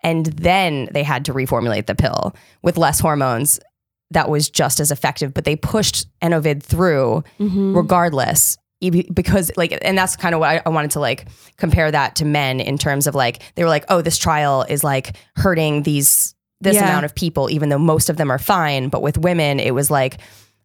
And 0.02 0.26
then 0.26 0.88
they 0.92 1.02
had 1.02 1.24
to 1.24 1.34
reformulate 1.34 1.86
the 1.86 1.94
pill 1.94 2.34
with 2.62 2.78
less 2.78 3.00
hormones 3.00 3.58
that 4.12 4.28
was 4.28 4.48
just 4.50 4.80
as 4.80 4.90
effective, 4.90 5.34
but 5.34 5.44
they 5.44 5.56
pushed 5.56 6.06
Enovid 6.22 6.62
through 6.62 7.24
mm-hmm. 7.40 7.76
regardless. 7.76 8.56
e- 8.80 9.06
Because 9.12 9.50
like, 9.56 9.76
and 9.82 9.98
that's 9.98 10.16
kind 10.16 10.34
of 10.34 10.40
what 10.40 10.48
I, 10.50 10.62
I 10.64 10.68
wanted 10.68 10.92
to 10.92 11.00
like 11.00 11.26
compare 11.56 11.90
that 11.90 12.16
to 12.16 12.24
men 12.24 12.60
in 12.60 12.78
terms 12.78 13.06
of 13.06 13.14
like 13.14 13.42
they 13.56 13.62
were 13.64 13.68
like, 13.70 13.84
oh, 13.88 14.02
this 14.02 14.18
trial 14.18 14.64
is 14.68 14.84
like 14.84 15.16
hurting 15.36 15.82
these 15.82 16.34
this 16.60 16.76
Yeah. 16.76 16.84
amount 16.84 17.04
of 17.04 17.14
people, 17.14 17.50
even 17.50 17.68
though 17.68 17.78
most 17.78 18.08
of 18.08 18.16
them 18.16 18.30
are 18.30 18.38
fine. 18.38 18.88
But 18.88 19.02
with 19.02 19.18
women, 19.18 19.60
it 19.60 19.74
was 19.74 19.90
like, 19.90 20.18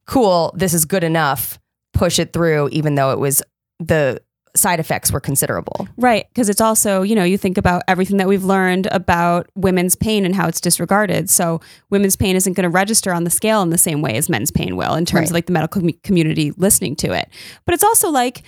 cool, 0.07 0.53
this 0.55 0.73
is 0.73 0.85
good 0.85 1.03
enough. 1.03 1.59
Push 1.93 2.19
it 2.19 2.31
through, 2.31 2.69
even 2.71 2.95
though 2.95 3.11
it 3.11 3.19
was 3.19 3.41
the 3.79 4.21
side 4.55 4.79
effects 4.79 5.11
were 5.11 5.19
considerable. 5.19 5.87
Right. 5.97 6.27
Because 6.29 6.49
it's 6.49 6.61
also, 6.61 7.01
you 7.01 7.15
know, 7.15 7.23
you 7.23 7.37
think 7.37 7.57
about 7.57 7.83
everything 7.87 8.17
that 8.17 8.27
we've 8.27 8.43
learned 8.43 8.87
about 8.91 9.49
women's 9.55 9.95
pain 9.95 10.25
and 10.25 10.35
how 10.35 10.47
it's 10.47 10.59
disregarded. 10.61 11.29
So 11.29 11.61
women's 11.89 12.15
pain 12.15 12.35
isn't 12.35 12.53
going 12.53 12.63
to 12.63 12.69
register 12.69 13.13
on 13.13 13.23
the 13.23 13.29
scale 13.29 13.61
in 13.61 13.69
the 13.69 13.77
same 13.77 14.01
way 14.01 14.15
as 14.17 14.29
men's 14.29 14.51
pain 14.51 14.75
will 14.75 14.93
in 14.95 15.05
terms 15.05 15.21
Right. 15.21 15.29
of 15.29 15.33
like 15.33 15.45
the 15.45 15.53
medical 15.53 15.81
com- 15.81 15.99
community 16.03 16.51
listening 16.57 16.95
to 16.97 17.11
it. 17.13 17.29
But 17.65 17.73
it's 17.75 17.83
also 17.83 18.09
like 18.09 18.43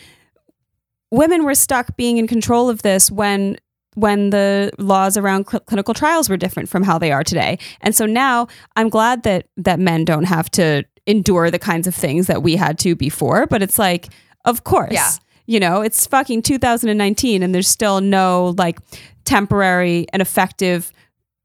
women 1.11 1.43
were 1.43 1.55
stuck 1.55 1.95
being 1.95 2.17
in 2.17 2.27
control 2.27 2.69
of 2.69 2.81
this 2.81 3.09
when 3.11 3.57
when 3.95 4.31
the 4.31 4.71
laws 4.79 5.17
around 5.17 5.47
cl- 5.47 5.59
clinical 5.61 5.93
trials 5.93 6.27
were 6.27 6.35
different 6.37 6.67
from 6.67 6.81
how 6.81 6.97
they 6.97 7.11
are 7.11 7.23
today. 7.23 7.59
And 7.81 7.93
so 7.95 8.07
now 8.07 8.47
I'm 8.75 8.89
glad 8.89 9.21
that 9.23 9.45
that 9.57 9.79
men 9.79 10.03
don't 10.03 10.23
have 10.23 10.49
to 10.51 10.83
endure 11.05 11.51
the 11.51 11.59
kinds 11.59 11.85
of 11.85 11.93
things 11.93 12.25
that 12.25 12.41
we 12.41 12.55
had 12.55 12.79
to 12.79 12.95
before, 12.95 13.45
but 13.45 13.61
it's 13.61 13.77
like 13.77 14.07
of 14.45 14.63
course. 14.63 14.91
Yeah. 14.93 15.11
You 15.45 15.59
know, 15.59 15.81
it's 15.81 16.07
fucking 16.07 16.41
2019 16.43 17.43
and 17.43 17.53
there's 17.53 17.67
still 17.67 18.01
no 18.01 18.53
like 18.57 18.79
temporary 19.25 20.05
and 20.13 20.21
effective 20.21 20.91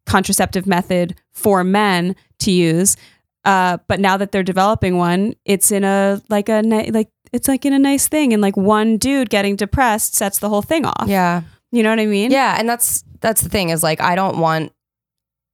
contraceptive 0.06 0.66
method 0.66 1.14
for 1.32 1.62
men 1.64 2.16
to 2.40 2.50
use. 2.50 2.96
Uh, 3.44 3.78
but 3.88 4.00
now 4.00 4.16
that 4.16 4.32
they're 4.32 4.42
developing 4.42 4.96
one, 4.96 5.34
it's 5.44 5.70
in 5.70 5.84
a 5.84 6.20
like 6.28 6.48
a 6.48 6.62
like 6.62 7.08
it's 7.32 7.48
like 7.48 7.64
in 7.64 7.72
a 7.72 7.78
nice 7.78 8.08
thing, 8.08 8.32
and 8.32 8.42
like 8.42 8.56
one 8.56 8.96
dude 8.96 9.30
getting 9.30 9.56
depressed 9.56 10.14
sets 10.14 10.38
the 10.38 10.48
whole 10.48 10.62
thing 10.62 10.84
off. 10.84 11.04
Yeah. 11.06 11.42
you 11.70 11.82
know 11.82 11.90
what 11.90 12.00
I 12.00 12.06
mean? 12.06 12.30
Yeah, 12.30 12.56
and 12.58 12.68
that's 12.68 13.04
that's 13.20 13.42
the 13.42 13.48
thing 13.48 13.70
is 13.70 13.82
like 13.82 14.00
I 14.00 14.14
don't 14.14 14.38
want 14.38 14.72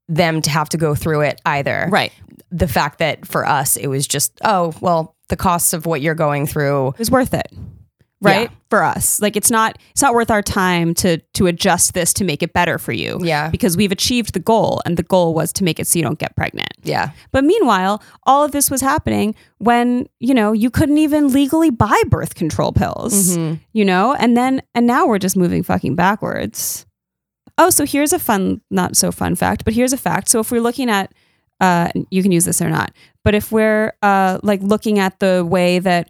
them 0.09 0.43
to 0.43 0.51
have 0.51 0.69
to 0.71 0.77
go 0.77 0.95
through 0.95 1.23
it 1.23 1.41
either. 1.47 1.89
right. 1.91 2.13
The 2.51 2.69
fact 2.69 2.99
that 2.99 3.27
for 3.27 3.47
us 3.47 3.77
it 3.77 3.89
was 3.89 4.07
just 4.07 4.39
oh 4.45 4.73
well 4.81 5.17
the 5.29 5.37
costs 5.37 5.73
of 5.73 5.87
what 5.87 6.01
you're 6.01 6.15
going 6.15 6.47
through. 6.47 6.95
is 6.99 7.11
worth 7.11 7.35
it. 7.35 7.51
Right? 8.25 8.51
Yeah. 8.51 8.57
For 8.71 8.83
us. 8.83 9.21
Like 9.21 9.37
it's 9.37 9.51
not 9.51 9.79
it's 9.93 10.03
not 10.03 10.15
worth 10.15 10.31
our 10.31 10.43
time 10.43 10.95
to 10.95 11.19
to 11.35 11.47
adjust 11.47 11.95
this 11.95 12.13
to 12.15 12.25
make 12.25 12.43
it 12.43 12.53
better 12.53 12.79
for 12.79 12.93
you. 12.93 13.19
Yeah. 13.23 13.51
Because 13.51 13.77
we've 13.77 13.93
achieved 13.93 14.33
the 14.33 14.41
goal 14.41 14.83
and 14.85 14.97
the 14.97 15.05
goal 15.05 15.33
was 15.35 15.53
to 15.55 15.65
make 15.65 15.79
it 15.79 15.87
so 15.87 15.99
you 15.99 16.03
don't 16.03 16.19
get 16.19 16.35
pregnant. 16.35 16.73
Yeah. 16.83 17.11
But 17.31 17.45
meanwhile, 17.45 18.03
all 18.25 18.43
of 18.45 18.51
this 18.51 18.71
was 18.71 18.81
happening 18.81 19.35
when, 19.59 20.09
you 20.19 20.35
know, 20.35 20.53
you 20.53 20.71
couldn't 20.71 20.99
even 20.99 21.29
legally 21.29 21.71
buy 21.71 22.01
birth 22.09 22.35
control 22.35 22.73
pills. 22.73 23.37
You 23.73 23.85
know? 23.85 24.15
And 24.15 24.37
then 24.37 24.61
and 24.75 24.87
now 24.87 25.07
we're 25.07 25.19
just 25.21 25.37
moving 25.37 25.63
fucking 25.63 25.95
backwards. 25.95 26.87
Oh, 27.57 27.71
so 27.71 27.87
here's 27.87 28.13
a 28.13 28.19
fun 28.19 28.61
not 28.71 28.97
so 28.97 29.13
fun 29.13 29.37
fact, 29.37 29.65
but 29.65 29.75
here's 29.75 29.93
a 29.93 29.97
fact. 29.97 30.29
So 30.29 30.41
if 30.41 30.51
we're 30.51 30.61
looking 30.61 30.91
at 30.91 31.13
uh 31.61 31.91
you 32.11 32.23
can 32.23 32.33
use 32.33 32.45
this 32.45 32.61
or 32.61 32.69
not. 32.69 32.93
But 33.23 33.37
if 33.37 33.53
we're 33.53 33.93
uh 34.03 34.41
like 34.43 34.61
looking 34.63 34.99
at 34.99 35.21
the 35.21 35.45
way 35.49 35.79
that 35.79 36.09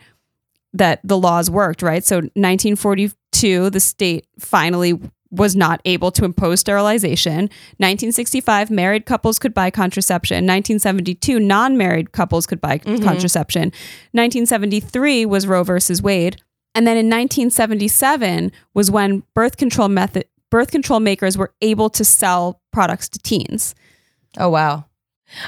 that 0.74 1.00
the 1.02 1.18
laws 1.18 1.50
worked, 1.50 1.82
right? 1.82 2.04
So 2.04 2.16
1942, 2.16 3.70
the 3.70 3.80
state 3.80 4.26
finally 4.38 5.00
was 5.30 5.56
not 5.56 5.80
able 5.84 6.12
to 6.12 6.24
impose 6.24 6.60
sterilization. 6.60 7.48
1965, 7.78 8.70
married 8.70 9.06
couples 9.06 9.38
could 9.38 9.54
buy 9.54 9.70
contraception. 9.70 10.36
1972, 10.36 11.40
non-married 11.40 12.12
couples 12.12 12.46
could 12.46 12.60
buy 12.60 12.78
mm-hmm. 12.78 13.02
contraception. 13.02 13.72
1973 14.12 15.26
was 15.26 15.46
Roe 15.46 15.64
versus 15.64 16.02
Wade. 16.02 16.40
And 16.76 16.86
then 16.86 16.96
in 16.96 17.06
1977 17.06 18.52
was 18.74 18.90
when 18.90 19.22
birth 19.34 19.56
control 19.56 19.88
method 19.88 20.26
birth 20.54 20.70
control 20.70 21.00
makers 21.00 21.36
were 21.36 21.52
able 21.62 21.90
to 21.90 22.04
sell 22.04 22.60
products 22.72 23.08
to 23.08 23.18
teens. 23.18 23.74
Oh, 24.38 24.48
wow. 24.48 24.84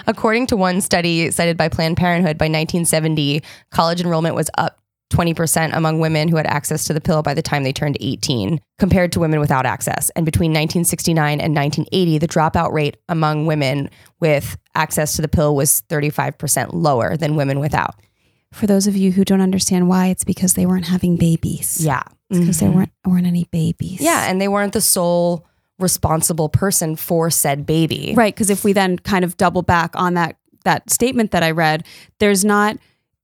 According 0.09 0.49
to 0.49 0.57
one 0.57 0.81
study 0.81 1.31
cited 1.31 1.57
by 1.57 1.69
Planned 1.69 1.97
Parenthood, 1.97 2.37
by 2.37 2.47
1970, 2.47 3.41
college 3.71 4.01
enrollment 4.01 4.35
was 4.35 4.51
up 4.59 4.81
20% 5.11 5.77
among 5.77 6.01
women 6.01 6.29
who 6.29 6.37
had 6.37 6.47
access 6.47 6.85
to 6.85 6.93
the 6.93 7.01
pill 7.01 7.23
by 7.23 7.33
the 7.33 7.43
time 7.43 7.63
they 7.63 7.73
turned 7.73 7.97
18, 8.01 8.61
compared 8.79 9.13
to 9.13 9.21
women 9.21 9.39
without 9.39 9.65
access. 9.65 10.11
And 10.11 10.27
between 10.27 10.51
1969 10.51 11.41
and 11.41 11.55
1980, 11.55 12.19
the 12.19 12.29
dropout 12.29 12.73
rate 12.73 12.97
among 13.09 13.47
women 13.47 13.89
with 14.21 14.57
access 14.75 15.15
to 15.17 15.23
the 15.23 15.29
pill 15.29 15.55
was 15.55 15.83
35% 15.89 16.71
lower 16.73 17.17
than 17.17 17.37
women 17.37 17.61
without. 17.61 17.95
For 18.53 18.67
those 18.67 18.87
of 18.87 18.97
you 18.97 19.13
who 19.13 19.25
don't 19.25 19.41
understand 19.41 19.89
why, 19.89 20.07
it's 20.07 20.25
because 20.25 20.55
they 20.55 20.67
weren't 20.67 20.87
having 20.87 21.17
babies. 21.17 21.85
Yeah. 21.85 22.03
because 22.29 22.59
there 22.59 22.69
mm-hmm. 22.69 22.79
weren't 22.79 22.93
weren't 23.05 23.27
any 23.27 23.45
babies. 23.51 24.01
Yeah. 24.01 24.29
And 24.29 24.41
they 24.41 24.49
weren't 24.49 24.73
the 24.73 24.81
sole 24.81 25.47
responsible 25.79 26.49
person 26.49 26.97
for 26.97 27.31
said 27.31 27.67
baby. 27.67 28.15
right. 28.17 28.35
Because 28.35 28.51
if 28.51 28.65
we 28.65 28.73
then 28.73 28.99
kind 28.99 29.25
of 29.25 29.37
double 29.37 29.63
back 29.63 29.91
on 29.95 30.15
that 30.15 30.37
that 30.65 30.91
statement 30.91 31.31
that 31.31 31.43
I 31.43 31.53
read, 31.53 31.85
there's 32.19 32.45
not 32.45 32.77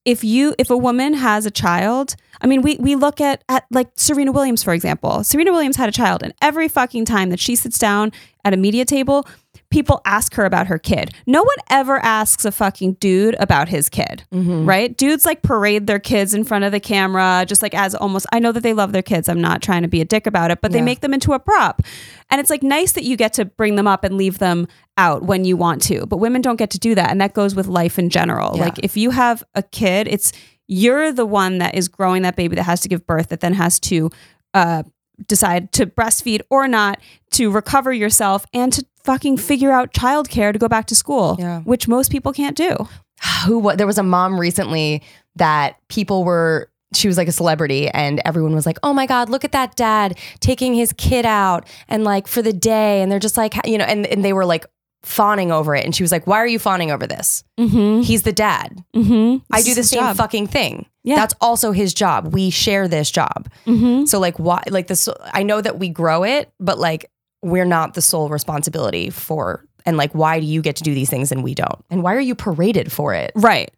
if 0.05 0.25
you 0.25 0.55
if 0.59 0.71
a 0.71 0.77
woman 0.77 1.15
has 1.15 1.47
a 1.47 1.51
child. 1.51 2.17
I 2.41 2.47
mean, 2.47 2.63
we 2.63 2.77
we 2.77 2.95
look 2.95 3.21
at 3.21 3.45
at 3.49 3.67
like 3.71 3.91
Serena 3.97 4.33
Williams 4.33 4.63
for 4.63 4.73
example. 4.73 5.23
Serena 5.25 5.53
Williams 5.53 5.77
had 5.77 5.89
a 5.89 5.93
child, 5.93 6.23
and 6.23 6.35
every 6.43 6.69
fucking 6.69 7.05
time 7.05 7.31
that 7.31 7.41
she 7.41 7.55
sits 7.55 7.79
down 7.79 8.13
at 8.45 8.53
a 8.53 8.57
media 8.57 8.85
table. 8.85 9.27
People 9.73 10.01
ask 10.05 10.35
her 10.35 10.45
about 10.45 10.69
her 10.69 10.79
kid. 10.79 11.13
No 11.27 11.43
one 11.43 11.57
ever 11.71 11.99
asks 11.99 12.45
a 12.45 12.53
fucking 12.53 12.95
dude 12.95 13.35
about 13.41 13.69
his 13.69 13.89
kid, 13.89 14.25
right? 14.67 14.97
Dudes 14.97 15.25
like 15.25 15.43
parade 15.43 15.87
their 15.87 15.99
kids 15.99 16.35
in 16.35 16.45
front 16.45 16.65
of 16.65 16.71
the 16.71 16.79
camera, 16.79 17.45
just 17.49 17.63
like 17.63 17.75
as 17.75 17.95
almost. 17.95 18.27
I 18.33 18.39
know 18.39 18.53
that 18.53 18.63
they 18.63 18.75
love 18.75 18.93
their 18.93 19.03
kids. 19.03 19.29
I'm 19.29 19.41
not 19.41 19.63
trying 19.63 19.83
to 19.83 19.89
be 19.89 20.01
a 20.01 20.05
dick 20.05 20.27
about 20.27 20.51
it, 20.51 20.61
but 20.61 20.71
they 20.73 20.83
make 20.83 21.01
them 21.01 21.15
into 21.15 21.33
a 21.33 21.39
prop. 21.41 21.83
And 22.31 22.41
it's 22.41 22.51
like 22.51 22.63
nice 22.63 22.93
that 22.93 23.05
you 23.05 23.17
get 23.17 23.33
to 23.35 23.45
bring 23.47 23.77
them 23.77 23.89
up 23.89 24.05
and 24.05 24.17
leave 24.17 24.39
them 24.39 24.69
out 24.97 25.23
when 25.25 25.45
you 25.45 25.57
want 25.57 25.83
to. 25.83 26.07
But 26.07 26.19
women 26.19 26.43
don't 26.43 26.57
get 26.57 26.71
to 26.71 26.79
do 26.79 26.95
that. 26.95 27.11
And 27.11 27.21
that 27.21 27.33
goes 27.33 27.55
with 27.55 27.67
life 27.67 27.99
in 27.99 28.11
general. 28.11 28.57
Yeah. 28.57 28.65
Like 28.65 28.79
if 28.83 28.97
you 28.97 29.11
have 29.11 29.43
a 29.55 29.63
kid, 29.63 30.07
it's 30.07 30.33
you're 30.69 31.13
the 31.13 31.27
one 31.27 31.59
that 31.59 31.75
is 31.75 31.89
growing 31.89 32.23
that 32.23 32.37
baby 32.37 32.57
that 32.57 32.65
has 32.65 32.81
to 32.83 32.89
give 32.89 33.07
birth, 33.07 33.29
that 33.29 33.41
then 33.41 33.55
has 33.55 33.81
to 33.81 34.11
uh, 34.55 34.83
decide 35.27 35.73
to 35.73 35.87
breastfeed 35.87 36.43
or 36.51 36.69
not, 36.69 37.01
to 37.33 37.51
recover 37.51 37.93
yourself 37.93 38.47
and 38.53 38.73
to 38.73 38.85
fucking 39.05 39.37
figure 39.39 39.73
out 39.73 39.93
childcare 39.93 40.53
to 40.53 40.59
go 40.59 40.69
back 40.69 40.87
to 40.87 40.95
school, 40.95 41.37
Yeah. 41.39 41.61
which 41.61 41.89
most 41.89 42.11
people 42.11 42.33
can't 42.33 42.57
do. 42.57 42.89
who 43.47 43.59
what 43.59 43.79
there 43.79 43.87
was 43.87 43.99
a 43.99 44.03
mom 44.03 44.39
recently 44.39 45.03
that 45.37 45.77
people 45.89 46.25
were 46.25 46.69
she 46.95 47.09
was 47.09 47.17
like 47.17 47.29
a 47.29 47.33
celebrity 47.33 47.89
and 47.89 48.21
everyone 48.25 48.55
was 48.55 48.67
like 48.67 48.79
oh 48.83 48.93
my 48.93 49.07
god 49.07 49.29
look 49.31 49.45
at 49.45 49.53
that 49.53 49.75
dad 49.77 50.19
taking 50.41 50.75
his 50.75 50.93
kid 50.99 51.25
out 51.25 51.67
and 51.89 52.05
like 52.05 52.27
for 52.27 52.43
the 52.43 52.53
day 52.53 53.01
and 53.01 53.11
they're 53.11 53.19
just 53.19 53.37
like 53.39 53.55
you 53.67 53.79
know 53.79 53.85
and, 53.85 54.07
and 54.07 54.23
they 54.25 54.33
were 54.35 54.45
like 54.45 54.67
fawning 55.03 55.51
over 55.51 55.75
it 55.75 55.85
and 55.85 55.95
she 55.97 56.03
was 56.03 56.13
like 56.13 56.27
why 56.27 56.37
are 56.39 56.47
you 56.47 56.59
fawning 56.59 56.91
over 56.91 57.07
this 57.07 57.45
Mm-hmm. 57.59 58.03
he's 58.03 58.23
the 58.23 58.33
dad 58.33 58.85
Mm-hmm. 58.95 59.39
i 59.53 59.63
do 59.63 59.73
the 59.75 59.83
same 59.85 60.15
fucking 60.15 60.49
thing 60.49 60.87
Yeah. 61.03 61.17
that's 61.17 61.35
also 61.41 61.73
his 61.73 61.95
job 61.95 62.35
we 62.35 62.51
share 62.51 62.87
this 62.89 63.11
job 63.11 63.49
Mm-hmm. 63.67 64.05
so 64.05 64.19
like 64.21 64.39
why 64.39 64.63
like 64.69 64.89
this 64.89 65.09
i 65.33 65.43
know 65.45 65.61
that 65.61 65.79
we 65.79 65.89
grow 65.89 66.25
it 66.25 66.53
but 66.61 66.79
like 66.79 67.11
we're 67.43 67.65
not 67.65 67.95
the 67.95 68.03
sole 68.03 68.29
responsibility 68.29 69.11
for 69.11 69.65
and 69.85 69.97
like 69.97 70.13
why 70.13 70.39
do 70.41 70.47
you 70.47 70.63
get 70.63 70.77
to 70.77 70.85
do 70.85 70.95
these 70.95 71.11
things 71.11 71.33
and 71.33 71.43
we 71.43 71.55
don't 71.55 71.85
and 71.91 72.03
why 72.03 72.15
are 72.15 72.21
you 72.21 72.35
paraded 72.35 72.91
for 72.93 73.15
it 73.15 73.33
Right. 73.35 73.71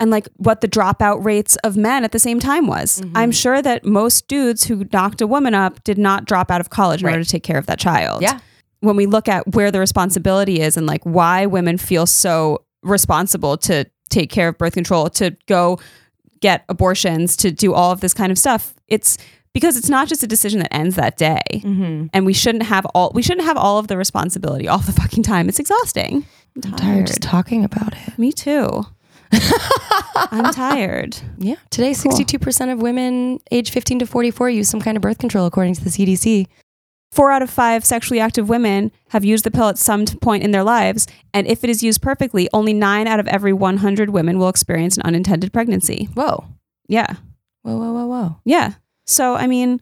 And 0.00 0.12
like 0.12 0.28
what 0.36 0.60
the 0.60 0.68
dropout 0.68 1.24
rates 1.24 1.56
of 1.64 1.76
men 1.76 2.04
at 2.04 2.12
the 2.12 2.20
same 2.20 2.38
time 2.38 2.68
was. 2.68 3.00
Mm-hmm. 3.00 3.16
I'm 3.16 3.32
sure 3.32 3.60
that 3.60 3.84
most 3.84 4.28
dudes 4.28 4.62
who 4.62 4.86
knocked 4.92 5.20
a 5.20 5.26
woman 5.26 5.54
up 5.54 5.82
did 5.82 5.98
not 5.98 6.24
drop 6.24 6.52
out 6.52 6.60
of 6.60 6.70
college 6.70 7.00
in 7.02 7.06
Right. 7.06 7.14
order 7.14 7.24
to 7.24 7.28
take 7.30 7.42
care 7.42 7.58
of 7.58 7.66
that 7.66 7.80
child. 7.80 8.22
Yeah. 8.22 8.38
When 8.78 8.94
we 8.94 9.06
look 9.06 9.26
at 9.28 9.52
where 9.54 9.72
the 9.72 9.80
responsibility 9.80 10.60
is 10.60 10.76
and 10.76 10.86
like 10.86 11.02
why 11.02 11.46
women 11.46 11.78
feel 11.78 12.06
so 12.06 12.64
responsible 12.84 13.56
to 13.56 13.86
take 14.08 14.30
care 14.30 14.46
of 14.46 14.56
birth 14.56 14.74
control, 14.74 15.10
to 15.10 15.36
go 15.46 15.80
get 16.40 16.64
abortions, 16.68 17.36
to 17.38 17.50
do 17.50 17.74
all 17.74 17.90
of 17.90 17.98
this 18.00 18.14
kind 18.14 18.30
of 18.30 18.38
stuff, 18.38 18.74
it's 18.86 19.18
because 19.52 19.76
it's 19.76 19.88
not 19.88 20.08
just 20.08 20.22
a 20.22 20.26
decision 20.26 20.60
that 20.60 20.72
ends 20.72 20.96
that 20.96 21.16
day. 21.16 21.40
mm-hmm. 21.52 22.06
And 22.12 22.26
we 22.26 22.32
shouldn't 22.32 22.64
have 22.64 22.86
all 22.94 23.10
we 23.14 23.22
shouldn't 23.22 23.46
have 23.46 23.56
all 23.56 23.78
of 23.78 23.88
the 23.88 23.96
responsibility 23.96 24.68
all 24.68 24.78
the 24.78 24.92
fucking 24.92 25.22
time. 25.22 25.48
It's 25.48 25.58
exhausting. 25.58 26.24
I'm 26.56 26.72
tired 26.72 26.98
i'm 26.98 27.06
just 27.06 27.22
talking 27.22 27.64
about 27.64 27.92
it. 27.92 28.18
Me 28.18 28.32
too. 28.32 28.84
I'm 30.30 30.52
tired. 30.52 31.18
Yeah. 31.38 31.56
Today, 31.70 31.92
62% 31.92 32.72
of 32.72 32.80
women 32.80 33.38
age 33.50 33.70
15 33.70 34.00
to 34.00 34.06
44 34.06 34.50
use 34.50 34.68
some 34.68 34.80
kind 34.80 34.96
of 34.96 35.02
birth 35.02 35.18
control, 35.18 35.46
according 35.46 35.74
to 35.74 35.84
the 35.84 35.90
CDC. 35.90 36.46
Four 37.10 37.30
out 37.30 37.42
of 37.42 37.48
five 37.48 37.84
sexually 37.84 38.20
active 38.20 38.48
women 38.48 38.92
have 39.10 39.24
used 39.24 39.44
the 39.44 39.50
pill 39.50 39.68
at 39.68 39.78
some 39.78 40.04
point 40.06 40.42
in 40.44 40.50
their 40.50 40.62
lives. 40.64 41.06
And 41.32 41.46
if 41.46 41.64
it 41.64 41.70
is 41.70 41.82
used 41.82 42.02
perfectly, 42.02 42.48
only 42.52 42.74
nine 42.74 43.06
out 43.06 43.18
of 43.20 43.26
every 43.28 43.52
100 43.52 44.10
women 44.10 44.38
will 44.38 44.48
experience 44.48 44.96
an 44.96 45.02
unintended 45.04 45.52
pregnancy. 45.52 46.08
Whoa. 46.14 46.44
Yeah. 46.86 47.14
Whoa, 47.62 47.76
whoa, 47.78 47.92
whoa, 47.92 48.06
whoa. 48.06 48.40
Yeah. 48.44 48.74
So, 49.08 49.34
I 49.34 49.46
mean, 49.46 49.80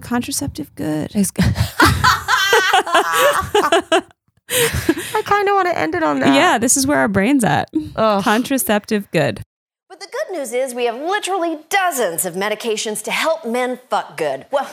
contraceptive 0.00 0.74
good. 0.74 1.14
It's- 1.14 1.30
I 4.48 5.22
kind 5.24 5.48
of 5.48 5.54
want 5.54 5.68
to 5.68 5.76
end 5.78 5.94
it 5.94 6.02
on 6.02 6.18
that. 6.20 6.34
Yeah, 6.34 6.58
this 6.58 6.76
is 6.76 6.86
where 6.86 6.98
our 6.98 7.08
brain's 7.08 7.44
at. 7.44 7.70
Ugh. 7.96 8.22
Contraceptive 8.24 9.10
good. 9.10 9.42
But 9.88 10.00
the 10.00 10.06
good 10.06 10.38
news 10.38 10.52
is 10.52 10.74
we 10.74 10.84
have 10.86 10.96
literally 10.96 11.58
dozens 11.68 12.24
of 12.24 12.34
medications 12.34 13.02
to 13.04 13.10
help 13.10 13.44
men 13.44 13.78
fuck 13.90 14.16
good. 14.16 14.46
Well, 14.50 14.64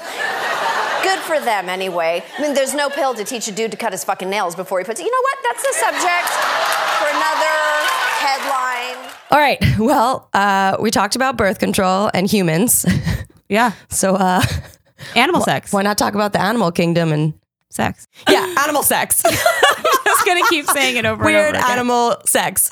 good 1.04 1.20
for 1.20 1.40
them 1.40 1.70
anyway. 1.70 2.24
I 2.38 2.42
mean, 2.42 2.54
there's 2.54 2.74
no 2.74 2.90
pill 2.90 3.14
to 3.16 3.24
teach 3.24 3.48
a 3.48 3.52
dude 3.52 3.72
to 3.72 3.78
cut 3.78 3.92
his 3.92 4.04
fucking 4.04 4.30
nails 4.30 4.56
before 4.56 4.80
he 4.80 4.86
puts 4.86 5.00
it. 5.00 5.04
You 5.04 5.12
know 5.12 5.22
what? 5.22 5.38
That's 5.44 5.64
the 5.64 5.74
subject 5.80 6.30
for 7.00 7.08
another 7.10 7.56
headline. 8.24 8.98
All 9.32 9.40
right. 9.40 9.60
Well, 9.80 10.30
uh, 10.34 10.78
we 10.80 10.92
talked 10.92 11.16
about 11.16 11.38
birth 11.38 11.60
control 11.60 12.10
and 12.14 12.30
humans. 12.32 12.86
Yeah. 13.50 13.72
so 13.90 14.16
uh, 14.16 14.42
Animal 15.16 15.42
sex. 15.42 15.72
why 15.74 15.82
not 15.84 15.98
talk 15.98 16.14
about 16.16 16.34
the 16.34 16.42
animal 16.42 16.72
kingdom 16.72 17.12
and 17.12 17.34
Sex. 17.70 18.08
yeah, 18.30 18.54
animal 18.60 18.84
sex. 18.84 19.24
Just 20.06 20.26
gonna 20.28 20.44
keep 20.50 20.68
saying 20.68 20.96
it 20.98 21.06
over 21.06 21.24
Weird 21.26 21.56
and 21.56 21.56
over 21.56 21.66
again. 21.66 21.72
animal 21.80 22.16
sex. 22.26 22.70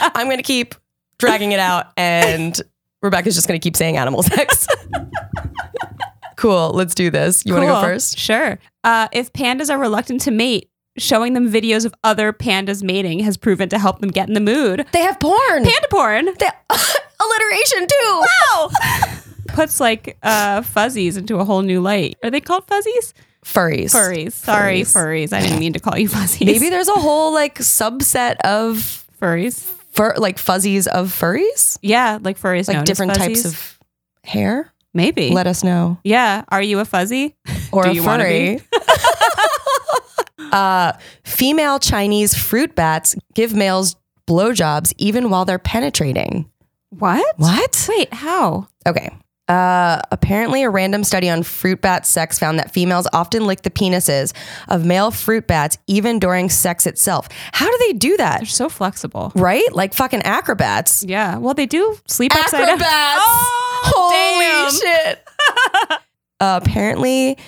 I'm 0.00 0.26
going 0.26 0.36
to 0.36 0.42
keep 0.42 0.74
dragging 1.18 1.52
it 1.52 1.58
out 1.60 1.86
and 1.96 2.60
Rebecca's 3.02 3.34
just 3.36 3.48
going 3.48 3.58
to 3.58 3.64
keep 3.64 3.74
saying 3.76 3.96
animal 3.96 4.22
sex. 4.22 4.66
cool. 6.36 6.70
Let's 6.70 6.94
do 6.94 7.10
this. 7.10 7.44
You 7.46 7.54
want 7.54 7.64
to 7.64 7.68
go 7.72 7.80
first? 7.80 8.18
Sure. 8.18 8.58
Uh, 8.84 9.08
if 9.12 9.32
pandas 9.32 9.70
are 9.70 9.78
reluctant 9.78 10.20
to 10.22 10.30
mate, 10.30 10.68
showing 10.98 11.32
them 11.32 11.50
videos 11.50 11.84
of 11.86 11.94
other 12.04 12.32
pandas 12.32 12.82
mating 12.82 13.20
has 13.20 13.36
proven 13.36 13.68
to 13.70 13.78
help 13.78 14.00
them 14.00 14.10
get 14.10 14.28
in 14.28 14.34
the 14.34 14.40
mood. 14.40 14.84
They 14.92 15.00
have 15.02 15.18
porn. 15.20 15.64
Panda 15.64 15.88
porn 15.90 16.26
They- 16.38 16.50
alliteration 17.20 17.86
too. 17.88 18.22
Wow. 18.54 18.70
Puts 19.58 19.80
like 19.80 20.16
uh, 20.22 20.62
fuzzies 20.62 21.16
into 21.16 21.38
a 21.38 21.44
whole 21.44 21.62
new 21.62 21.80
light. 21.80 22.16
Are 22.22 22.30
they 22.30 22.40
called 22.40 22.64
fuzzies? 22.68 23.12
Furries. 23.44 23.86
Furries. 23.92 24.32
Sorry, 24.32 24.80
Furries. 24.82 25.32
I 25.32 25.40
didn't 25.40 25.58
mean 25.58 25.72
to 25.72 25.80
call 25.80 25.98
you 25.98 26.08
fuzzies. 26.08 26.46
Maybe 26.46 26.70
there's 26.70 26.88
a 26.88 26.94
whole 26.94 27.32
like 27.32 27.56
subset 27.58 28.36
of 28.44 29.04
furries. 29.20 29.60
fur, 29.92 30.14
like 30.16 30.38
fuzzies 30.38 30.86
of 30.86 31.08
furries, 31.08 31.78
Yeah, 31.82 32.18
like 32.20 32.38
furries. 32.38 32.68
like 32.68 32.84
different 32.84 33.14
types 33.14 33.44
of 33.44 33.78
hair. 34.24 34.72
Maybe. 34.94 35.30
Let 35.30 35.46
us 35.46 35.62
know. 35.64 35.98
yeah. 36.04 36.44
Are 36.48 36.62
you 36.62 36.78
a 36.80 36.84
fuzzy? 36.84 37.36
Or 37.72 37.84
Do 37.84 37.90
a 37.90 38.02
furry. 38.02 38.60
uh, 40.52 40.92
female 41.24 41.78
Chinese 41.78 42.34
fruit 42.34 42.74
bats 42.74 43.14
give 43.34 43.54
males 43.54 43.96
blowjobs 44.26 44.92
even 44.98 45.30
while 45.30 45.44
they're 45.44 45.58
penetrating. 45.58 46.50
What? 46.90 47.24
What? 47.36 47.86
Wait, 47.88 48.12
how? 48.14 48.68
Okay. 48.86 49.10
Uh, 49.48 50.00
apparently, 50.10 50.62
a 50.62 50.68
random 50.70 51.02
study 51.02 51.28
on 51.30 51.42
fruit 51.42 51.80
bat 51.80 52.06
sex 52.06 52.38
found 52.38 52.58
that 52.58 52.70
females 52.70 53.08
often 53.12 53.46
lick 53.46 53.62
the 53.62 53.70
penises 53.70 54.34
of 54.68 54.84
male 54.84 55.10
fruit 55.10 55.46
bats 55.46 55.78
even 55.86 56.18
during 56.18 56.50
sex 56.50 56.86
itself. 56.86 57.28
How 57.52 57.66
do 57.70 57.78
they 57.86 57.94
do 57.94 58.16
that? 58.18 58.40
They're 58.40 58.46
so 58.46 58.68
flexible. 58.68 59.32
Right? 59.34 59.72
Like 59.72 59.94
fucking 59.94 60.22
acrobats. 60.22 61.02
Yeah. 61.08 61.38
Well, 61.38 61.54
they 61.54 61.64
do 61.66 61.96
sleep 62.06 62.34
upside 62.34 62.66
down. 62.66 62.80
Acrobats! 62.80 63.24
Oh, 63.80 64.10
Holy 64.12 64.80
damn. 64.82 65.16
shit. 65.16 65.98
uh, 66.40 66.60
apparently, 66.62 67.38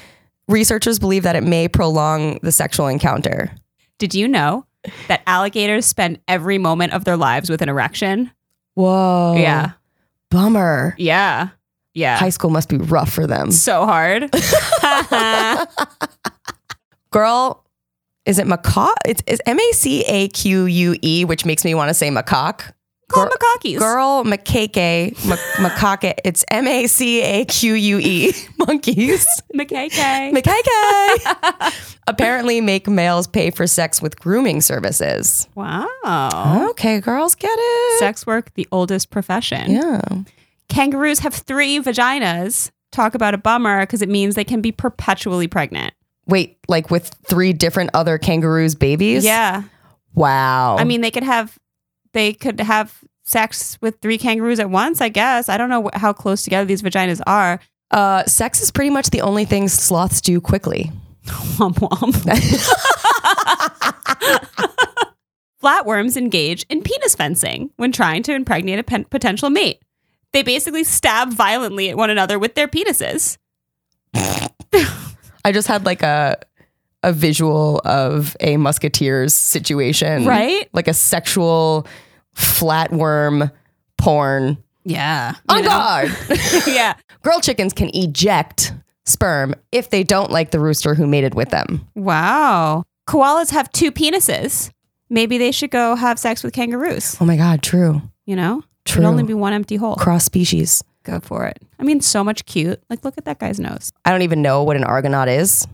researchers 0.49 0.99
believe 1.01 1.25
that 1.25 1.35
it 1.35 1.43
may 1.43 1.67
prolong 1.67 2.39
the 2.43 2.53
sexual 2.53 2.87
encounter. 2.87 3.51
Did 3.99 4.15
you 4.15 4.29
know 4.29 4.65
that 5.09 5.23
alligators 5.27 5.87
spend 5.87 6.21
every 6.29 6.57
moment 6.57 6.93
of 6.93 7.05
their 7.05 7.17
lives 7.17 7.51
with 7.51 7.63
an 7.63 7.69
erection? 7.69 8.31
Whoa. 8.75 9.35
Yeah. 9.37 9.73
Bummer. 10.31 10.95
Yeah. 10.99 11.49
Yeah. 11.95 12.17
High 12.17 12.31
school 12.31 12.51
must 12.51 12.69
be 12.69 12.77
rough 12.79 13.13
for 13.13 13.27
them. 13.27 13.51
so 13.51 13.85
hard. 13.87 14.31
Girl, 17.11 17.65
is 18.27 18.39
it 18.39 18.47
macaque? 18.47 18.95
It's, 19.07 19.23
it's 19.27 19.41
M 19.47 19.59
A 19.59 19.73
C 19.73 20.05
A 20.07 20.29
Q 20.29 20.67
U 20.67 20.97
E, 21.03 21.25
which 21.25 21.45
makes 21.45 21.65
me 21.65 21.75
want 21.75 21.89
to 21.89 21.95
say 21.95 22.09
macaque. 22.11 22.73
Call 23.11 23.25
Girl- 23.25 23.33
macaques. 23.37 23.79
Girl, 23.81 24.23
macaque, 24.25 25.27
ma- 25.27 25.37
macaque. 25.69 26.15
It's 26.25 26.45
M 26.53 26.69
A 26.69 26.87
C 26.87 27.21
A 27.23 27.45
Q 27.45 27.75
U 27.75 27.99
E. 27.99 28.33
Monkeys. 28.59 29.27
Macaque. 29.53 30.33
Macaque. 30.33 31.97
Apparently, 32.07 32.61
make 32.61 32.87
males 32.87 33.27
pay 33.27 33.51
for 33.51 33.67
sex 33.67 34.01
with 34.01 34.21
grooming 34.21 34.61
services. 34.61 35.49
wow. 35.57 36.69
Okay, 36.71 37.01
girls 37.01 37.35
get 37.35 37.51
it. 37.53 37.99
Sex 37.99 38.25
work, 38.27 38.55
the 38.55 38.69
oldest 38.71 39.11
profession. 39.11 39.73
Yeah. 39.73 40.01
Kangaroos 40.71 41.19
have 41.19 41.35
three 41.35 41.79
vaginas. 41.81 42.71
Talk 42.93 43.15
about 43.15 43.35
a 43.35 43.39
bummer 43.39 43.81
because 43.83 44.01
it 44.01 44.09
means 44.09 44.35
they 44.35 44.45
can 44.45 44.63
be 44.63 44.73
perpetually 44.73 45.47
pregnant. 45.47 45.93
Wait, 46.27 46.59
like 46.69 46.91
with 46.91 47.09
three 47.27 47.53
different 47.53 47.91
other 47.93 48.17
kangaroos' 48.19 48.75
babies? 48.75 49.25
Yeah. 49.25 49.65
Wow. 50.15 50.77
I 50.79 50.85
mean, 50.85 51.03
they 51.03 51.11
could 51.11 51.23
have 51.25 51.59
they 52.15 52.33
could 52.33 52.61
have 52.61 52.99
sex 53.25 53.79
with 53.81 53.99
three 54.01 54.19
kangaroos 54.19 54.59
at 54.59 54.71
once. 54.71 55.01
I 55.01 55.09
guess 55.09 55.49
I 55.49 55.57
don't 55.57 55.69
know 55.69 55.89
wh- 55.93 55.97
how 55.99 56.13
close 56.13 56.43
together 56.43 56.65
these 56.65 56.83
vaginas 56.83 57.21
are. 57.27 57.61
uh, 57.93 58.25
sex 58.25 58.61
is 58.63 58.71
pretty 58.71 58.91
much 58.91 59.11
the 59.11 59.21
only 59.21 59.45
thing 59.45 59.69
sloths 59.69 60.21
do 60.21 60.41
quickly. 60.41 60.91
Womp 61.59 61.75
womp. 61.77 62.15
Flatworms 65.63 66.17
engage 66.17 66.65
in 66.71 66.83
penis 66.83 67.15
fencing 67.15 67.71
when 67.77 67.93
trying 67.93 68.23
to 68.23 68.35
impregnate 68.35 68.79
a 68.79 68.83
pen- 68.83 69.05
potential 69.05 69.51
mate. 69.51 69.83
They 70.33 70.43
basically 70.43 70.85
stab 70.85 71.33
violently 71.33 71.91
at 71.91 71.97
one 71.97 72.11
another 72.11 72.39
with 72.39 72.55
their 72.55 72.69
penises. 72.69 73.37
I 74.15 75.53
just 75.53 75.69
had 75.69 75.85
like 75.87 76.03
a 76.03 76.37
a 77.03 77.13
visual 77.13 77.81
of 77.85 78.37
a 78.41 78.57
musketeers 78.57 79.35
situation. 79.35 80.27
Right? 80.27 80.69
Like 80.73 80.89
a 80.89 80.95
sexual 80.95 81.87
flatworm 82.37 83.51
porn. 83.99 84.59
Yeah. 84.85 85.35
On 85.49 85.63
guard. 85.63 86.11
yeah. 86.67 86.95
Girl 87.23 87.41
chickens 87.41 87.73
can 87.73 87.91
eject 87.95 88.73
sperm 89.07 89.55
if 89.73 89.91
they 89.91 90.03
don't 90.03 90.31
like 90.31 90.51
the 90.51 90.61
rooster 90.61 90.95
who 90.95 91.07
mated 91.07 91.35
with 91.35 91.51
them. 91.51 91.87
Wow. 91.95 92.85
Koalas 93.09 93.51
have 93.51 93.71
two 93.73 93.91
penises. 93.91 94.71
Maybe 95.09 95.39
they 95.39 95.53
should 95.53 95.71
go 95.71 95.97
have 95.97 96.19
sex 96.19 96.45
with 96.45 96.53
kangaroos. 96.55 97.17
Oh 97.21 97.25
my 97.25 97.37
god, 97.37 97.63
true. 97.63 98.01
You 98.27 98.37
know? 98.37 98.63
True. 98.91 99.03
It'd 99.03 99.11
only 99.11 99.23
be 99.23 99.35
one 99.35 99.53
empty 99.53 99.77
hole. 99.77 99.97
Cross 99.97 100.25
species. 100.25 100.83
Go 101.05 101.21
for 101.21 101.47
it. 101.47 101.59
I 101.79 101.83
mean, 101.83 102.01
so 102.01 102.23
much 102.23 102.45
cute. 102.47 102.83
Like, 102.91 103.05
look 103.05 103.15
at 103.17 103.25
that 103.25 103.39
guy's 103.39 103.59
nose. 103.59 103.91
I 104.05 104.11
don't 104.11 104.23
even 104.23 104.43
know 104.43 104.63
what 104.63 104.77
an 104.77 104.85
argonaut 104.85 105.29
is, 105.29 105.67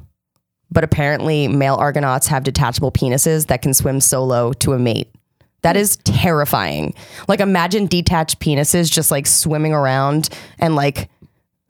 but 0.70 0.84
apparently 0.84 1.48
male 1.48 1.74
argonauts 1.74 2.28
have 2.28 2.44
detachable 2.44 2.92
penises 2.92 3.46
that 3.48 3.60
can 3.62 3.74
swim 3.74 4.00
solo 4.00 4.52
to 4.54 4.72
a 4.72 4.78
mate. 4.78 5.08
That 5.62 5.76
is 5.76 5.96
terrifying. 6.04 6.94
Like 7.26 7.40
imagine 7.40 7.86
detached 7.86 8.38
penises 8.38 8.90
just 8.90 9.10
like 9.10 9.26
swimming 9.26 9.72
around 9.72 10.28
and 10.60 10.76
like 10.76 11.10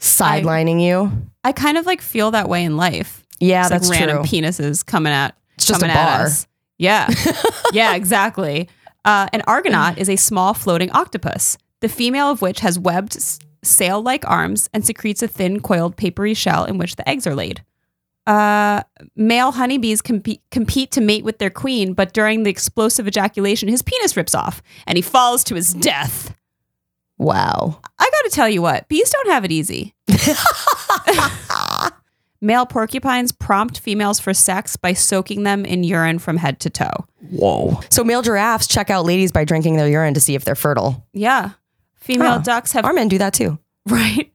sidelining 0.00 0.82
you. 0.82 1.10
I 1.44 1.52
kind 1.52 1.78
of 1.78 1.86
like 1.86 2.02
feel 2.02 2.30
that 2.32 2.48
way 2.48 2.64
in 2.64 2.76
life. 2.76 3.24
Yeah, 3.40 3.62
It's 3.62 3.70
that's 3.70 3.88
like 3.88 4.00
random 4.00 4.24
true. 4.26 4.40
penises 4.40 4.84
coming 4.84 5.12
out. 5.12 5.32
It's 5.54 5.66
just 5.66 5.80
coming 5.80 5.94
a 5.94 5.98
at 5.98 6.16
bar. 6.18 6.26
us. 6.26 6.46
Yeah. 6.78 7.08
yeah, 7.72 7.94
exactly. 7.94 8.68
Uh, 9.06 9.28
an 9.32 9.42
argonaut 9.46 9.96
is 9.96 10.10
a 10.10 10.16
small 10.16 10.52
floating 10.52 10.90
octopus, 10.90 11.56
the 11.80 11.88
female 11.88 12.28
of 12.28 12.42
which 12.42 12.58
has 12.60 12.76
webbed 12.78 13.16
sail 13.62 14.02
like 14.02 14.28
arms 14.28 14.68
and 14.74 14.84
secretes 14.84 15.22
a 15.22 15.28
thin, 15.28 15.60
coiled, 15.60 15.96
papery 15.96 16.34
shell 16.34 16.64
in 16.64 16.76
which 16.76 16.96
the 16.96 17.08
eggs 17.08 17.26
are 17.26 17.34
laid. 17.34 17.62
Uh, 18.26 18.82
male 19.14 19.52
honeybees 19.52 20.02
compete, 20.02 20.42
compete 20.50 20.90
to 20.90 21.00
mate 21.00 21.24
with 21.24 21.38
their 21.38 21.50
queen, 21.50 21.92
but 21.92 22.12
during 22.12 22.42
the 22.42 22.50
explosive 22.50 23.06
ejaculation, 23.06 23.68
his 23.68 23.82
penis 23.82 24.16
rips 24.16 24.34
off 24.34 24.60
and 24.88 24.98
he 24.98 25.02
falls 25.02 25.44
to 25.44 25.54
his 25.54 25.72
death. 25.72 26.34
Wow. 27.16 27.80
I 27.98 28.10
got 28.10 28.28
to 28.28 28.30
tell 28.30 28.48
you 28.48 28.60
what, 28.60 28.88
bees 28.88 29.10
don't 29.10 29.30
have 29.30 29.44
it 29.44 29.52
easy. 29.52 29.94
Male 32.40 32.66
porcupines 32.66 33.32
prompt 33.32 33.78
females 33.78 34.20
for 34.20 34.34
sex 34.34 34.76
by 34.76 34.92
soaking 34.92 35.42
them 35.44 35.64
in 35.64 35.82
urine 35.84 36.18
from 36.18 36.36
head 36.36 36.60
to 36.60 36.70
toe. 36.70 37.06
Whoa. 37.30 37.80
So 37.90 38.04
male 38.04 38.22
giraffes 38.22 38.66
check 38.66 38.90
out 38.90 39.04
ladies 39.04 39.32
by 39.32 39.44
drinking 39.44 39.76
their 39.76 39.88
urine 39.88 40.14
to 40.14 40.20
see 40.20 40.34
if 40.34 40.44
they're 40.44 40.54
fertile. 40.54 41.06
Yeah. 41.12 41.50
Female 41.96 42.32
Huh. 42.32 42.38
ducks 42.38 42.72
have 42.72 42.84
Our 42.84 42.92
men 42.92 43.08
do 43.08 43.18
that 43.18 43.32
too. 43.32 43.58
right. 43.88 44.30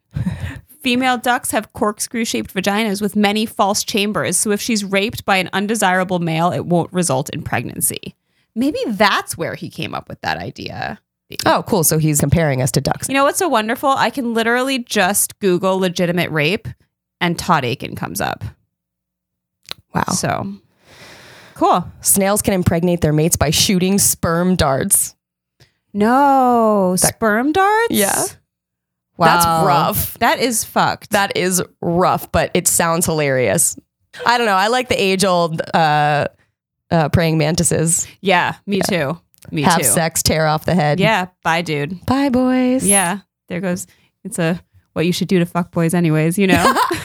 Female 0.81 1.17
ducks 1.19 1.51
have 1.51 1.71
corkscrew 1.73 2.25
shaped 2.25 2.53
vaginas 2.55 3.01
with 3.01 3.15
many 3.15 3.45
false 3.45 3.83
chambers. 3.83 4.35
So 4.35 4.49
if 4.49 4.59
she's 4.59 4.83
raped 4.83 5.23
by 5.25 5.37
an 5.37 5.49
undesirable 5.53 6.17
male, 6.19 6.51
it 6.51 6.65
won't 6.65 6.91
result 6.91 7.29
in 7.29 7.43
pregnancy. 7.43 8.15
Maybe 8.55 8.79
that's 8.87 9.37
where 9.37 9.53
he 9.53 9.69
came 9.69 9.93
up 9.93 10.09
with 10.09 10.19
that 10.21 10.37
idea. 10.39 10.99
Oh, 11.45 11.63
cool. 11.67 11.83
So 11.85 11.97
he's 11.99 12.19
comparing 12.19 12.61
us 12.61 12.71
to 12.71 12.81
ducks. 12.81 13.07
You 13.07 13.13
know 13.13 13.23
what's 13.23 13.39
so 13.39 13.47
wonderful? 13.47 13.89
I 13.89 14.09
can 14.09 14.33
literally 14.33 14.79
just 14.79 15.37
Google 15.39 15.77
legitimate 15.79 16.29
rape 16.31 16.67
and 17.21 17.39
Todd 17.39 17.63
Akin 17.63 17.95
comes 17.95 18.19
up. 18.19 18.43
Wow. 19.93 20.03
So 20.13 20.53
cool. 21.55 21.89
Snails 22.01 22.41
can 22.41 22.53
impregnate 22.53 23.01
their 23.01 23.13
mates 23.13 23.35
by 23.37 23.49
shooting 23.51 23.97
sperm 23.99 24.55
darts. 24.55 25.15
No, 25.93 26.95
That- 26.97 27.15
sperm 27.15 27.51
darts? 27.51 27.91
Yeah. 27.91 28.23
Wow. 29.17 29.25
That's 29.27 29.45
rough. 29.67 30.17
That 30.19 30.39
is 30.39 30.63
fucked. 30.63 31.11
That 31.11 31.35
is 31.37 31.61
rough, 31.81 32.31
but 32.31 32.49
it 32.53 32.67
sounds 32.67 33.05
hilarious. 33.05 33.77
I 34.25 34.37
don't 34.37 34.47
know. 34.47 34.55
I 34.55 34.67
like 34.67 34.89
the 34.89 34.99
age 35.01 35.23
old 35.23 35.61
uh, 35.75 36.27
uh, 36.89 37.09
praying 37.09 37.37
mantises. 37.37 38.07
yeah, 38.21 38.55
me 38.65 38.81
too. 38.87 39.19
Me 39.51 39.63
too. 39.63 39.69
Have 39.69 39.79
too. 39.79 39.83
sex, 39.87 40.23
tear 40.23 40.47
off 40.47 40.65
the 40.65 40.73
head. 40.75 40.99
Yeah, 40.99 41.27
bye, 41.43 41.61
dude. 41.61 42.03
Bye, 42.05 42.29
boys. 42.29 42.85
Yeah, 42.87 43.19
there 43.47 43.59
goes. 43.61 43.85
It's 44.23 44.39
a 44.39 44.59
what 44.93 45.05
you 45.05 45.13
should 45.13 45.27
do 45.27 45.39
to 45.39 45.45
fuck 45.45 45.71
boys, 45.71 45.93
anyways. 45.93 46.37
You 46.39 46.47
know. 46.47 46.75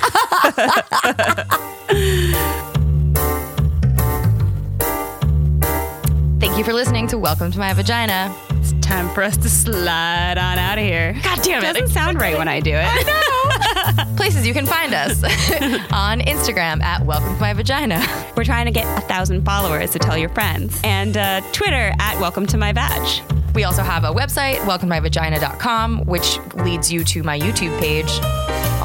Thank 6.39 6.59
you 6.59 6.65
for 6.65 6.73
listening 6.73 7.07
to 7.09 7.19
Welcome 7.19 7.51
to 7.51 7.59
My 7.59 7.73
Vagina. 7.73 8.35
it's 8.51 8.73
time 8.87 9.13
for 9.15 9.23
us 9.23 9.37
to 9.39 9.49
slide 9.49 10.39
on 10.39 10.59
out 10.59 10.79
of 10.79 10.85
here. 10.85 11.15
God 11.23 11.43
damn 11.43 11.63
it. 11.63 11.67
It 11.69 11.73
Doesn't 11.73 11.89
sound 11.89 12.21
right 12.21 12.37
when 12.39 12.47
I 12.49 12.61
do 12.61 12.73
it. 12.75 12.87
I 12.89 13.03
know. 13.03 14.15
Places 14.17 14.47
you 14.47 14.53
can 14.55 14.67
find 14.67 14.95
us 14.95 15.23
on 15.93 16.21
Instagram 16.21 16.83
at 16.83 17.05
Welcome 17.05 17.35
to 17.35 17.41
My 17.41 17.53
Vagina. 17.53 18.01
We're 18.37 18.45
trying 18.45 18.67
to 18.67 18.71
get 18.73 18.87
a 18.99 19.01
thousand 19.03 19.45
followers 19.45 19.91
to 19.93 19.99
tell 19.99 20.17
your 20.17 20.29
friends, 20.31 20.79
and 20.85 21.17
uh, 21.17 21.41
Twitter 21.53 21.93
at 21.99 22.19
Welcome 22.21 22.47
to 22.47 22.59
My 22.59 22.73
Vag. 22.73 23.23
We 23.55 23.65
also 23.65 23.83
have 23.83 24.05
a 24.05 24.13
website, 24.13 24.57
welcometomyvagina.com, 24.59 26.05
which 26.05 26.39
leads 26.55 26.93
you 26.93 27.03
to 27.05 27.23
my 27.23 27.39
YouTube 27.39 27.79
page. 27.81 28.11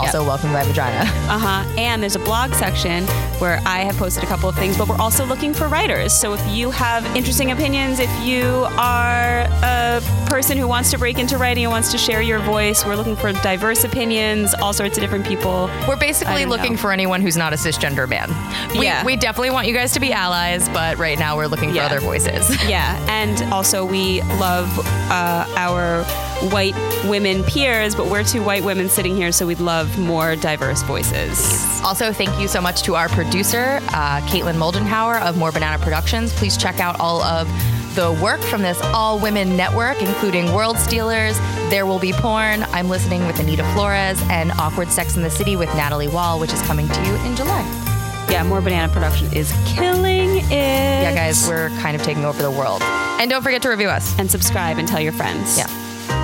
Also, 0.02 0.24
welcome 0.26 0.49
to 0.49 0.54
my 0.54 0.64
vagina. 0.64 1.10
Uh 1.32 1.38
huh. 1.39 1.74
And 1.78 2.02
there's 2.04 2.18
a 2.18 2.20
blog 2.20 2.54
section 2.54 3.06
where 3.39 3.62
I 3.66 3.80
have 3.86 3.95
posted 3.95 4.22
a 4.24 4.28
couple 4.28 4.49
of 4.49 4.56
things, 4.56 4.78
but 4.78 4.89
we're 4.89 4.97
also 4.97 5.26
looking 5.26 5.54
for 5.54 5.70
writers. 5.70 6.12
So 6.12 6.34
if 6.34 6.45
you 6.49 6.72
have 6.72 7.06
interesting 7.16 7.52
opinions, 7.52 7.99
if 7.99 8.10
you 8.22 8.66
are 8.78 9.47
a 9.64 10.02
person 10.26 10.58
who 10.58 10.68
wants 10.68 10.91
to 10.91 10.97
break 10.97 11.20
into 11.20 11.38
writing 11.38 11.64
and 11.64 11.72
wants 11.72 11.89
to 11.93 11.97
share 11.97 12.22
your 12.22 12.39
voice, 12.39 12.86
we're 12.86 12.97
looking 12.97 13.16
for 13.16 13.32
diverse 13.32 13.86
opinions, 13.86 14.54
all 14.56 14.74
sorts 14.74 14.97
of 14.97 15.02
different 15.02 15.26
people. 15.26 15.70
We're 15.88 15.95
basically 15.95 16.43
looking 16.45 16.74
know. 16.74 16.78
for 16.80 16.91
anyone 16.91 17.22
who's 17.22 17.38
not 17.38 17.54
a 17.54 17.56
cisgender 17.56 18.10
man. 18.10 18.30
We, 18.78 18.86
Yeah. 18.86 19.06
we 19.06 19.16
definitely 19.16 19.52
want 19.52 19.68
you 19.68 19.74
guys 19.74 19.93
to 19.93 20.02
be 20.02 20.12
allies, 20.12 20.68
but 20.70 20.97
right 20.97 21.18
now 21.18 21.38
we're 21.38 21.47
looking 21.47 21.74
Yeah. 21.74 21.88
for 21.88 21.95
other 21.95 22.02
voices. 22.02 22.49
Yeah, 22.68 22.97
and 23.10 23.41
also 23.54 23.86
we 23.86 24.22
love 24.39 24.68
uh, 25.10 25.45
our 25.56 26.04
white 26.52 26.76
women 27.06 27.43
peers, 27.43 27.95
but 27.95 28.08
we're 28.08 28.24
two 28.24 28.41
white 28.43 28.64
women 28.64 28.89
sitting 28.89 29.16
here, 29.16 29.32
so 29.32 29.45
we'd 29.47 29.60
love 29.60 29.91
more 29.98 30.36
diverse 30.36 30.82
voices. 30.84 31.82
Also, 31.84 32.12
thank 32.12 32.39
you 32.39 32.48
so 32.48 32.62
much 32.62 32.84
to 32.84 32.96
our 32.96 33.10
producer, 33.10 33.80
uh, 33.89 34.22
Caitlin 34.22 34.56
Moldenhauer 34.56 35.22
of 35.22 35.38
More 35.38 35.52
Banana 35.52 35.78
Productions. 35.82 36.34
Please 36.34 36.58
check 36.58 36.80
out 36.80 37.00
all 37.00 37.22
of 37.22 37.48
the 37.96 38.12
work 38.24 38.39
from 38.42 38.62
this 38.62 38.80
all 38.82 39.20
women 39.20 39.58
network, 39.58 40.02
including 40.02 40.54
World 40.54 40.78
Stealers, 40.78 41.38
There 41.70 41.86
Will 41.86 42.00
Be 42.00 42.14
Porn, 42.14 42.64
I'm 42.72 42.88
Listening 42.88 43.28
with 43.28 43.39
Anita 43.39 43.64
Flores, 43.74 44.22
and 44.30 44.52
Awkward 44.54 44.89
Sex 44.89 45.18
in 45.18 45.24
the 45.24 45.30
City 45.30 45.56
with 45.56 45.68
Natalie 45.76 46.08
Wall, 46.08 46.39
which 46.39 46.54
is 46.54 46.62
coming 46.62 46.88
to 46.88 47.06
you 47.06 47.16
in 47.26 47.36
July. 47.36 47.62
Yeah, 48.30 48.44
more 48.44 48.62
banana 48.62 48.92
production 48.94 49.28
is 49.34 49.52
killing 49.66 50.38
it. 50.38 50.52
Yeah, 50.52 51.14
guys, 51.14 51.46
we're 51.50 51.70
kind 51.82 51.96
of 51.96 52.04
taking 52.04 52.24
over 52.24 52.42
the 52.42 52.52
world. 52.52 52.82
And 52.82 53.30
don't 53.30 53.44
forget 53.44 53.62
to 53.64 53.70
review 53.70 53.89
us. 53.89 54.18
And 54.18 54.32
subscribe 54.32 54.78
and 54.78 54.88
tell 54.88 55.02
your 55.02 55.12
friends. 55.12 55.58
Yeah. 55.58 55.68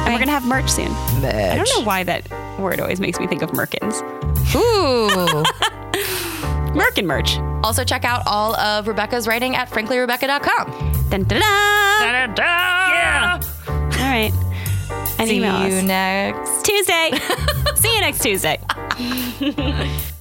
And 0.05 0.13
we're 0.13 0.19
gonna 0.19 0.31
have 0.31 0.45
merch 0.45 0.69
soon. 0.69 0.91
Merch. 1.21 1.33
I 1.33 1.55
don't 1.55 1.69
know 1.77 1.83
why 1.83 2.03
that 2.03 2.25
word 2.59 2.79
always 2.79 2.99
makes 2.99 3.19
me 3.19 3.27
think 3.27 3.41
of 3.41 3.51
Merkins. 3.51 4.01
Ooh. 4.55 5.43
Merkin 6.77 7.05
merch. 7.05 7.37
also, 7.63 7.83
check 7.83 8.05
out 8.05 8.21
all 8.27 8.55
of 8.57 8.87
Rebecca's 8.87 9.27
writing 9.27 9.55
at 9.55 9.69
franklyrebecca.com. 9.69 11.09
Dun, 11.09 11.23
da, 11.23 12.27
da. 12.27 12.43
Yeah. 12.93 13.39
All 13.67 13.79
right. 14.03 14.31
And 15.19 15.27
See 15.27 15.37
email 15.37 15.67
you 15.67 15.77
us. 15.77 15.83
next. 15.83 16.65
Tuesday. 16.65 17.11
See 17.75 17.93
you 17.95 18.01
next 18.01 18.21
Tuesday. 18.21 18.59